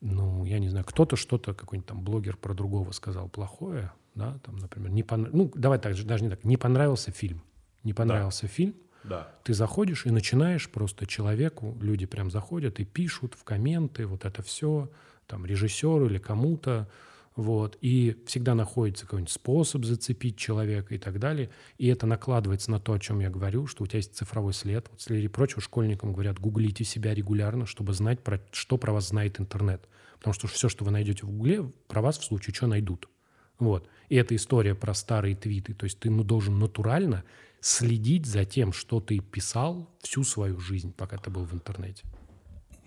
ну, 0.02 0.44
я 0.46 0.58
не 0.58 0.70
знаю, 0.70 0.86
кто-то 0.86 1.18
что-то, 1.18 1.54
какой-нибудь 1.54 1.88
там 1.88 2.02
блогер 2.02 2.36
про 2.36 2.56
другого 2.56 2.94
сказал 2.94 3.30
плохое, 3.30 3.92
да, 4.16 4.40
там, 4.44 4.58
например, 4.58 4.90
не 4.90 5.04
пон... 5.04 5.30
ну, 5.32 5.52
давай 5.54 5.78
так 5.78 5.94
же, 5.94 6.04
даже 6.04 6.24
не 6.24 6.32
так, 6.32 6.44
не 6.46 6.58
понравился 6.58 7.12
фильм. 7.12 7.44
Не 7.84 7.94
понравился 7.94 8.44
да. 8.44 8.48
фильм, 8.48 8.74
да. 9.04 9.32
Ты 9.44 9.54
заходишь 9.54 10.06
и 10.06 10.12
начинаешь 10.12 10.70
просто 10.70 11.06
человеку, 11.06 11.78
люди 11.82 12.06
прям 12.06 12.30
заходят 12.30 12.80
и 12.80 12.86
пишут 12.86 13.34
в 13.34 13.44
комменты 13.44 14.06
вот 14.06 14.26
это 14.26 14.44
все, 14.44 14.90
там, 15.28 15.46
режиссеру 15.46 16.08
или 16.08 16.18
кому-то, 16.18 16.88
вот, 17.36 17.78
и 17.82 18.18
всегда 18.28 18.56
находится 18.56 19.06
какой-нибудь 19.06 19.32
способ 19.32 19.86
зацепить 19.86 20.38
человека 20.38 20.94
и 20.94 20.98
так 20.98 21.18
далее, 21.18 21.50
и 21.78 21.88
это 21.88 22.06
накладывается 22.06 22.70
на 22.72 22.80
то, 22.80 22.94
о 22.94 23.00
чем 23.00 23.22
я 23.22 23.30
говорю, 23.30 23.68
что 23.68 23.84
у 23.84 23.88
тебя 23.88 23.98
есть 23.98 24.16
цифровой 24.16 24.54
след. 24.54 24.88
Вот 24.92 25.02
среди 25.02 25.30
прочего 25.30 25.62
школьникам 25.62 26.12
говорят, 26.12 26.40
гуглите 26.40 26.84
себя 26.84 27.14
регулярно, 27.14 27.66
чтобы 27.66 27.94
знать, 27.94 28.22
про, 28.22 28.42
что 28.52 28.78
про 28.78 28.92
вас 28.92 29.08
знает 29.08 29.40
интернет. 29.40 29.88
Потому 30.18 30.34
что 30.34 30.48
все, 30.48 30.68
что 30.70 30.84
вы 30.84 30.92
найдете 30.92 31.26
в 31.26 31.32
гугле, 31.32 31.64
про 31.88 32.02
вас 32.02 32.20
в 32.20 32.24
случае 32.26 32.54
чего 32.54 32.68
найдут. 32.68 33.08
Вот. 33.62 33.88
И 34.10 34.16
эта 34.16 34.36
история 34.36 34.74
про 34.74 34.94
старые 34.96 35.36
твиты. 35.36 35.76
То 35.76 35.86
есть 35.86 36.00
ты 36.00 36.10
должен 36.10 36.58
натурально 36.58 37.24
следить 37.60 38.26
за 38.26 38.44
тем, 38.44 38.74
что 38.74 39.00
ты 39.00 39.20
писал 39.20 39.88
всю 40.02 40.24
свою 40.24 40.60
жизнь, 40.60 40.92
пока 40.92 41.18
ты 41.18 41.30
был 41.30 41.46
в 41.46 41.54
интернете. 41.54 42.04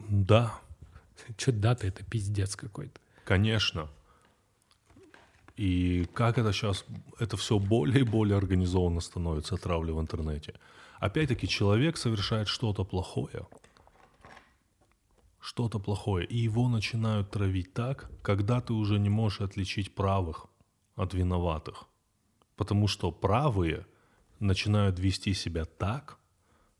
Да. 0.00 0.60
Что 1.38 1.52
дата, 1.52 1.86
это 1.86 2.04
пиздец 2.04 2.56
какой-то. 2.56 3.00
Конечно. 3.24 3.88
И 5.56 6.06
как 6.12 6.38
это 6.38 6.52
сейчас, 6.52 6.84
это 7.20 7.36
все 7.36 7.60
более 7.60 8.00
и 8.00 8.02
более 8.02 8.36
организованно 8.36 9.00
становится, 9.00 9.56
травля 9.56 9.92
в 9.92 10.00
интернете. 10.00 10.54
Опять-таки, 10.98 11.46
человек 11.46 11.96
совершает 11.96 12.48
что-то 12.48 12.84
плохое, 12.84 13.46
что-то 15.40 15.78
плохое, 15.78 16.26
и 16.26 16.36
его 16.36 16.68
начинают 16.68 17.30
травить 17.30 17.72
так, 17.72 18.10
когда 18.22 18.60
ты 18.60 18.72
уже 18.72 18.98
не 18.98 19.08
можешь 19.08 19.40
отличить 19.40 19.94
правых 19.94 20.48
от 20.96 21.14
виноватых. 21.14 21.84
Потому 22.56 22.88
что 22.88 23.10
правые 23.10 23.86
начинают 24.40 24.98
вести 24.98 25.34
себя 25.34 25.64
так, 25.64 26.18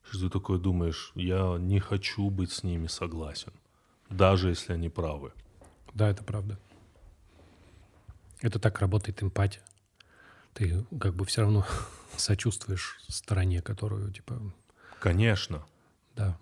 что 0.02 0.20
ты 0.20 0.30
такой 0.30 0.58
думаешь, 0.58 1.12
я 1.14 1.56
не 1.58 1.80
хочу 1.80 2.30
быть 2.30 2.52
с 2.52 2.62
ними 2.62 2.86
согласен, 2.86 3.52
даже 4.10 4.50
если 4.50 4.74
они 4.74 4.88
правы. 4.88 5.32
Да, 5.94 6.08
это 6.08 6.22
правда. 6.22 6.58
Это 8.40 8.58
так 8.58 8.80
работает 8.80 9.22
эмпатия. 9.22 9.62
Ты 10.52 10.84
как 11.00 11.14
бы 11.14 11.24
все 11.24 11.42
равно 11.42 11.64
сочувствуешь 12.16 13.00
стороне, 13.08 13.62
которую, 13.62 14.12
типа... 14.12 14.40
Конечно. 15.00 15.64
Да. 16.14 16.38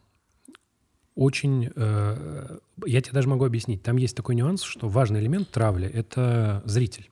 Очень... 1.14 1.70
Э, 1.76 2.58
я 2.86 3.00
тебе 3.00 3.12
даже 3.12 3.28
могу 3.28 3.44
объяснить. 3.44 3.82
Там 3.82 3.96
есть 3.96 4.16
такой 4.16 4.34
нюанс, 4.34 4.62
что 4.62 4.88
важный 4.88 5.20
элемент 5.20 5.50
травли— 5.50 5.88
это 5.92 6.62
зритель. 6.64 7.11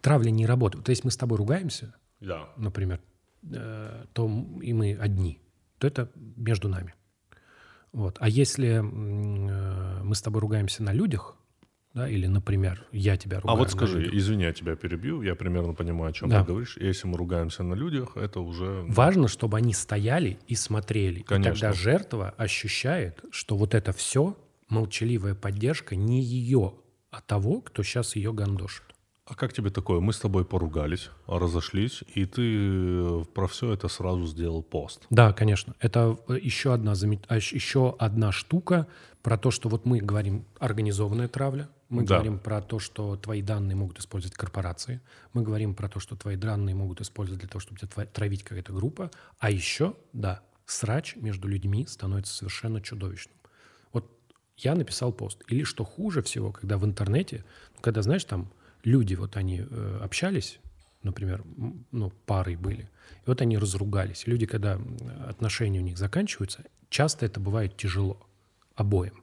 Травля 0.00 0.30
не 0.30 0.46
работает. 0.46 0.84
То 0.84 0.90
есть 0.90 1.04
мы 1.04 1.10
с 1.10 1.16
тобой 1.16 1.38
ругаемся, 1.38 1.94
да. 2.20 2.48
например, 2.56 3.00
э, 3.50 4.04
то 4.12 4.46
и 4.62 4.72
мы 4.72 4.94
одни, 4.94 5.40
то 5.78 5.86
это 5.86 6.10
между 6.36 6.68
нами. 6.68 6.94
Вот. 7.92 8.16
А 8.20 8.28
если 8.28 8.78
э, 8.78 10.02
мы 10.02 10.14
с 10.14 10.22
тобой 10.22 10.40
ругаемся 10.40 10.82
на 10.82 10.92
людях, 10.92 11.36
да, 11.94 12.08
или, 12.08 12.26
например, 12.26 12.86
я 12.92 13.16
тебя 13.16 13.40
ругаю. 13.40 13.56
А 13.56 13.58
вот 13.58 13.70
скажи, 13.72 13.98
людях. 13.98 14.14
извини, 14.14 14.44
я 14.44 14.52
тебя 14.52 14.76
перебью, 14.76 15.22
я 15.22 15.34
примерно 15.34 15.72
понимаю, 15.72 16.10
о 16.10 16.12
чем 16.12 16.28
да. 16.28 16.42
ты 16.42 16.48
говоришь. 16.48 16.76
Если 16.76 17.08
мы 17.08 17.16
ругаемся 17.16 17.62
на 17.62 17.74
людях, 17.74 18.16
это 18.16 18.40
уже... 18.40 18.84
Важно, 18.86 19.26
чтобы 19.26 19.56
они 19.56 19.72
стояли 19.72 20.38
и 20.46 20.54
смотрели. 20.54 21.22
Конечно. 21.22 21.48
И 21.48 21.52
тогда 21.52 21.72
жертва 21.72 22.30
ощущает, 22.36 23.24
что 23.32 23.56
вот 23.56 23.74
это 23.74 23.92
все, 23.92 24.36
молчаливая 24.68 25.34
поддержка, 25.34 25.96
не 25.96 26.22
ее, 26.22 26.74
а 27.10 27.20
того, 27.20 27.62
кто 27.62 27.82
сейчас 27.82 28.16
ее 28.16 28.32
гандошит. 28.32 28.84
А 29.28 29.34
как 29.34 29.52
тебе 29.52 29.68
такое? 29.68 30.00
Мы 30.00 30.14
с 30.14 30.18
тобой 30.18 30.46
поругались, 30.46 31.10
разошлись, 31.26 32.02
и 32.14 32.24
ты 32.24 32.42
э, 32.42 33.24
про 33.34 33.46
все 33.46 33.74
это 33.74 33.88
сразу 33.88 34.26
сделал 34.26 34.62
пост. 34.62 35.06
Да, 35.10 35.34
конечно. 35.34 35.74
Это 35.80 36.16
э, 36.28 36.38
еще 36.40 36.72
одна, 36.72 36.94
а, 37.28 37.36
еще 37.36 37.94
одна 37.98 38.32
штука 38.32 38.86
про 39.22 39.36
то, 39.36 39.50
что 39.50 39.68
вот 39.68 39.84
мы 39.84 39.98
говорим 39.98 40.46
организованная 40.58 41.28
травля, 41.28 41.68
мы 41.90 42.06
да. 42.06 42.14
говорим 42.14 42.38
про 42.38 42.62
то, 42.62 42.78
что 42.78 43.16
твои 43.16 43.42
данные 43.42 43.76
могут 43.76 43.98
использовать 43.98 44.34
корпорации, 44.34 45.02
мы 45.34 45.42
говорим 45.42 45.74
про 45.74 45.90
то, 45.90 46.00
что 46.00 46.16
твои 46.16 46.36
данные 46.36 46.74
могут 46.74 47.02
использовать 47.02 47.40
для 47.40 47.50
того, 47.50 47.60
чтобы 47.60 47.78
тебя 47.78 48.06
травить 48.06 48.44
какая-то 48.44 48.72
группа, 48.72 49.10
а 49.38 49.50
еще, 49.50 49.94
да, 50.14 50.40
срач 50.64 51.16
между 51.16 51.48
людьми 51.48 51.86
становится 51.86 52.32
совершенно 52.32 52.80
чудовищным. 52.80 53.36
Вот 53.92 54.10
я 54.56 54.74
написал 54.74 55.12
пост. 55.12 55.42
Или 55.48 55.64
что 55.64 55.84
хуже 55.84 56.22
всего, 56.22 56.50
когда 56.50 56.78
в 56.78 56.86
интернете, 56.86 57.44
ну, 57.74 57.82
когда, 57.82 58.00
знаешь, 58.00 58.24
там 58.24 58.50
люди, 58.84 59.14
вот 59.14 59.36
они 59.36 59.60
э, 59.60 60.00
общались, 60.02 60.60
например, 61.02 61.44
ну, 61.90 62.10
парой 62.26 62.56
были, 62.56 62.90
и 63.24 63.26
вот 63.26 63.40
они 63.40 63.58
разругались. 63.58 64.26
Люди, 64.26 64.46
когда 64.46 64.80
отношения 65.26 65.80
у 65.80 65.82
них 65.84 65.98
заканчиваются, 65.98 66.64
часто 66.88 67.26
это 67.26 67.40
бывает 67.40 67.76
тяжело 67.76 68.26
обоим. 68.74 69.22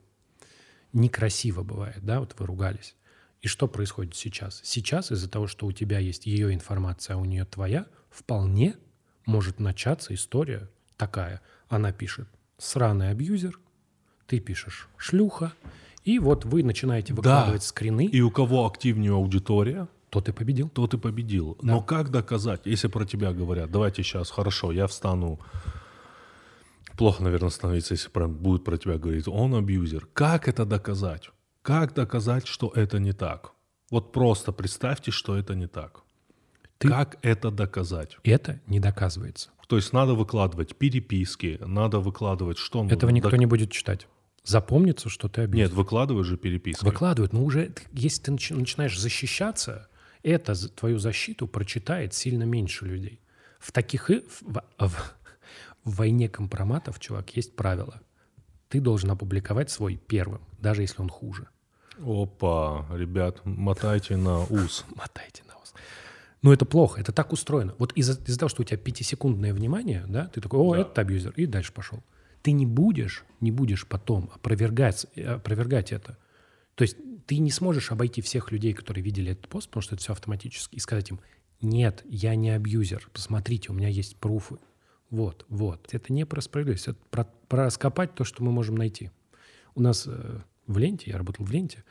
Некрасиво 0.93 1.63
бывает, 1.63 1.99
да, 2.03 2.19
вот 2.19 2.35
вы 2.37 2.45
ругались. 2.45 2.95
И 3.41 3.47
что 3.47 3.67
происходит 3.67 4.15
сейчас? 4.15 4.61
Сейчас 4.63 5.11
из-за 5.11 5.29
того, 5.29 5.47
что 5.47 5.67
у 5.67 5.71
тебя 5.71 5.99
есть 5.99 6.25
ее 6.25 6.53
информация, 6.53 7.15
а 7.15 7.19
у 7.19 7.25
нее 7.25 7.45
твоя, 7.45 7.85
вполне 8.09 8.75
может 9.25 9.59
начаться 9.59 10.13
история 10.13 10.69
такая. 10.97 11.41
Она 11.67 11.91
пишет 11.91 12.27
«сраный 12.57 13.09
абьюзер», 13.09 13.59
ты 14.25 14.39
пишешь 14.39 14.87
«шлюха», 14.97 15.53
и 16.05 16.19
вот 16.19 16.45
вы 16.45 16.63
начинаете 16.63 17.13
выкладывать 17.13 17.61
да. 17.61 17.67
скрины. 17.67 18.05
И 18.05 18.21
у 18.21 18.29
кого 18.29 18.67
активнее 18.67 19.13
аудитория, 19.13 19.87
тот 20.11 20.29
и 20.29 20.31
победил. 20.31 20.69
Тот 20.69 20.93
и 20.93 20.97
победил. 20.97 21.57
Да. 21.61 21.73
Но 21.73 21.81
как 21.81 22.11
доказать, 22.11 22.61
если 22.65 22.87
про 22.87 23.05
тебя 23.05 23.33
говорят, 23.33 23.71
давайте 23.71 24.03
сейчас, 24.03 24.29
хорошо, 24.29 24.71
я 24.71 24.85
встану, 24.85 25.39
плохо, 26.95 27.23
наверное, 27.23 27.49
становится, 27.49 27.95
если 27.95 28.09
прям 28.09 28.35
будет 28.35 28.63
про 28.63 28.77
тебя 28.77 28.99
говорить, 28.99 29.27
он 29.27 29.55
абьюзер. 29.55 30.07
Как 30.13 30.47
это 30.47 30.63
доказать? 30.63 31.31
Как 31.63 31.95
доказать, 31.95 32.45
что 32.45 32.71
это 32.75 32.99
не 32.99 33.13
так? 33.13 33.53
Вот 33.89 34.11
просто 34.11 34.51
представьте, 34.51 35.09
что 35.09 35.35
это 35.35 35.55
не 35.55 35.65
так. 35.67 36.03
Ты... 36.77 36.87
Как 36.87 37.17
это 37.23 37.49
доказать? 37.49 38.17
Это 38.23 38.59
не 38.67 38.79
доказывается. 38.79 39.49
То 39.67 39.77
есть 39.77 39.91
надо 39.91 40.13
выкладывать 40.13 40.75
переписки, 40.75 41.57
надо 41.65 41.99
выкладывать 41.99 42.59
что? 42.59 42.85
Этого 42.85 43.09
никто 43.09 43.31
док... 43.31 43.39
не 43.39 43.47
будет 43.47 43.71
читать 43.71 44.07
запомнится, 44.45 45.09
что 45.09 45.27
ты 45.27 45.41
обидел. 45.41 45.65
Нет, 45.65 45.73
выкладывают 45.73 46.27
же 46.27 46.37
переписки. 46.37 46.83
Выкладывают, 46.85 47.33
но 47.33 47.43
уже 47.43 47.73
если 47.91 48.23
ты 48.23 48.31
начинаешь 48.31 48.97
защищаться, 48.97 49.89
это 50.23 50.55
твою 50.69 50.99
защиту 50.99 51.47
прочитает 51.47 52.13
сильно 52.13 52.43
меньше 52.43 52.85
людей. 52.85 53.19
В 53.59 53.71
таких 53.71 54.09
в, 54.09 54.63
в, 54.77 54.89
в 55.83 55.95
войне 55.95 56.29
компроматов, 56.29 56.99
чувак, 56.99 57.35
есть 57.35 57.55
правило. 57.55 58.01
Ты 58.69 58.79
должен 58.79 59.11
опубликовать 59.11 59.69
свой 59.69 59.95
первым, 59.95 60.41
даже 60.59 60.81
если 60.81 61.01
он 61.01 61.09
хуже. 61.09 61.47
Опа, 61.99 62.85
ребят, 62.91 63.41
мотайте 63.45 64.17
на 64.17 64.43
ус. 64.43 64.85
Мотайте 64.95 65.43
на 65.47 65.55
ус. 65.55 65.73
Но 66.41 66.51
это 66.51 66.65
плохо, 66.65 66.99
это 66.99 67.11
так 67.11 67.31
устроено. 67.31 67.73
Вот 67.77 67.93
из-за 67.93 68.19
из 68.29 68.37
того, 68.37 68.49
что 68.49 68.61
у 68.61 68.65
тебя 68.65 68.77
пятисекундное 68.77 69.53
внимание, 69.53 70.03
да, 70.07 70.27
ты 70.27 70.41
такой, 70.41 70.59
о, 70.59 70.73
да. 70.73 70.81
это 70.81 71.01
абьюзер, 71.01 71.33
и 71.37 71.45
дальше 71.45 71.71
пошел 71.71 72.03
ты 72.45 72.51
не 72.51 72.67
будешь, 72.67 73.25
не 73.41 73.49
будешь 73.49 73.87
потом 73.87 74.29
опровергать, 74.31 75.07
опровергать 75.17 75.91
это. 75.91 76.15
То 76.75 76.83
есть 76.83 76.95
ты 77.25 77.39
не 77.39 77.49
сможешь 77.49 77.91
обойти 77.91 78.21
всех 78.21 78.51
людей, 78.51 78.71
которые 78.73 79.03
видели 79.03 79.31
этот 79.31 79.47
пост, 79.47 79.67
потому 79.67 79.81
что 79.81 79.95
это 79.95 80.03
все 80.03 80.13
автоматически, 80.13 80.75
и 80.75 80.79
сказать 80.79 81.09
им, 81.09 81.19
нет, 81.59 82.03
я 82.07 82.35
не 82.35 82.51
абьюзер, 82.51 83.09
посмотрите, 83.11 83.71
у 83.71 83.73
меня 83.73 83.87
есть 83.87 84.17
пруфы. 84.17 84.59
Вот, 85.09 85.47
вот. 85.49 85.87
Это 85.91 86.13
не 86.13 86.23
про 86.23 86.39
справедливость, 86.39 86.87
это 86.87 86.99
про, 87.09 87.23
про 87.47 87.65
раскопать 87.65 88.13
то, 88.13 88.23
что 88.23 88.43
мы 88.43 88.51
можем 88.51 88.75
найти. 88.75 89.09
У 89.73 89.81
нас 89.81 90.03
э, 90.05 90.41
в 90.67 90.77
ленте, 90.77 91.11
я 91.11 91.17
работал 91.17 91.45
в 91.45 91.51
ленте, 91.51 91.83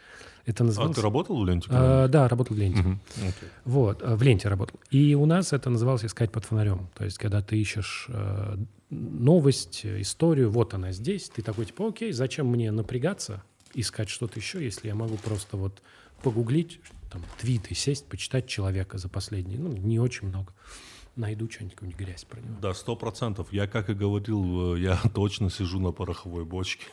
это 0.47 0.65
называлось... 0.65 0.93
А 0.93 1.01
ты 1.01 1.03
работал 1.03 1.41
в 1.41 1.47
ленте? 1.47 1.69
А, 1.71 2.09
да, 2.09 2.29
работал 2.29 2.57
в 2.57 2.59
ленте. 2.59 2.81
Угу. 2.81 2.89
Okay. 2.91 3.49
Вот, 3.65 4.03
э, 4.03 4.15
в 4.15 4.23
ленте 4.23 4.49
работал. 4.49 4.79
И 4.91 5.15
у 5.15 5.27
нас 5.27 5.53
это 5.53 5.71
называлось 5.71 6.05
искать 6.05 6.31
под 6.33 6.45
фонарем. 6.45 6.89
То 6.95 7.05
есть, 7.05 7.19
когда 7.19 7.41
ты 7.41 7.59
ищешь 7.59 8.07
э, 8.09 8.57
новость, 8.91 9.85
историю, 9.85 10.51
вот 10.51 10.75
она 10.75 10.93
здесь, 10.93 11.29
ты 11.29 11.43
такой, 11.43 11.67
типа, 11.67 11.89
окей, 11.89 12.13
зачем 12.13 12.49
мне 12.49 12.71
напрягаться? 12.71 13.43
искать 13.75 14.09
что-то 14.09 14.39
еще, 14.39 14.65
если 14.65 14.89
я 14.89 14.95
могу 14.95 15.17
просто 15.17 15.57
вот 15.57 15.83
погуглить, 16.23 16.81
там, 17.11 17.23
твиты 17.39 17.75
сесть, 17.75 18.07
почитать 18.07 18.47
человека 18.47 18.99
за 18.99 19.09
последние, 19.09 19.59
ну, 19.59 19.73
не 19.73 19.99
очень 19.99 20.29
много. 20.29 20.53
Найду 21.17 21.49
что-нибудь, 21.49 21.75
какую-нибудь 21.75 22.01
грязь 22.01 22.25
про 22.25 22.41
него. 22.41 22.57
Да, 22.61 22.75
сто 22.75 22.97
процентов. 22.97 23.53
Я, 23.53 23.69
как 23.69 23.89
и 23.89 23.95
говорил, 23.95 24.75
э, 24.75 24.81
я 24.81 24.99
точно 25.15 25.51
сижу 25.51 25.79
на 25.79 25.93
пороховой 25.93 26.45
бочке. 26.45 26.87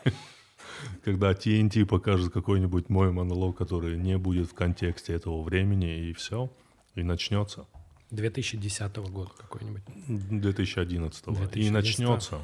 Когда 1.03 1.32
TNT 1.32 1.86
покажет 1.86 2.34
какой-нибудь 2.34 2.89
мой 2.89 3.12
монолог, 3.12 3.57
который 3.57 3.97
не 3.97 4.18
будет 4.18 4.49
в 4.49 4.53
контексте 4.53 5.14
этого 5.14 5.41
времени, 5.43 6.09
и 6.09 6.14
все, 6.14 6.51
и 6.95 7.03
начнется. 7.03 7.66
2010 8.12 8.95
года 8.97 9.32
какой-нибудь. 9.38 9.84
2011. 10.07 11.24
2011. 11.26 11.57
И 11.57 11.70
начнется. 11.70 12.39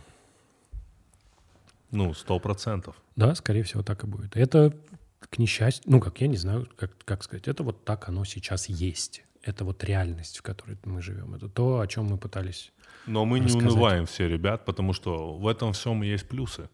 Ну, 1.92 2.14
сто 2.14 2.40
процентов. 2.40 2.96
Да, 3.16 3.36
скорее 3.36 3.64
всего, 3.64 3.84
так 3.84 4.04
и 4.04 4.08
будет. 4.08 4.36
Это 4.36 4.74
к 5.20 5.38
несчастью, 5.38 5.84
ну, 5.88 6.00
как 6.00 6.22
я 6.22 6.28
не 6.28 6.38
знаю, 6.38 6.68
как, 6.76 6.92
как 7.06 7.24
сказать, 7.24 7.48
это 7.48 7.64
вот 7.64 7.84
так 7.86 8.08
оно 8.10 8.24
сейчас 8.26 8.70
есть. 8.70 9.24
Это 9.42 9.64
вот 9.64 9.84
реальность, 9.84 10.38
в 10.38 10.42
которой 10.42 10.78
мы 10.84 11.02
живем. 11.02 11.34
Это 11.34 11.48
то, 11.48 11.80
о 11.80 11.88
чем 11.88 12.06
мы 12.06 12.18
пытались 12.18 12.72
Но 13.06 13.24
мы 13.26 13.40
рассказать. 13.40 13.62
не 13.62 13.68
унываем 13.70 14.06
все, 14.06 14.28
ребят, 14.28 14.66
потому 14.66 14.94
что 14.94 15.38
в 15.38 15.48
этом 15.48 15.74
всем 15.74 16.02
есть 16.02 16.28
плюсы. 16.28 16.70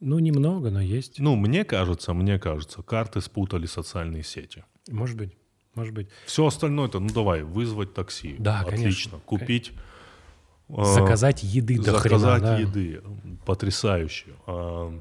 Ну, 0.00 0.18
немного, 0.18 0.70
но 0.70 0.80
есть. 0.80 1.18
Ну, 1.18 1.34
мне 1.36 1.64
кажется, 1.64 2.12
мне 2.14 2.38
кажется, 2.38 2.82
карты 2.82 3.20
спутали 3.20 3.66
социальные 3.66 4.22
сети. 4.22 4.64
Может 4.90 5.16
быть, 5.16 5.32
может 5.74 5.94
быть. 5.94 6.08
Все 6.26 6.46
остальное 6.46 6.88
это, 6.88 6.98
ну 6.98 7.08
давай, 7.08 7.42
вызвать 7.42 7.94
такси. 7.94 8.36
Да, 8.38 8.60
Отлично. 8.60 8.76
конечно. 8.82 9.18
Купить 9.20 9.72
Заказать 10.68 11.42
еды 11.42 11.76
до 11.78 11.92
Заказать 11.92 12.42
хрена, 12.42 12.56
да. 12.56 12.58
еды. 12.58 13.02
Потрясающе. 13.44 14.28
А, 14.46 14.98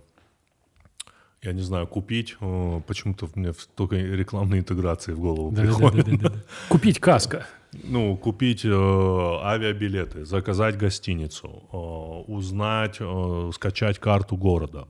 я 1.42 1.54
не 1.54 1.62
знаю, 1.62 1.88
купить. 1.88 2.36
э, 2.42 2.82
Почему-то 2.86 3.30
меня 3.36 3.54
только 3.76 3.96
рекламные 3.96 4.60
интеграции 4.60 5.14
в 5.14 5.20
голову 5.22 5.52
Да, 5.52 5.64
да, 5.64 5.68
да, 5.70 5.74
приходят. 5.78 6.06
да, 6.06 6.18
да, 6.18 6.30
да. 6.36 6.44
Купить 6.70 7.00
каска. 7.00 7.48
Ну, 7.84 8.16
купить 8.18 8.66
э, 8.66 8.70
авиабилеты, 8.70 10.26
заказать 10.26 10.78
гостиницу, 10.78 11.64
э, 11.72 12.32
узнать, 12.32 12.98
э, 13.00 13.52
скачать 13.54 14.00
карту 14.00 14.36
города. 14.38 14.88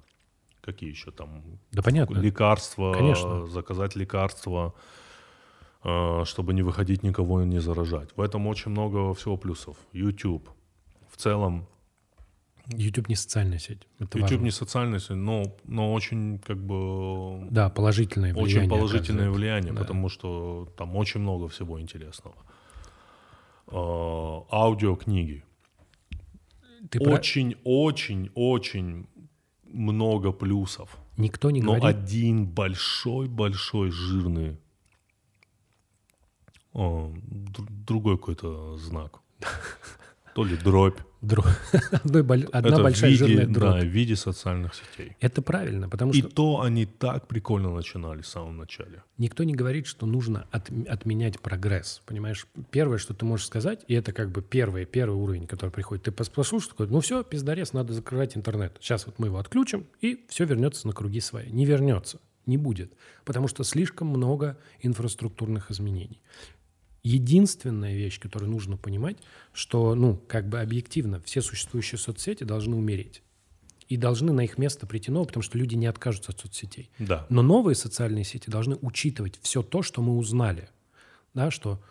Какие 0.62 0.90
еще 0.90 1.12
там? 1.12 1.44
Да 1.72 1.82
понятно. 1.82 2.18
Лекарства, 2.20 2.94
Конечно. 2.94 3.46
заказать 3.48 3.96
лекарства, 3.96 4.74
э, 5.84 6.24
чтобы 6.26 6.54
не 6.54 6.62
выходить, 6.64 7.04
никого 7.04 7.44
не 7.44 7.60
заражать. 7.60 8.10
В 8.16 8.22
этом 8.22 8.48
очень 8.48 8.72
много 8.72 9.14
всего 9.14 9.38
плюсов. 9.38 9.78
YouTube. 9.94 10.50
В 11.10 11.18
целом, 11.18 11.68
YouTube 12.68 13.10
не 13.10 13.16
социальная 13.16 13.60
сеть. 13.60 13.88
Это 14.00 14.18
YouTube 14.18 14.32
важно. 14.32 14.44
не 14.46 14.52
социальная 14.52 15.00
сеть, 15.00 15.18
но, 15.18 15.44
но 15.66 15.94
очень 15.94 16.40
как 16.40 16.58
бы 16.58 17.46
Да, 17.52 17.70
положительное 17.70 18.34
влияние. 18.34 18.60
очень 18.62 18.70
положительное 18.70 19.30
влияние, 19.30 19.74
Да. 19.74 19.80
потому 19.82 20.08
что 20.10 20.70
там 20.78 20.96
очень 20.96 21.20
много 21.20 21.48
всего 21.50 21.80
интересного. 21.82 22.36
Э, 23.68 23.72
Аудиокниги. 23.76 25.43
Ты 26.89 26.99
про- 26.99 27.14
Очень, 27.14 27.55
очень, 27.64 28.30
очень 28.36 29.07
много 29.64 30.32
плюсов. 30.32 30.97
Никто 31.18 31.49
не 31.51 31.61
Но 31.61 31.76
говорит... 31.76 31.97
один 31.97 32.45
большой-большой 32.45 33.91
жирный 33.91 34.57
о, 36.74 37.11
д- 37.16 37.64
другой 37.70 38.18
какой-то 38.18 38.78
знак. 38.78 39.22
То 40.36 40.44
ли 40.44 40.58
дробь. 40.58 40.98
дро- 41.22 41.46
Одной 41.92 42.24
боль- 42.24 42.46
Одна 42.52 42.70
Это 42.74 42.82
большая 42.84 43.12
виде, 43.12 43.26
жирная 43.28 43.46
да, 43.46 43.54
дробь. 43.54 43.82
в 43.84 43.88
виде 43.88 44.16
социальных 44.16 44.74
сетей. 44.74 45.16
Это 45.20 45.42
правильно, 45.42 45.88
потому 45.90 46.12
И 46.12 46.22
что 46.22 46.30
то 46.30 46.62
они 46.62 46.86
так 46.86 47.28
прикольно 47.28 47.70
начинали 47.74 48.22
в 48.22 48.28
самом 48.28 48.58
начале. 48.58 49.04
никто 49.18 49.44
не 49.44 49.54
говорит, 49.54 49.86
что 49.86 50.06
нужно 50.08 50.48
от- 50.52 50.72
отменять 50.88 51.40
прогресс. 51.40 52.02
Понимаешь, 52.06 52.48
первое, 52.72 52.98
что 52.98 53.14
ты 53.14 53.26
можешь 53.26 53.46
сказать, 53.46 53.86
и 53.88 53.94
это 53.94 54.12
как 54.12 54.32
бы 54.32 54.42
первый, 54.42 54.86
первый 54.86 55.16
уровень, 55.16 55.46
который 55.46 55.70
приходит. 55.70 56.04
Ты 56.06 56.12
пос- 56.12 56.32
послушаешь, 56.34 56.70
такой, 56.70 56.88
ну 56.88 57.00
все, 57.00 57.24
пиздарез, 57.24 57.74
надо 57.74 57.94
закрывать 57.94 58.36
интернет. 58.36 58.78
Сейчас 58.82 59.06
вот 59.06 59.20
мы 59.20 59.28
его 59.28 59.38
отключим, 59.38 59.86
и 60.02 60.26
все 60.30 60.46
вернется 60.46 60.88
на 60.88 60.94
круги 60.94 61.20
свои. 61.20 61.50
Не 61.52 61.66
вернется, 61.66 62.20
не 62.48 62.58
будет, 62.58 62.94
потому 63.24 63.48
что 63.48 63.64
слишком 63.64 64.08
много 64.08 64.58
инфраструктурных 64.82 65.70
изменений. 65.72 66.22
Единственная 67.04 67.95
вещь, 67.95 68.20
которую 68.20 68.49
нужно 68.49 68.78
понимать, 68.78 69.18
что, 69.51 69.93
ну, 69.93 70.16
как 70.28 70.47
бы 70.47 70.62
объективно, 70.62 71.20
все 71.22 71.41
существующие 71.41 71.99
соцсети 71.99 72.45
должны 72.45 72.78
умереть. 72.78 73.22
И 73.89 73.97
должны 73.97 74.32
на 74.32 74.45
их 74.45 74.58
место 74.58 74.88
прийти 74.88 75.12
новые, 75.12 75.28
потому 75.28 75.43
что 75.43 75.58
люди 75.58 75.76
не 75.76 75.86
откажутся 75.86 76.32
от 76.32 76.39
соцсетей. 76.39 76.89
Да. 76.99 77.26
Но 77.30 77.41
новые 77.41 77.76
социальные 77.76 78.24
сети 78.24 78.49
должны 78.49 78.78
учитывать 78.82 79.38
все 79.41 79.62
то, 79.62 79.82
что 79.82 80.01
мы 80.01 80.18
узнали. 80.18 80.70
Да, 81.34 81.51
что 81.51 81.84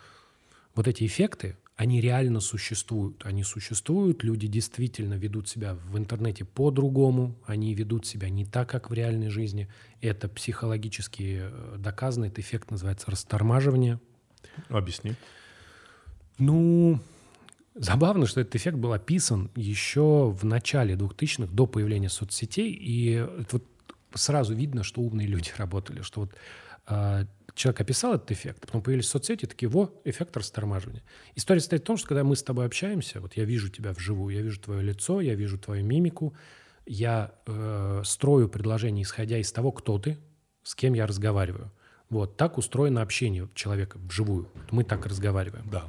вот 0.73 0.87
эти 0.87 1.05
эффекты, 1.05 1.57
они 1.75 2.01
реально 2.01 2.39
существуют. 2.39 3.25
Они 3.25 3.43
существуют, 3.43 4.23
люди 4.23 4.47
действительно 4.47 5.15
ведут 5.15 5.47
себя 5.47 5.75
в 5.75 5.97
интернете 5.97 6.45
по-другому, 6.45 7.35
они 7.45 7.73
ведут 7.75 8.05
себя 8.05 8.29
не 8.29 8.45
так, 8.45 8.69
как 8.69 8.89
в 8.89 8.93
реальной 8.93 9.29
жизни. 9.29 9.67
Это 10.01 10.27
психологически 10.27 11.41
э, 11.43 11.75
доказано, 11.77 12.25
этот 12.25 12.39
эффект 12.39 12.71
называется 12.71 13.11
растормаживание. 13.11 13.99
Объясни. 14.69 15.15
Ну, 16.37 16.99
забавно, 17.75 18.25
что 18.25 18.41
этот 18.41 18.55
эффект 18.55 18.77
был 18.77 18.93
описан 18.93 19.51
еще 19.55 20.29
в 20.29 20.43
начале 20.45 20.95
2000-х, 20.95 21.51
до 21.53 21.65
появления 21.65 22.09
соцсетей, 22.09 22.71
и 22.71 23.25
вот 23.51 23.63
сразу 24.13 24.53
видно, 24.53 24.83
что 24.83 25.01
умные 25.01 25.27
люди 25.27 25.51
работали, 25.57 26.01
что 26.01 26.21
вот 26.21 26.35
а, 26.85 27.25
человек 27.55 27.81
описал 27.81 28.15
этот 28.15 28.31
эффект, 28.31 28.61
потом 28.65 28.81
появились 28.81 29.07
соцсети, 29.07 29.45
такие, 29.45 29.69
во, 29.69 29.93
эффект 30.05 30.35
растормаживания. 30.35 31.03
История 31.35 31.59
состоит 31.59 31.83
в 31.83 31.85
том, 31.85 31.97
что 31.97 32.07
когда 32.09 32.23
мы 32.23 32.35
с 32.35 32.43
тобой 32.43 32.65
общаемся, 32.65 33.21
вот 33.21 33.33
я 33.35 33.45
вижу 33.45 33.69
тебя 33.69 33.93
вживую, 33.93 34.35
я 34.35 34.41
вижу 34.41 34.59
твое 34.59 34.81
лицо, 34.81 35.21
я 35.21 35.35
вижу 35.35 35.57
твою 35.57 35.85
мимику, 35.85 36.35
я 36.85 37.33
э, 37.45 38.01
строю 38.05 38.49
предложение, 38.49 39.03
исходя 39.03 39.37
из 39.37 39.51
того, 39.51 39.71
кто 39.71 39.97
ты, 39.99 40.17
с 40.63 40.75
кем 40.75 40.93
я 40.93 41.05
разговариваю. 41.07 41.71
Вот 42.19 42.37
так 42.37 42.57
устроено 42.57 43.01
общение 43.01 43.47
человека 43.53 43.97
вживую. 43.97 44.49
Мы 44.71 44.83
так 44.83 45.05
разговариваем. 45.05 45.67
Да. 45.69 45.83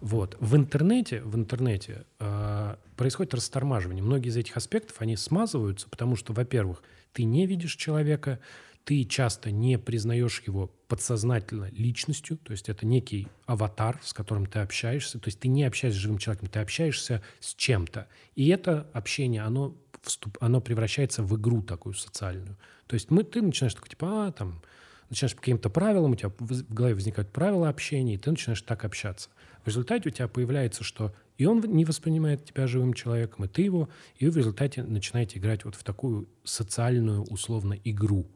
Вот. 0.00 0.36
В 0.40 0.56
интернете, 0.56 1.22
в 1.22 1.34
интернете 1.36 2.04
э, 2.20 2.76
происходит 2.96 3.34
растормаживание. 3.34 4.02
Многие 4.02 4.28
из 4.28 4.36
этих 4.36 4.56
аспектов, 4.56 4.96
они 5.00 5.16
смазываются, 5.16 5.88
потому 5.88 6.16
что, 6.16 6.32
во-первых, 6.32 6.82
ты 7.12 7.24
не 7.24 7.46
видишь 7.46 7.74
человека, 7.74 8.38
ты 8.84 9.04
часто 9.04 9.50
не 9.50 9.78
признаешь 9.78 10.42
его 10.46 10.68
подсознательно 10.88 11.68
личностью, 11.72 12.38
то 12.38 12.52
есть 12.52 12.70
это 12.70 12.86
некий 12.86 13.28
аватар, 13.44 14.00
с 14.02 14.14
которым 14.14 14.46
ты 14.46 14.60
общаешься, 14.60 15.18
то 15.18 15.28
есть 15.28 15.40
ты 15.40 15.48
не 15.48 15.64
общаешься 15.64 16.00
с 16.00 16.02
живым 16.02 16.16
человеком, 16.16 16.48
ты 16.48 16.60
общаешься 16.60 17.22
с 17.40 17.54
чем-то. 17.54 18.08
И 18.34 18.48
это 18.48 18.88
общение, 18.94 19.42
оно, 19.42 19.76
вступ, 20.00 20.38
оно 20.40 20.62
превращается 20.62 21.22
в 21.22 21.36
игру 21.36 21.60
такую 21.60 21.94
социальную. 21.94 22.56
То 22.86 22.94
есть 22.94 23.10
мы, 23.10 23.24
ты 23.24 23.42
начинаешь 23.42 23.74
такой, 23.74 23.90
типа, 23.90 24.28
а, 24.28 24.32
там, 24.32 24.62
начинаешь 25.10 25.34
по 25.34 25.40
каким-то 25.40 25.70
правилам, 25.70 26.12
у 26.12 26.16
тебя 26.16 26.30
в 26.38 26.72
голове 26.72 26.94
возникают 26.94 27.30
правила 27.30 27.68
общения, 27.68 28.14
и 28.14 28.18
ты 28.18 28.30
начинаешь 28.30 28.62
так 28.62 28.84
общаться. 28.84 29.30
В 29.64 29.68
результате 29.68 30.08
у 30.08 30.12
тебя 30.12 30.28
появляется, 30.28 30.84
что 30.84 31.12
и 31.38 31.46
он 31.46 31.60
не 31.60 31.84
воспринимает 31.84 32.44
тебя 32.44 32.66
живым 32.66 32.94
человеком, 32.94 33.44
и 33.44 33.48
ты 33.48 33.62
его, 33.62 33.88
и 34.16 34.26
вы 34.26 34.32
в 34.32 34.36
результате 34.36 34.82
начинаете 34.82 35.38
играть 35.38 35.64
вот 35.64 35.76
в 35.76 35.84
такую 35.84 36.28
социальную, 36.42 37.22
условно, 37.22 37.78
игру. 37.84 38.26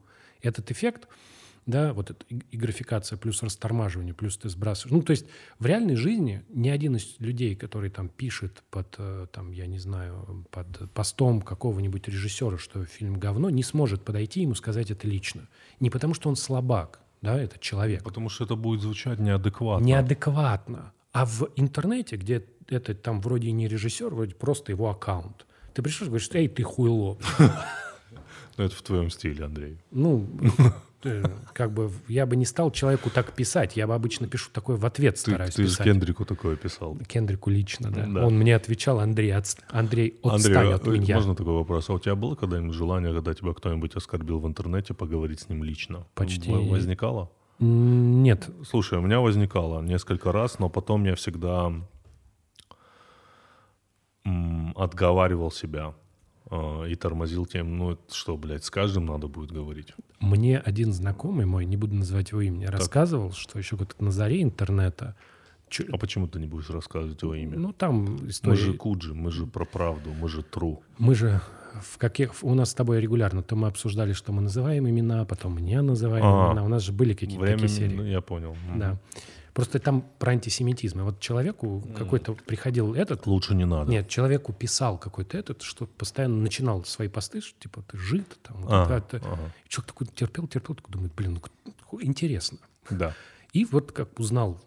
Этот 0.41 0.71
эффект, 0.71 1.07
да, 1.65 1.93
вот 1.93 2.11
эта 2.11 2.23
и- 2.29 2.57
графикация 2.57 3.17
плюс 3.17 3.41
растормаживание, 3.43 4.13
плюс 4.13 4.37
ты 4.37 4.49
сбрасываешь. 4.49 4.91
Ну, 4.91 5.01
то 5.01 5.11
есть 5.11 5.25
в 5.59 5.65
реальной 5.65 5.95
жизни 5.95 6.43
ни 6.49 6.69
один 6.69 6.95
из 6.95 7.15
людей, 7.19 7.55
который 7.55 7.89
там 7.89 8.09
пишет 8.09 8.63
под, 8.69 8.95
э, 8.97 9.27
там, 9.31 9.51
я 9.51 9.65
не 9.67 9.79
знаю, 9.79 10.45
под 10.51 10.91
постом 10.91 11.41
какого-нибудь 11.41 12.07
режиссера, 12.07 12.57
что 12.57 12.85
фильм 12.85 13.19
говно, 13.19 13.49
не 13.49 13.63
сможет 13.63 14.03
подойти 14.03 14.41
ему 14.41 14.55
сказать 14.55 14.91
это 14.91 15.07
лично. 15.07 15.47
Не 15.79 15.89
потому, 15.89 16.13
что 16.13 16.29
он 16.29 16.35
слабак, 16.35 16.99
да, 17.21 17.41
это 17.41 17.57
человек. 17.59 18.03
Потому 18.03 18.29
что 18.29 18.43
это 18.43 18.55
будет 18.55 18.81
звучать 18.81 19.19
неадекватно. 19.19 19.85
Неадекватно. 19.85 20.91
А 21.13 21.25
в 21.25 21.49
интернете, 21.55 22.17
где 22.17 22.43
это 22.67 22.93
там 22.95 23.21
вроде 23.21 23.51
не 23.51 23.67
режиссер, 23.67 24.09
вроде 24.13 24.35
просто 24.35 24.71
его 24.71 24.89
аккаунт, 24.89 25.45
ты 25.73 25.81
пришел 25.81 26.05
и 26.07 26.09
говоришь, 26.09 26.29
эй, 26.33 26.47
ты 26.47 26.63
хуйло. 26.63 27.17
Но 28.57 28.63
это 28.65 28.75
в 28.75 28.81
твоем 28.81 29.09
стиле, 29.09 29.45
Андрей. 29.45 29.77
Ну, 29.91 30.27
как 31.53 31.73
бы 31.73 31.91
я 32.07 32.25
бы 32.25 32.35
не 32.35 32.45
стал 32.45 32.71
человеку 32.71 33.09
так 33.09 33.33
писать. 33.33 33.75
Я 33.77 33.87
бы 33.87 33.93
обычно 33.93 34.27
пишу 34.27 34.49
такое 34.51 34.77
в 34.77 34.85
ответ 34.85 35.15
Ты, 35.15 35.19
стараюсь 35.21 35.53
ты 35.53 35.63
же 35.63 35.69
писать. 35.69 35.85
Кендрику 35.85 36.25
такое 36.25 36.55
писал. 36.55 36.97
Кендрику 37.07 37.49
лично, 37.49 37.91
да. 37.91 38.05
Да. 38.05 38.25
Он 38.25 38.37
мне 38.37 38.55
отвечал, 38.55 38.99
Андрей, 38.99 39.31
отст- 39.31 39.61
Андрей, 39.69 40.19
отстань 40.23 40.55
Андрей, 40.55 40.73
от 40.73 40.87
а, 40.87 40.91
меня. 40.91 41.15
можно 41.15 41.35
такой 41.35 41.53
вопрос? 41.53 41.89
А 41.89 41.93
у 41.93 41.99
тебя 41.99 42.15
было 42.15 42.35
когда-нибудь 42.35 42.75
желание, 42.75 43.13
когда 43.13 43.33
тебя 43.33 43.53
кто-нибудь 43.53 43.95
оскорбил 43.95 44.39
в 44.39 44.47
интернете, 44.47 44.93
поговорить 44.93 45.41
с 45.41 45.49
ним 45.49 45.63
лично? 45.63 46.05
Почти. 46.15 46.51
Возникало? 46.51 47.31
Нет, 47.59 48.49
Слушай, 48.67 48.97
у 48.97 49.01
меня 49.01 49.19
возникало 49.19 49.81
несколько 49.81 50.31
раз, 50.31 50.59
но 50.59 50.69
потом 50.69 51.05
я 51.05 51.15
всегда 51.15 51.71
отговаривал 54.75 55.51
себя. 55.51 55.93
Э, 56.53 56.89
и 56.91 56.95
тормозил 56.95 57.45
тем, 57.45 57.77
ну 57.77 57.91
это 57.91 58.13
что, 58.13 58.37
блядь, 58.37 58.63
с 58.63 58.69
каждым 58.69 59.05
надо 59.05 59.27
будет 59.27 59.51
говорить. 59.51 59.93
Мне 60.19 60.59
один 60.59 60.93
знакомый 60.93 61.45
мой, 61.45 61.65
не 61.65 61.77
буду 61.77 61.95
называть 61.95 62.31
его 62.31 62.41
имя, 62.41 62.69
рассказывал, 62.71 63.31
что 63.31 63.59
еще 63.59 63.77
как 63.77 63.99
на 63.99 64.11
заре 64.11 64.41
интернета... 64.41 65.15
чё- 65.69 65.85
А 65.91 65.97
почему 65.97 66.27
ты 66.27 66.39
не 66.39 66.47
будешь 66.47 66.69
рассказывать 66.69 67.21
его 67.21 67.35
имя? 67.35 67.57
Ну, 67.57 67.73
там 67.73 68.03
мы 68.21 68.29
история... 68.29 68.55
же 68.57 68.73
Куджи, 68.73 69.13
мы 69.13 69.31
же 69.31 69.45
про 69.45 69.65
правду, 69.65 70.11
мы 70.21 70.29
же 70.29 70.43
тру. 70.43 70.81
Мы 70.97 71.15
же 71.15 71.41
в 71.81 71.97
каких... 71.97 72.31
У 72.43 72.53
нас 72.53 72.69
с 72.69 72.73
тобой 72.75 73.01
регулярно, 73.01 73.41
то 73.41 73.55
мы 73.55 73.67
обсуждали, 73.67 74.13
что 74.13 74.31
мы 74.31 74.41
называем 74.43 74.87
имена, 74.87 75.25
потом 75.25 75.57
не 75.57 75.81
называем 75.81 76.23
А, 76.25 76.51
имена. 76.51 76.63
У 76.63 76.67
нас 76.67 76.83
же 76.83 76.91
были 76.93 77.13
какие-то 77.13 77.39
Время, 77.43 77.57
такие 77.59 77.75
серии. 77.75 77.95
ну, 77.95 78.03
я 78.05 78.21
понял. 78.21 78.55
Да. 78.75 78.99
Просто 79.53 79.79
там 79.79 80.03
про 80.17 80.31
антисемитизм. 80.31 81.01
И 81.01 81.03
вот 81.03 81.19
человеку 81.19 81.83
какой-то 81.95 82.33
приходил 82.33 82.95
этот... 82.95 83.27
Лучше 83.27 83.53
не 83.53 83.65
надо. 83.65 83.89
Нет, 83.91 84.09
человеку 84.09 84.51
писал 84.51 84.97
какой-то 84.97 85.37
этот, 85.37 85.61
что 85.61 85.85
постоянно 85.85 86.37
начинал 86.37 86.83
свои 86.85 87.07
посты, 87.07 87.39
что 87.41 87.59
типа 87.59 87.83
ты 87.83 87.97
жид, 87.97 88.27
там, 88.41 88.57
вот 88.63 88.71
Ага, 88.71 88.95
это. 88.97 89.17
ага. 89.17 89.51
И 89.65 89.69
человек 89.69 89.87
такой 89.91 90.07
терпел, 90.07 90.47
терпел, 90.47 90.75
такой 90.75 90.91
думает, 90.91 91.13
блин, 91.15 91.39
ну 91.91 92.01
интересно. 92.01 92.57
Да. 92.89 93.13
И 93.51 93.65
вот 93.65 93.91
как 93.91 94.19
узнал, 94.19 94.59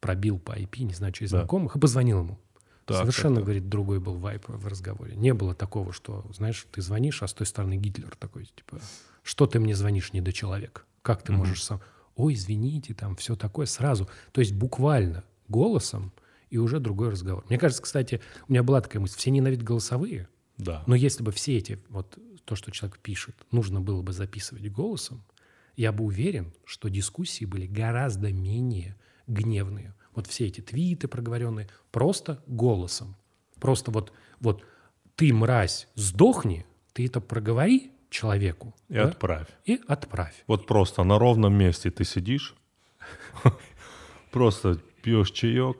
пробил 0.00 0.38
по 0.38 0.52
IP, 0.52 0.84
не 0.84 0.94
знаю, 0.94 1.12
через 1.12 1.32
Да. 1.32 1.38
знакомых, 1.40 1.74
и 1.74 1.80
позвонил 1.80 2.20
ему. 2.20 2.38
Так, 2.84 2.98
Совершенно, 2.98 3.36
так, 3.36 3.44
говорит, 3.44 3.68
другой 3.68 3.98
был 3.98 4.18
вайп 4.18 4.44
в 4.46 4.66
разговоре. 4.68 5.16
Не 5.16 5.32
было 5.34 5.54
такого, 5.54 5.92
что, 5.92 6.24
знаешь, 6.34 6.66
ты 6.70 6.82
звонишь, 6.82 7.22
а 7.22 7.26
с 7.26 7.32
той 7.32 7.46
стороны 7.46 7.76
Гитлер 7.78 8.14
такой, 8.16 8.44
типа, 8.44 8.78
что 9.22 9.46
ты 9.46 9.58
мне 9.58 9.74
звонишь, 9.74 10.12
не 10.12 10.20
до 10.20 10.32
человека? 10.32 10.82
Как 11.02 11.22
ты 11.22 11.32
можешь 11.32 11.64
сам? 11.64 11.80
Ой, 12.16 12.34
извините, 12.34 12.94
там 12.94 13.16
все 13.16 13.36
такое 13.36 13.66
сразу. 13.66 14.08
То 14.32 14.40
есть 14.40 14.54
буквально 14.54 15.24
голосом 15.48 16.12
и 16.50 16.58
уже 16.58 16.78
другой 16.78 17.10
разговор. 17.10 17.44
Мне 17.48 17.58
кажется, 17.58 17.82
кстати, 17.82 18.20
у 18.48 18.52
меня 18.52 18.62
была 18.62 18.80
такая 18.80 19.00
мысль, 19.00 19.18
все 19.18 19.30
ненавидят 19.30 19.64
голосовые, 19.64 20.28
Да. 20.56 20.84
но 20.86 20.94
если 20.94 21.22
бы 21.24 21.32
все 21.32 21.56
эти, 21.58 21.80
вот 21.88 22.18
то, 22.44 22.54
что 22.56 22.70
человек 22.70 22.98
пишет, 23.00 23.34
нужно 23.50 23.80
было 23.80 24.02
бы 24.02 24.12
записывать 24.12 24.70
голосом, 24.70 25.24
я 25.76 25.90
бы 25.90 26.04
уверен, 26.04 26.52
что 26.64 26.88
дискуссии 26.88 27.44
были 27.44 27.66
гораздо 27.66 28.32
менее 28.32 28.96
гневные. 29.26 29.94
Вот 30.14 30.28
все 30.28 30.46
эти 30.46 30.60
твиты 30.60 31.08
проговоренные 31.08 31.68
просто 31.90 32.42
голосом. 32.46 33.16
Просто 33.58 33.90
вот, 33.90 34.12
вот 34.38 34.62
ты, 35.16 35.32
мразь, 35.32 35.88
сдохни, 35.96 36.64
ты 36.92 37.06
это 37.06 37.20
проговори 37.20 37.90
человеку 38.14 38.74
И 38.88 38.94
да, 38.94 39.04
отправь. 39.08 39.48
и 39.68 39.80
отправь. 39.88 40.44
Вот 40.46 40.66
просто 40.66 41.04
на 41.04 41.18
ровном 41.18 41.52
месте 41.54 41.90
ты 41.90 42.04
сидишь, 42.04 42.54
просто 44.30 44.78
пьешь 45.02 45.30
чаек, 45.32 45.76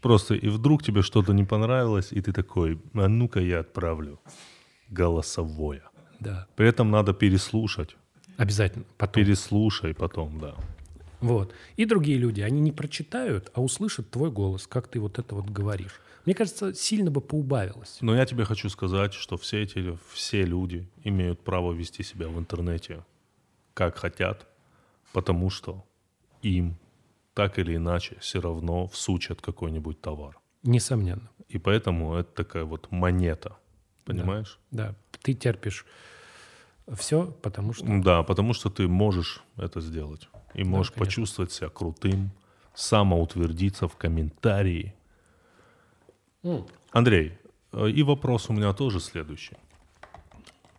просто 0.00 0.34
и 0.34 0.48
вдруг 0.48 0.82
тебе 0.82 1.02
что-то 1.02 1.32
не 1.32 1.44
понравилось, 1.44 2.08
и 2.12 2.20
ты 2.20 2.32
такой, 2.32 2.80
а 2.94 3.08
ну-ка 3.08 3.40
я 3.40 3.60
отправлю 3.60 4.18
голосовое. 4.88 5.82
Да, 6.18 6.46
При 6.56 6.68
этом 6.68 6.90
надо 6.90 7.12
переслушать. 7.14 7.96
обязательно. 8.36 8.84
Потом. 8.98 9.24
Переслушай 9.24 9.94
потом, 9.94 10.38
да. 10.40 10.54
Вот. 11.20 11.54
И 11.78 11.84
другие 11.86 12.18
люди, 12.18 12.40
они 12.42 12.60
не 12.60 12.72
прочитают, 12.72 13.50
а 13.54 13.62
услышат 13.62 14.10
твой 14.10 14.30
голос, 14.30 14.66
как 14.66 14.88
ты 14.88 14.98
вот 15.00 15.18
это 15.18 15.34
вот 15.34 15.48
говоришь. 15.50 16.00
Мне 16.26 16.34
кажется, 16.34 16.74
сильно 16.74 17.10
бы 17.10 17.20
поубавилось. 17.20 17.98
Но 18.00 18.14
я 18.14 18.26
тебе 18.26 18.44
хочу 18.44 18.68
сказать, 18.68 19.14
что 19.14 19.36
все 19.36 19.62
эти, 19.62 19.98
все 20.12 20.44
люди 20.44 20.88
имеют 21.02 21.42
право 21.42 21.72
вести 21.72 22.02
себя 22.02 22.28
в 22.28 22.38
интернете 22.38 23.04
как 23.74 23.96
хотят, 23.96 24.46
потому 25.12 25.50
что 25.50 25.84
им 26.42 26.76
так 27.34 27.58
или 27.58 27.76
иначе 27.76 28.16
все 28.20 28.40
равно 28.40 28.86
всучат 28.88 29.40
какой-нибудь 29.40 30.00
товар. 30.00 30.38
Несомненно. 30.62 31.30
И 31.48 31.58
поэтому 31.58 32.14
это 32.14 32.30
такая 32.32 32.64
вот 32.64 32.90
монета. 32.90 33.56
Понимаешь? 34.04 34.58
Да, 34.70 34.94
ты 35.22 35.34
терпишь 35.34 35.86
все, 36.96 37.26
потому 37.42 37.72
что... 37.72 37.86
Да, 38.02 38.22
потому 38.22 38.52
что 38.52 38.70
ты 38.70 38.88
можешь 38.88 39.42
это 39.56 39.80
сделать. 39.80 40.28
И 40.54 40.64
можешь 40.64 40.90
конечно. 40.90 41.06
почувствовать 41.06 41.52
себя 41.52 41.68
крутым, 41.68 42.30
самоутвердиться 42.74 43.88
в 43.88 43.96
комментарии. 43.96 44.94
Андрей, 46.90 47.38
э, 47.72 47.90
и 47.90 48.02
вопрос 48.02 48.48
у 48.50 48.52
меня 48.52 48.72
тоже 48.72 49.00
следующий. 49.00 49.56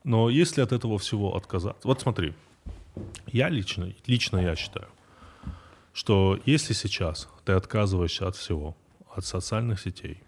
Но 0.03 0.29
если 0.29 0.61
от 0.61 0.71
этого 0.71 0.97
всего 0.97 1.35
отказаться... 1.35 1.87
Вот 1.87 2.01
смотри, 2.01 2.33
я 3.27 3.49
лично, 3.49 3.93
лично 4.07 4.37
я 4.37 4.55
считаю, 4.55 4.87
что 5.93 6.39
если 6.45 6.73
сейчас 6.73 7.29
ты 7.45 7.53
отказываешься 7.53 8.27
от 8.27 8.35
всего, 8.35 8.75
от 9.15 9.25
социальных 9.25 9.79
сетей, 9.79 10.23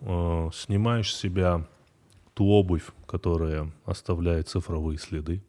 э, 0.00 0.50
снимаешь 0.54 1.14
с 1.14 1.18
себя 1.18 1.66
ту 2.34 2.46
обувь, 2.46 2.86
которая 3.06 3.70
оставляет 3.84 4.48
цифровые 4.48 4.98
следы. 4.98 5.42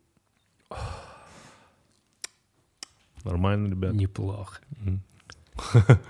Нормально, 3.24 3.70
ребят? 3.70 3.94
Неплохо. 3.94 4.62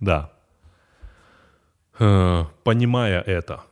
Да. 0.00 0.30
Э, 1.98 2.44
Понимая 2.64 3.20
это, 3.20 3.64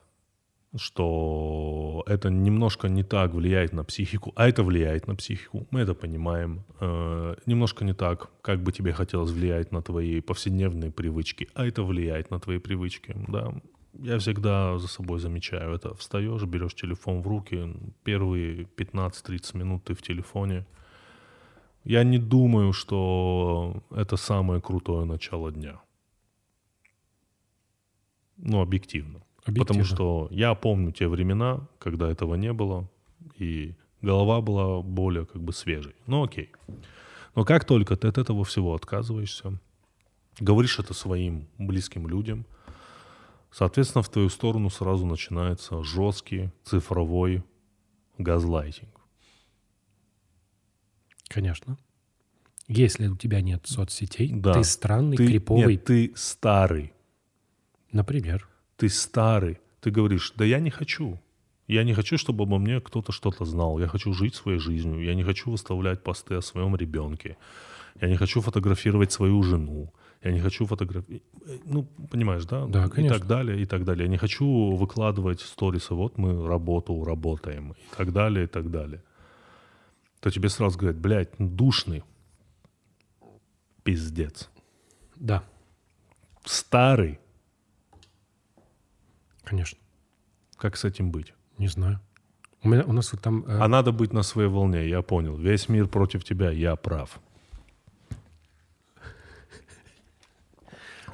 что 0.77 2.03
это 2.07 2.31
немножко 2.31 2.89
не 2.89 3.03
так 3.03 3.35
влияет 3.35 3.73
на 3.73 3.85
психику, 3.85 4.33
а 4.37 4.49
это 4.49 4.63
влияет 4.63 5.07
на 5.07 5.15
психику, 5.15 5.67
мы 5.71 5.81
это 5.81 5.95
понимаем. 5.95 6.65
Э, 6.81 7.37
Немножко 7.47 7.85
не 7.85 7.95
так, 7.95 8.31
как 8.43 8.61
бы 8.63 8.73
тебе 8.73 8.93
хотелось 8.93 9.31
влиять 9.31 9.73
на 9.73 9.83
твои 9.83 10.21
повседневные 10.21 10.91
привычки, 10.91 11.49
а 11.55 11.67
это 11.67 11.83
влияет 11.83 12.31
на 12.31 12.41
твои 12.41 12.59
привычки, 12.59 13.15
да. 13.29 13.53
Я 13.99 14.19
всегда 14.19 14.79
за 14.79 14.89
собой 14.89 15.21
замечаю 15.21 15.75
это. 15.75 15.95
Встаешь, 15.95 16.43
берешь 16.43 16.75
телефон 16.75 17.23
в 17.23 17.27
руки, 17.27 17.75
первые 18.05 18.67
15-30 18.77 19.57
минут 19.57 19.85
ты 19.85 19.95
в 19.95 20.03
телефоне. 20.03 20.67
Я 21.85 22.05
не 22.05 22.19
думаю, 22.19 22.73
что 22.73 23.83
это 23.91 24.17
самое 24.17 24.61
крутое 24.61 25.07
начало 25.07 25.51
дня. 25.51 25.81
Ну, 28.37 28.61
объективно. 28.61 29.21
Потому 29.45 29.63
Объективно. 29.63 29.85
что 29.85 30.29
я 30.31 30.55
помню 30.55 30.93
те 30.93 31.07
времена, 31.09 31.67
когда 31.79 32.11
этого 32.11 32.35
не 32.35 32.53
было, 32.53 32.89
и 33.39 33.75
голова 34.03 34.41
была 34.41 34.83
более 34.83 35.25
как 35.25 35.41
бы 35.43 35.53
свежей. 35.53 35.95
Ну, 36.07 36.25
окей. 36.25 36.51
Но 37.35 37.45
как 37.45 37.65
только 37.65 37.97
ты 37.97 38.09
от 38.09 38.19
этого 38.19 38.45
всего 38.45 38.75
отказываешься, 38.75 39.59
говоришь 40.41 40.79
это 40.79 40.95
своим 40.95 41.47
близким 41.59 42.09
людям, 42.09 42.45
соответственно, 43.53 44.03
в 44.03 44.09
твою 44.09 44.29
сторону 44.31 44.69
сразу 44.71 45.07
начинается 45.07 45.83
жесткий 45.85 46.51
цифровой 46.65 47.43
газлайтинг. 48.19 49.01
Конечно. 51.29 51.79
Если 52.69 53.07
у 53.07 53.17
тебя 53.17 53.41
нет 53.43 53.63
соцсетей, 53.67 54.33
Да. 54.33 54.55
ты 54.55 54.65
странный, 54.65 55.17
Ты, 55.17 55.27
криповый. 55.29 55.75
нет, 55.75 55.85
ты 55.85 56.13
старый, 56.17 56.93
Например. 57.93 58.49
ты 58.77 58.89
старый. 58.89 59.59
Ты 59.81 59.91
говоришь, 59.91 60.33
да 60.37 60.45
я 60.45 60.61
не 60.61 60.71
хочу. 60.71 61.21
Я 61.69 61.85
не 61.85 61.95
хочу, 61.95 62.19
чтобы 62.19 62.45
обо 62.45 62.59
мне 62.59 62.81
кто-то 62.81 63.13
что-то 63.13 63.45
знал. 63.45 63.79
Я 63.79 63.87
хочу 63.89 64.13
жить 64.13 64.35
своей 64.35 64.59
жизнью. 64.59 65.03
Я 65.03 65.15
не 65.15 65.25
хочу 65.25 65.51
выставлять 65.51 66.03
посты 66.03 66.35
о 66.37 66.43
своем 66.43 66.77
ребенке. 66.77 67.37
Я 68.01 68.09
не 68.09 68.17
хочу 68.17 68.41
фотографировать 68.41 69.13
свою 69.13 69.43
жену. 69.43 69.93
Я 70.23 70.33
не 70.33 70.41
хочу 70.41 70.67
фотографировать... 70.67 71.23
Ну, 71.65 71.85
понимаешь, 72.11 72.45
да? 72.45 72.67
Да, 72.67 72.85
И 72.85 72.91
конечно. 72.91 73.19
так 73.19 73.27
далее, 73.29 73.61
и 73.61 73.65
так 73.65 73.85
далее. 73.85 74.05
Я 74.05 74.11
не 74.11 74.19
хочу 74.19 74.77
выкладывать 74.77 75.41
сторисы. 75.41 75.95
Вот 75.95 76.19
мы 76.19 76.47
работу 76.47 77.05
работаем. 77.05 77.73
И 77.73 77.97
так 77.97 78.13
далее, 78.13 78.45
и 78.45 78.49
так 78.49 78.71
далее. 78.71 79.03
То 80.21 80.31
тебе 80.31 80.49
сразу 80.49 80.79
говорят, 80.79 81.01
блядь, 81.01 81.39
ну, 81.39 81.49
душный. 81.49 82.03
Пиздец. 83.83 84.51
Да, 85.17 85.43
Старый. 86.47 87.19
Конечно. 89.47 89.79
Как 90.59 90.77
с 90.77 90.85
этим 90.85 91.11
быть? 91.11 91.35
Не 91.59 91.69
знаю. 91.69 92.01
У, 92.63 92.69
меня, 92.69 92.85
у 92.87 92.93
нас 92.93 93.13
вот 93.13 93.23
там... 93.23 93.45
э, 93.47 93.59
А 93.61 93.69
надо 93.69 93.93
быть 93.93 94.13
на 94.13 94.23
своей 94.23 94.49
волне, 94.49 94.89
я 94.89 95.03
понял. 95.03 95.37
Весь 95.37 95.69
мир 95.69 95.89
против 95.89 96.25
тебя, 96.25 96.51
я 96.51 96.77
прав. 96.77 97.21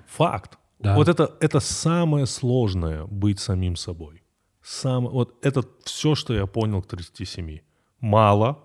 Факт. 0.06 0.58
Да. 0.78 0.94
Вот 0.96 1.08
это, 1.08 1.36
это 1.40 1.60
самое 1.60 2.26
сложное 2.26 3.04
быть 3.06 3.38
самим 3.40 3.76
собой. 3.76 4.22
Сам, 4.62 5.06
вот 5.08 5.44
это 5.46 5.62
все, 5.84 6.14
что 6.14 6.34
я 6.34 6.46
понял 6.46 6.82
к 6.82 6.86
37. 6.86 7.60
Мало, 8.00 8.56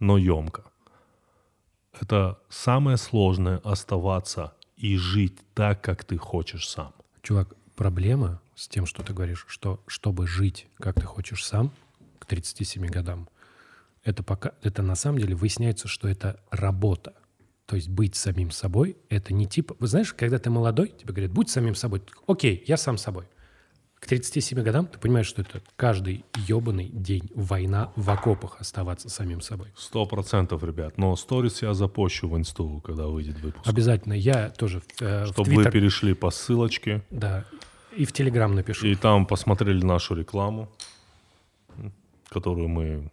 но 0.00 0.18
емко. 0.18 0.62
Это 2.00 2.38
самое 2.48 2.96
сложное 2.96 3.58
оставаться 3.64 4.52
и 4.76 4.96
жить 4.96 5.38
так, 5.54 5.80
как 5.82 6.04
ты 6.04 6.16
хочешь 6.16 6.68
сам. 6.68 6.92
Чувак, 7.22 7.54
проблема 7.76 8.40
с 8.58 8.66
тем, 8.66 8.86
что 8.86 9.04
ты 9.04 9.14
говоришь, 9.14 9.46
что 9.48 9.80
чтобы 9.86 10.26
жить, 10.26 10.66
как 10.78 10.96
ты 10.96 11.06
хочешь 11.06 11.46
сам, 11.46 11.72
к 12.18 12.26
37 12.26 12.86
годам, 12.86 13.28
это, 14.02 14.24
пока, 14.24 14.52
это 14.62 14.82
на 14.82 14.96
самом 14.96 15.18
деле 15.20 15.36
выясняется, 15.36 15.86
что 15.86 16.08
это 16.08 16.40
работа. 16.50 17.14
То 17.66 17.76
есть 17.76 17.88
быть 17.88 18.16
самим 18.16 18.50
собой— 18.50 18.96
это 19.10 19.32
не 19.32 19.46
типа... 19.46 19.76
Вы 19.78 19.86
знаешь, 19.86 20.12
когда 20.12 20.38
ты 20.38 20.50
молодой, 20.50 20.88
тебе 20.88 21.12
говорят, 21.12 21.30
будь 21.30 21.50
самим 21.50 21.74
собой. 21.74 22.00
Такой, 22.00 22.24
Окей, 22.26 22.64
я 22.66 22.76
сам 22.76 22.98
собой. 22.98 23.26
К 24.00 24.06
37 24.06 24.60
годам 24.62 24.86
ты 24.86 24.98
понимаешь, 24.98 25.26
что 25.26 25.42
это 25.42 25.60
каждый 25.76 26.24
ебаный 26.46 26.88
день 26.88 27.30
война 27.34 27.92
в 27.96 28.08
окопах 28.10 28.60
оставаться 28.60 29.08
самим 29.08 29.40
собой. 29.40 29.68
Сто 29.76 30.06
процентов, 30.06 30.62
ребят. 30.62 30.98
Но 30.98 31.14
сторис 31.16 31.62
я 31.62 31.74
запущу 31.74 32.28
в 32.28 32.36
инсту, 32.36 32.80
когда 32.84 33.06
выйдет 33.06 33.40
выпуск. 33.40 33.68
Обязательно. 33.68 34.12
Я 34.14 34.50
тоже 34.50 34.82
э, 35.00 35.24
в 35.24 35.32
Чтобы 35.32 35.52
вы 35.52 35.70
перешли 35.70 36.14
по 36.14 36.30
ссылочке 36.30 37.02
Да. 37.10 37.44
И 37.96 38.04
в 38.04 38.12
Телеграм 38.12 38.54
напишу. 38.54 38.86
и 38.86 38.94
там 38.94 39.26
посмотрели 39.26 39.84
нашу 39.84 40.14
рекламу, 40.14 40.68
которую 42.28 42.68
мы 42.68 43.10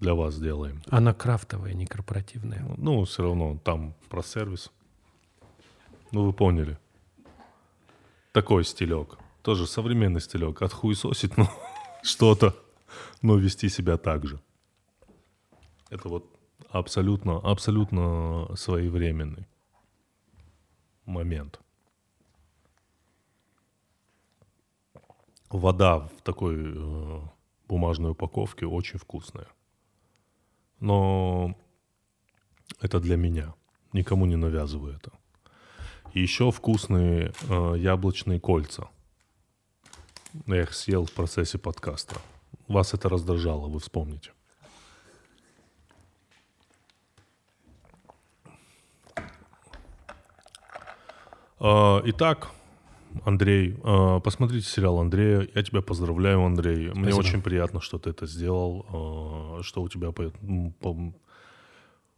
для 0.00 0.14
вас 0.14 0.38
делаем. 0.38 0.82
Она 0.90 1.12
крафтовая, 1.12 1.74
не 1.74 1.86
корпоративная. 1.86 2.64
Ну, 2.76 3.04
все 3.04 3.22
равно 3.22 3.58
там 3.64 3.94
про 4.08 4.22
сервис. 4.22 4.70
Ну, 6.12 6.24
вы 6.24 6.32
поняли. 6.32 6.78
Такой 8.32 8.64
стилек. 8.64 9.18
Тоже 9.42 9.66
современный 9.66 10.20
стилек. 10.20 10.62
Отхуесосить, 10.62 11.36
ну, 11.36 11.48
что-то, 12.02 12.54
но 13.22 13.36
вести 13.36 13.68
себя 13.68 13.96
так 13.96 14.26
же. 14.26 14.40
Это 15.90 16.08
вот 16.08 16.26
абсолютно, 16.70 17.38
абсолютно 17.38 18.48
своевременный 18.56 19.46
момент. 21.06 21.60
Вода 25.50 26.00
в 26.00 26.22
такой 26.22 26.56
э, 26.58 27.20
бумажной 27.68 28.10
упаковке 28.10 28.66
очень 28.66 28.98
вкусная. 28.98 29.48
Но 30.80 31.56
это 32.80 33.00
для 33.00 33.16
меня. 33.16 33.54
Никому 33.92 34.26
не 34.26 34.36
навязываю 34.36 34.96
это. 34.96 35.12
Еще 36.12 36.50
вкусные 36.50 37.32
э, 37.48 37.74
яблочные 37.78 38.40
кольца. 38.40 38.88
Я 40.46 40.62
их 40.62 40.74
съел 40.74 41.06
в 41.06 41.12
процессе 41.12 41.58
подкаста. 41.58 42.16
Вас 42.66 42.92
это 42.92 43.08
раздражало, 43.08 43.68
вы 43.68 43.80
вспомните. 43.80 44.32
Э, 51.60 52.00
итак, 52.04 52.50
Андрей, 53.24 53.76
э, 53.82 54.20
посмотрите 54.22 54.66
сериал 54.66 54.98
Андрея. 54.98 55.48
Я 55.54 55.62
тебя 55.62 55.82
поздравляю, 55.82 56.44
Андрей. 56.44 56.90
Мне 56.90 57.12
Спасибо. 57.12 57.16
очень 57.16 57.42
приятно, 57.42 57.80
что 57.80 57.98
ты 57.98 58.10
это 58.10 58.26
сделал, 58.26 59.58
э, 59.58 59.62
что 59.62 59.82
у 59.82 59.88
тебя 59.88 60.12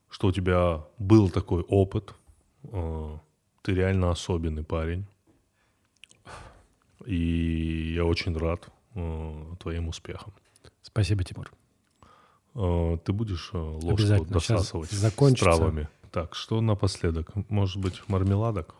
что 0.09 0.27
у 0.27 0.33
тебя 0.33 0.85
был 0.99 1.31
такой 1.31 1.63
опыт. 1.63 2.15
Э, 2.65 3.19
Ты 3.63 3.75
реально 3.75 4.11
особенный 4.11 4.65
парень. 4.65 5.05
И 7.07 7.95
я 7.95 8.05
очень 8.05 8.37
рад 8.37 8.69
твоим 9.59 9.89
успехам. 9.89 10.33
Спасибо, 10.83 11.23
Тимур. 11.25 11.51
Ты 13.05 13.13
будешь 13.13 13.51
ложку 13.53 14.25
досасывать 14.25 14.91
с 14.91 15.13
травами? 15.39 15.89
Так, 16.11 16.35
что 16.35 16.61
напоследок? 16.61 17.31
Может 17.49 17.77
быть, 17.77 18.03
мармеладок? 18.09 18.75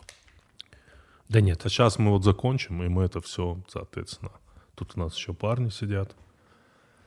Да 1.31 1.41
нет. 1.41 1.65
А 1.65 1.69
сейчас 1.69 1.99
мы 1.99 2.11
вот 2.11 2.25
закончим, 2.25 2.83
и 2.83 2.89
мы 2.89 3.05
это 3.05 3.21
все, 3.21 3.59
соответственно. 3.69 4.33
Тут 4.75 4.93
у 4.97 4.99
нас 5.01 5.17
еще 5.17 5.33
парни 5.33 5.71
сидят, 5.71 6.15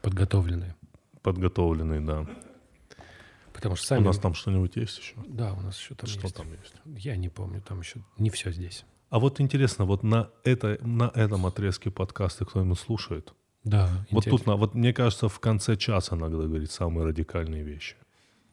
Подготовленные. 0.02 0.76
подготовленные, 1.22 2.02
да. 2.02 2.26
Потому 3.54 3.76
что 3.76 3.84
У 3.84 3.88
сами... 3.88 4.04
нас 4.06 4.18
там 4.18 4.34
что-нибудь 4.34 4.76
есть 4.76 4.98
еще? 4.98 5.16
Да, 5.28 5.54
у 5.54 5.62
нас 5.62 5.78
еще 5.80 5.96
там 5.96 6.10
Что 6.10 6.22
есть. 6.24 6.36
там 6.36 6.48
есть? 6.52 6.74
Я 7.06 7.16
не 7.16 7.30
помню, 7.30 7.62
там 7.62 7.80
еще 7.82 8.02
не 8.18 8.30
все 8.30 8.52
здесь. 8.52 8.86
А 9.10 9.20
вот 9.20 9.40
интересно, 9.40 9.86
вот 9.86 10.04
на, 10.04 10.30
это, 10.44 10.78
на 10.82 11.12
этом 11.14 11.46
отрезке 11.46 11.92
подкаста 11.92 12.46
кто-нибудь 12.46 12.80
слушает? 12.80 13.34
Да, 13.64 13.88
Вот 14.12 14.26
интересно. 14.28 14.54
тут, 14.54 14.60
вот 14.60 14.74
мне 14.74 14.92
кажется, 14.94 15.30
в 15.30 15.40
конце 15.40 15.78
часа 15.78 16.16
иногда 16.16 16.38
говорить 16.38 16.72
самые 16.72 17.06
радикальные 17.06 17.64
вещи. 17.64 17.96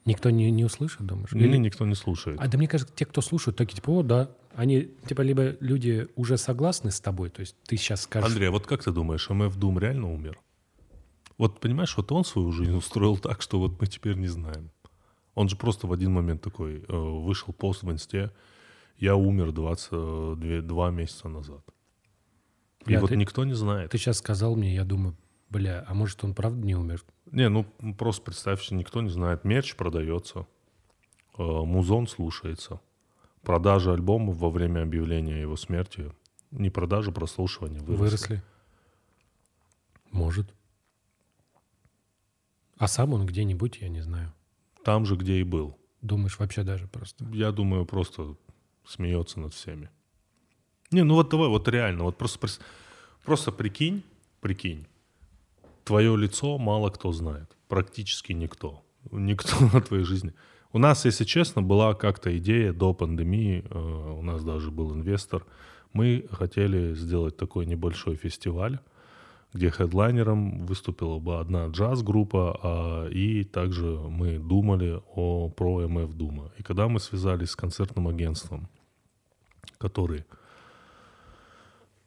Никто 0.05 0.29
не, 0.29 0.49
не 0.51 0.63
услышит, 0.63 1.01
думаешь? 1.05 1.33
Или 1.33 1.47
Или- 1.47 1.57
никто 1.57 1.85
не 1.85 1.95
слушает. 1.95 2.37
А 2.39 2.47
да 2.47 2.57
мне 2.57 2.67
кажется, 2.67 2.93
те, 2.95 3.05
кто 3.05 3.21
слушают, 3.21 3.57
такие 3.57 3.75
типа, 3.75 3.89
о, 3.89 4.03
да, 4.03 4.29
они, 4.55 4.89
типа, 5.07 5.21
либо 5.21 5.55
люди 5.59 6.07
уже 6.15 6.37
согласны 6.37 6.91
с 6.91 6.99
тобой, 6.99 7.29
то 7.29 7.41
есть 7.41 7.55
ты 7.65 7.77
сейчас 7.77 8.01
скажешь... 8.01 8.29
Андрей, 8.29 8.49
а 8.49 8.51
вот 8.51 8.67
как 8.67 8.83
ты 8.83 8.91
думаешь, 8.91 9.29
МФ 9.29 9.55
Дум 9.55 9.79
реально 9.79 10.11
умер? 10.11 10.39
Вот 11.37 11.59
понимаешь, 11.59 11.95
вот 11.97 12.11
он 12.11 12.23
свою 12.23 12.51
жизнь 12.51 12.75
устроил 12.75 13.17
так, 13.17 13.41
что 13.41 13.59
вот 13.59 13.79
мы 13.81 13.87
теперь 13.87 14.15
не 14.15 14.27
знаем. 14.27 14.71
Он 15.33 15.49
же 15.49 15.55
просто 15.55 15.87
в 15.87 15.93
один 15.93 16.11
момент 16.11 16.41
такой 16.41 16.83
э, 16.87 16.93
вышел 16.93 17.53
пост 17.53 17.83
в 17.83 17.91
инсте, 17.91 18.31
я 18.97 19.15
умер 19.15 19.51
22 19.51 20.61
два 20.61 20.91
месяца 20.91 21.29
назад. 21.29 21.63
И 22.81 22.85
Бля, 22.85 22.99
вот 22.99 23.09
ты- 23.09 23.17
никто 23.17 23.43
не 23.45 23.53
знает. 23.53 23.91
Ты 23.91 23.97
сейчас 23.97 24.17
сказал 24.17 24.55
мне, 24.55 24.75
я 24.75 24.83
думаю, 24.83 25.15
бля, 25.49 25.83
а 25.87 25.93
может 25.93 26.23
он 26.23 26.35
правда 26.35 26.65
не 26.65 26.75
умер? 26.75 27.03
Не, 27.31 27.49
ну 27.49 27.65
просто 27.97 28.23
представь, 28.23 28.61
что 28.61 28.75
никто 28.75 29.01
не 29.01 29.09
знает. 29.09 29.43
Мерч 29.43 29.75
продается, 29.75 30.45
э, 31.37 31.43
музон 31.43 32.07
слушается. 32.07 32.79
Продажи 33.43 33.91
альбомов 33.91 34.37
во 34.37 34.49
время 34.49 34.83
объявления 34.83 35.41
его 35.41 35.55
смерти, 35.55 36.11
не 36.51 36.69
продажи, 36.69 37.11
прослушивания 37.11 37.81
выросли. 37.81 38.03
Выросли. 38.03 38.43
Может. 40.11 40.53
А 42.77 42.87
сам 42.87 43.13
он 43.13 43.25
где-нибудь, 43.25 43.77
я 43.81 43.89
не 43.89 44.01
знаю. 44.01 44.33
Там 44.83 45.05
же, 45.05 45.15
где 45.15 45.39
и 45.39 45.43
был. 45.43 45.77
Думаешь, 46.01 46.39
вообще 46.39 46.63
даже 46.63 46.87
просто. 46.87 47.25
Я 47.31 47.51
думаю, 47.51 47.85
просто 47.85 48.35
смеется 48.85 49.39
над 49.39 49.53
всеми. 49.53 49.89
Не, 50.91 51.03
ну 51.03 51.15
вот 51.15 51.29
давай, 51.29 51.47
вот 51.47 51.67
реально, 51.67 52.03
вот 52.03 52.17
просто, 52.17 52.47
просто 53.23 53.51
прикинь, 53.51 54.03
прикинь, 54.41 54.87
твое 55.85 56.17
лицо 56.17 56.57
мало 56.57 56.89
кто 56.89 57.11
знает, 57.13 57.55
практически 57.69 58.33
никто, 58.33 58.83
никто 59.11 59.55
на 59.73 59.81
твоей 59.81 60.03
жизни. 60.03 60.33
У 60.73 60.79
нас, 60.79 61.05
если 61.05 61.25
честно, 61.25 61.61
была 61.61 61.93
как-то 61.93 62.35
идея 62.37 62.71
до 62.71 62.93
пандемии, 62.93 63.65
э, 63.69 63.77
у 63.77 64.21
нас 64.21 64.43
даже 64.43 64.71
был 64.71 64.93
инвестор, 64.93 65.45
мы 65.93 66.25
хотели 66.31 66.93
сделать 66.93 67.35
такой 67.35 67.65
небольшой 67.65 68.15
фестиваль, 68.15 68.79
где 69.53 69.69
хедлайнером 69.69 70.65
выступила 70.65 71.19
бы 71.19 71.39
одна 71.39 71.67
джаз-группа, 71.67 72.59
а, 72.63 73.07
и 73.09 73.43
также 73.43 73.85
мы 73.85 74.39
думали 74.39 75.01
о, 75.13 75.49
про 75.49 75.87
МФ 75.87 76.13
Дума. 76.13 76.51
И 76.57 76.63
когда 76.63 76.87
мы 76.87 76.99
связались 76.99 77.49
с 77.49 77.55
концертным 77.55 78.07
агентством, 78.07 78.69
который 79.77 80.23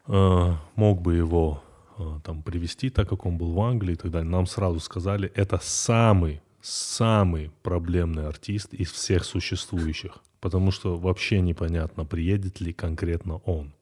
э, 0.07 0.53
мог 0.77 1.03
бы 1.03 1.15
его 1.15 1.63
э, 1.99 2.21
там 2.25 2.43
привести, 2.43 2.89
так 2.89 3.09
как 3.11 3.27
он 3.27 3.37
был 3.37 3.53
в 3.53 3.61
Англии 3.61 3.93
и 3.93 3.97
так 3.97 4.11
далее, 4.11 4.31
нам 4.31 4.47
сразу 4.47 4.81
сказали, 4.81 5.31
это 5.35 5.59
самый, 5.61 6.41
самый 6.65 7.51
проблемный 7.63 8.27
артист 8.27 8.73
из 8.73 8.91
всех 8.91 9.25
существующих, 9.25 10.19
потому 10.41 10.71
что 10.71 10.97
вообще 10.97 11.41
непонятно, 11.41 12.07
приедет 12.07 12.61
ли 12.61 12.73
конкретно 12.73 13.37
он. 13.45 13.75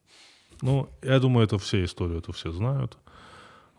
Ну, 0.62 0.88
я 1.02 1.20
думаю, 1.20 1.44
это 1.44 1.58
все 1.58 1.84
историю, 1.84 2.18
это 2.18 2.32
все 2.32 2.50
знают. 2.50 2.98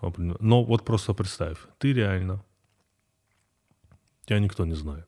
Но 0.01 0.63
вот 0.63 0.85
просто 0.85 1.13
представь, 1.13 1.57
ты 1.79 1.93
реально, 1.93 2.43
тебя 4.25 4.39
никто 4.39 4.65
не 4.65 4.75
знает. 4.75 5.07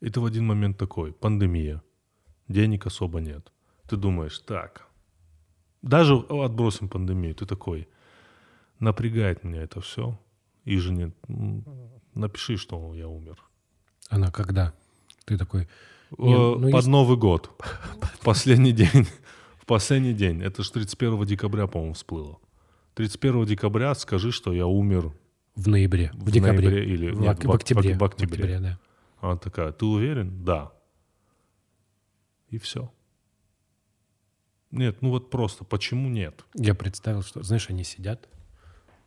И 0.00 0.10
ты 0.10 0.20
в 0.20 0.24
один 0.24 0.46
момент 0.46 0.76
такой, 0.76 1.12
пандемия, 1.12 1.82
денег 2.48 2.86
особо 2.86 3.20
нет. 3.20 3.52
Ты 3.88 3.96
думаешь, 3.96 4.38
так, 4.40 4.88
даже 5.82 6.14
отбросим 6.14 6.88
пандемию, 6.88 7.34
ты 7.34 7.46
такой, 7.46 7.88
напрягает 8.80 9.44
меня 9.44 9.62
это 9.62 9.80
все, 9.80 10.18
и 10.64 10.78
жене, 10.78 11.12
м, 11.28 11.64
напиши, 12.16 12.56
что 12.56 12.94
я 12.94 13.08
умер. 13.08 13.42
Она 14.08 14.30
когда? 14.30 14.72
Ты 15.24 15.36
такой, 15.38 15.62
Э, 15.62 16.14
ну, 16.18 16.54
Под 16.60 16.74
если- 16.74 16.90
Новый 16.90 17.16
год, 17.16 17.50
в 18.12 18.18
последний 18.24 18.72
день, 18.72 19.08
в 19.58 19.66
последний 19.66 20.12
день, 20.14 20.40
это 20.42 20.62
же 20.62 20.70
31 20.70 21.24
декабря, 21.26 21.66
по-моему, 21.66 21.94
всплыло. 21.94 22.38
31 22.94 23.44
декабря 23.44 23.92
скажи, 23.96 24.30
что 24.30 24.52
я 24.52 24.66
умер 24.66 25.12
в 25.56 25.68
ноябре, 25.68 26.12
в, 26.14 26.24
В 26.26 26.30
декабре. 26.30 26.68
ноябре 26.68 26.84
или- 26.94 27.10
в, 27.10 27.20
нет, 27.20 27.36
ок- 27.38 27.44
в 27.44 27.46
в 27.46 27.50
ок- 27.50 27.54
октябре. 27.56 27.98
в 27.98 28.04
октябре. 28.04 28.60
да. 28.60 28.78
Она 29.20 29.36
такая, 29.36 29.72
ты 29.72 29.84
уверен? 29.84 30.44
Да. 30.44 30.72
И 32.50 32.58
все. 32.58 32.92
Нет, 34.70 35.02
ну 35.02 35.10
вот 35.10 35.30
просто, 35.30 35.64
почему 35.64 36.08
нет? 36.08 36.44
Я 36.54 36.74
представил, 36.74 37.22
что, 37.22 37.42
знаешь, 37.42 37.68
они 37.70 37.82
сидят, 37.84 38.28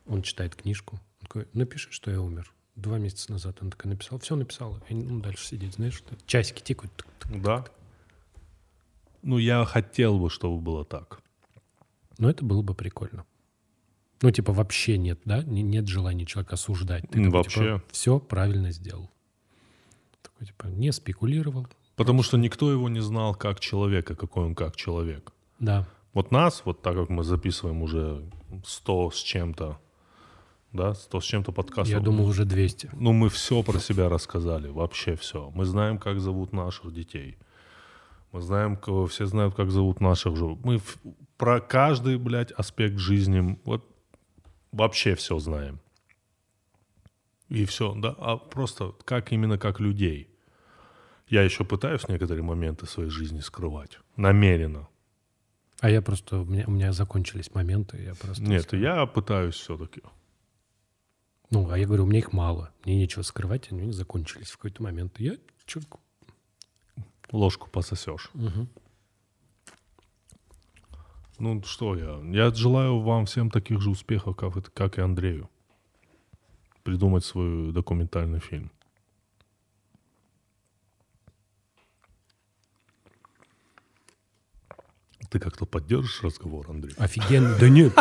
он 0.07 0.21
читает 0.21 0.55
книжку, 0.55 0.95
он 1.21 1.27
такой, 1.27 1.47
напиши, 1.53 1.91
что 1.91 2.11
я 2.11 2.21
умер. 2.21 2.51
Два 2.79 2.97
месяца 2.97 3.31
назад 3.31 3.57
он 3.61 3.71
такой 3.71 3.89
написал, 3.89 4.19
все 4.19 4.35
написал, 4.35 4.79
и 4.87 4.93
ну, 4.93 5.19
дальше 5.19 5.45
сидеть, 5.45 5.73
знаешь, 5.75 6.01
часики 6.25 6.61
тикают. 6.61 6.95
тук, 6.95 7.07
тук. 7.19 7.41
Да. 7.41 7.65
Ну, 9.21 9.37
я 9.37 9.65
хотел 9.65 10.17
бы, 10.17 10.29
чтобы 10.29 10.61
было 10.61 10.85
так. 10.85 11.19
Но 12.17 12.29
это 12.29 12.45
было 12.45 12.61
бы 12.61 12.73
прикольно. 12.73 13.25
Ну, 14.21 14.31
типа, 14.31 14.53
вообще 14.53 14.97
нет, 14.97 15.19
да? 15.25 15.43
Не- 15.43 15.61
Нет 15.61 15.87
желания 15.87 16.25
человека 16.25 16.55
осуждать. 16.55 17.03
Ты 17.03 17.23
такой, 17.23 17.29
вообще. 17.29 17.81
все 17.91 18.19
правильно 18.19 18.71
сделал. 18.71 19.09
Такой, 20.21 20.47
типа, 20.47 20.67
не 20.67 20.91
спекулировал. 20.91 21.67
Потому 21.95 22.23
что 22.23 22.37
никто 22.37 22.71
его 22.71 22.87
не 22.87 23.01
знал 23.01 23.35
как 23.35 23.59
человека, 23.59 24.15
какой 24.15 24.45
он 24.45 24.55
как 24.55 24.75
человек. 24.77 25.33
Да. 25.59 25.87
Вот 26.13 26.31
нас, 26.31 26.63
вот 26.65 26.81
так 26.81 26.95
как 26.95 27.09
мы 27.09 27.23
записываем 27.23 27.81
уже 27.81 28.23
100 28.65 29.11
с 29.11 29.17
чем-то, 29.21 29.79
да, 30.73 30.93
100 30.93 31.19
с 31.19 31.23
чем-то 31.23 31.51
подкастов. 31.51 31.93
Я 31.93 31.99
думал, 31.99 32.25
уже 32.27 32.45
200. 32.45 32.91
Ну, 32.93 33.13
мы 33.13 33.29
все 33.29 33.63
про 33.63 33.79
себя 33.79 34.09
рассказали, 34.09 34.69
вообще 34.69 35.15
все. 35.15 35.51
Мы 35.55 35.65
знаем, 35.65 35.97
как 35.97 36.19
зовут 36.19 36.53
наших 36.53 36.93
детей. 36.93 37.37
Мы 38.31 38.41
знаем, 38.41 38.77
кого 38.77 39.07
все 39.07 39.25
знают, 39.25 39.55
как 39.55 39.71
зовут 39.71 40.01
наших 40.01 40.35
же. 40.35 40.57
Мы 40.63 40.79
про 41.37 41.59
каждый, 41.59 42.17
блядь, 42.17 42.51
аспект 42.51 42.97
жизни, 42.97 43.59
вот 43.65 43.83
вообще 44.71 45.15
все 45.15 45.39
знаем. 45.39 45.79
И 47.49 47.65
все, 47.65 47.95
да, 47.95 48.15
а 48.19 48.37
просто 48.37 48.93
как 49.05 49.31
именно 49.31 49.57
как 49.57 49.79
людей. 49.79 50.29
Я 51.27 51.41
еще 51.41 51.63
пытаюсь 51.63 52.07
некоторые 52.07 52.43
моменты 52.43 52.85
своей 52.85 53.09
жизни 53.09 53.39
скрывать. 53.39 53.99
Намеренно. 54.15 54.87
А 55.79 55.89
я 55.89 56.01
просто... 56.01 56.39
У 56.39 56.45
меня, 56.45 56.65
у 56.67 56.71
меня 56.71 56.91
закончились 56.91 57.53
моменты, 57.55 58.01
я 58.03 58.13
просто... 58.13 58.43
Нет, 58.43 58.73
я 58.73 59.05
пытаюсь 59.07 59.55
все-таки. 59.55 60.01
Ну, 61.51 61.69
а 61.71 61.77
я 61.77 61.85
говорю, 61.87 62.03
у 62.03 62.07
меня 62.07 62.19
их 62.19 62.31
мало. 62.31 62.71
Мне 62.85 62.95
нечего 62.95 63.23
скрывать, 63.23 63.71
они 63.71 63.91
закончились 63.91 64.51
в 64.51 64.57
какой-то 64.57 64.83
момент. 64.83 65.19
Я 65.19 65.35
чё- 65.65 65.81
Ложку 67.31 67.69
пососешь. 67.69 68.29
Мгм. 68.33 68.67
Ну 71.37 71.63
что 71.63 71.95
я? 71.95 72.19
Я 72.33 72.53
желаю 72.53 72.99
вам 72.99 73.25
всем 73.25 73.49
таких 73.49 73.81
же 73.81 73.89
успехов, 73.91 74.35
как, 74.35 74.73
как 74.73 74.97
и 74.97 75.01
Андрею. 75.01 75.49
Придумать 76.83 77.23
свой 77.23 77.71
документальный 77.71 78.39
фильм. 78.39 78.71
Ты 85.29 85.39
как-то 85.39 85.65
поддержишь 85.65 86.23
разговор, 86.23 86.65
Андрей? 86.69 86.95
Офигенно. 86.97 87.55
Да 87.59 87.69
нет, 87.69 87.93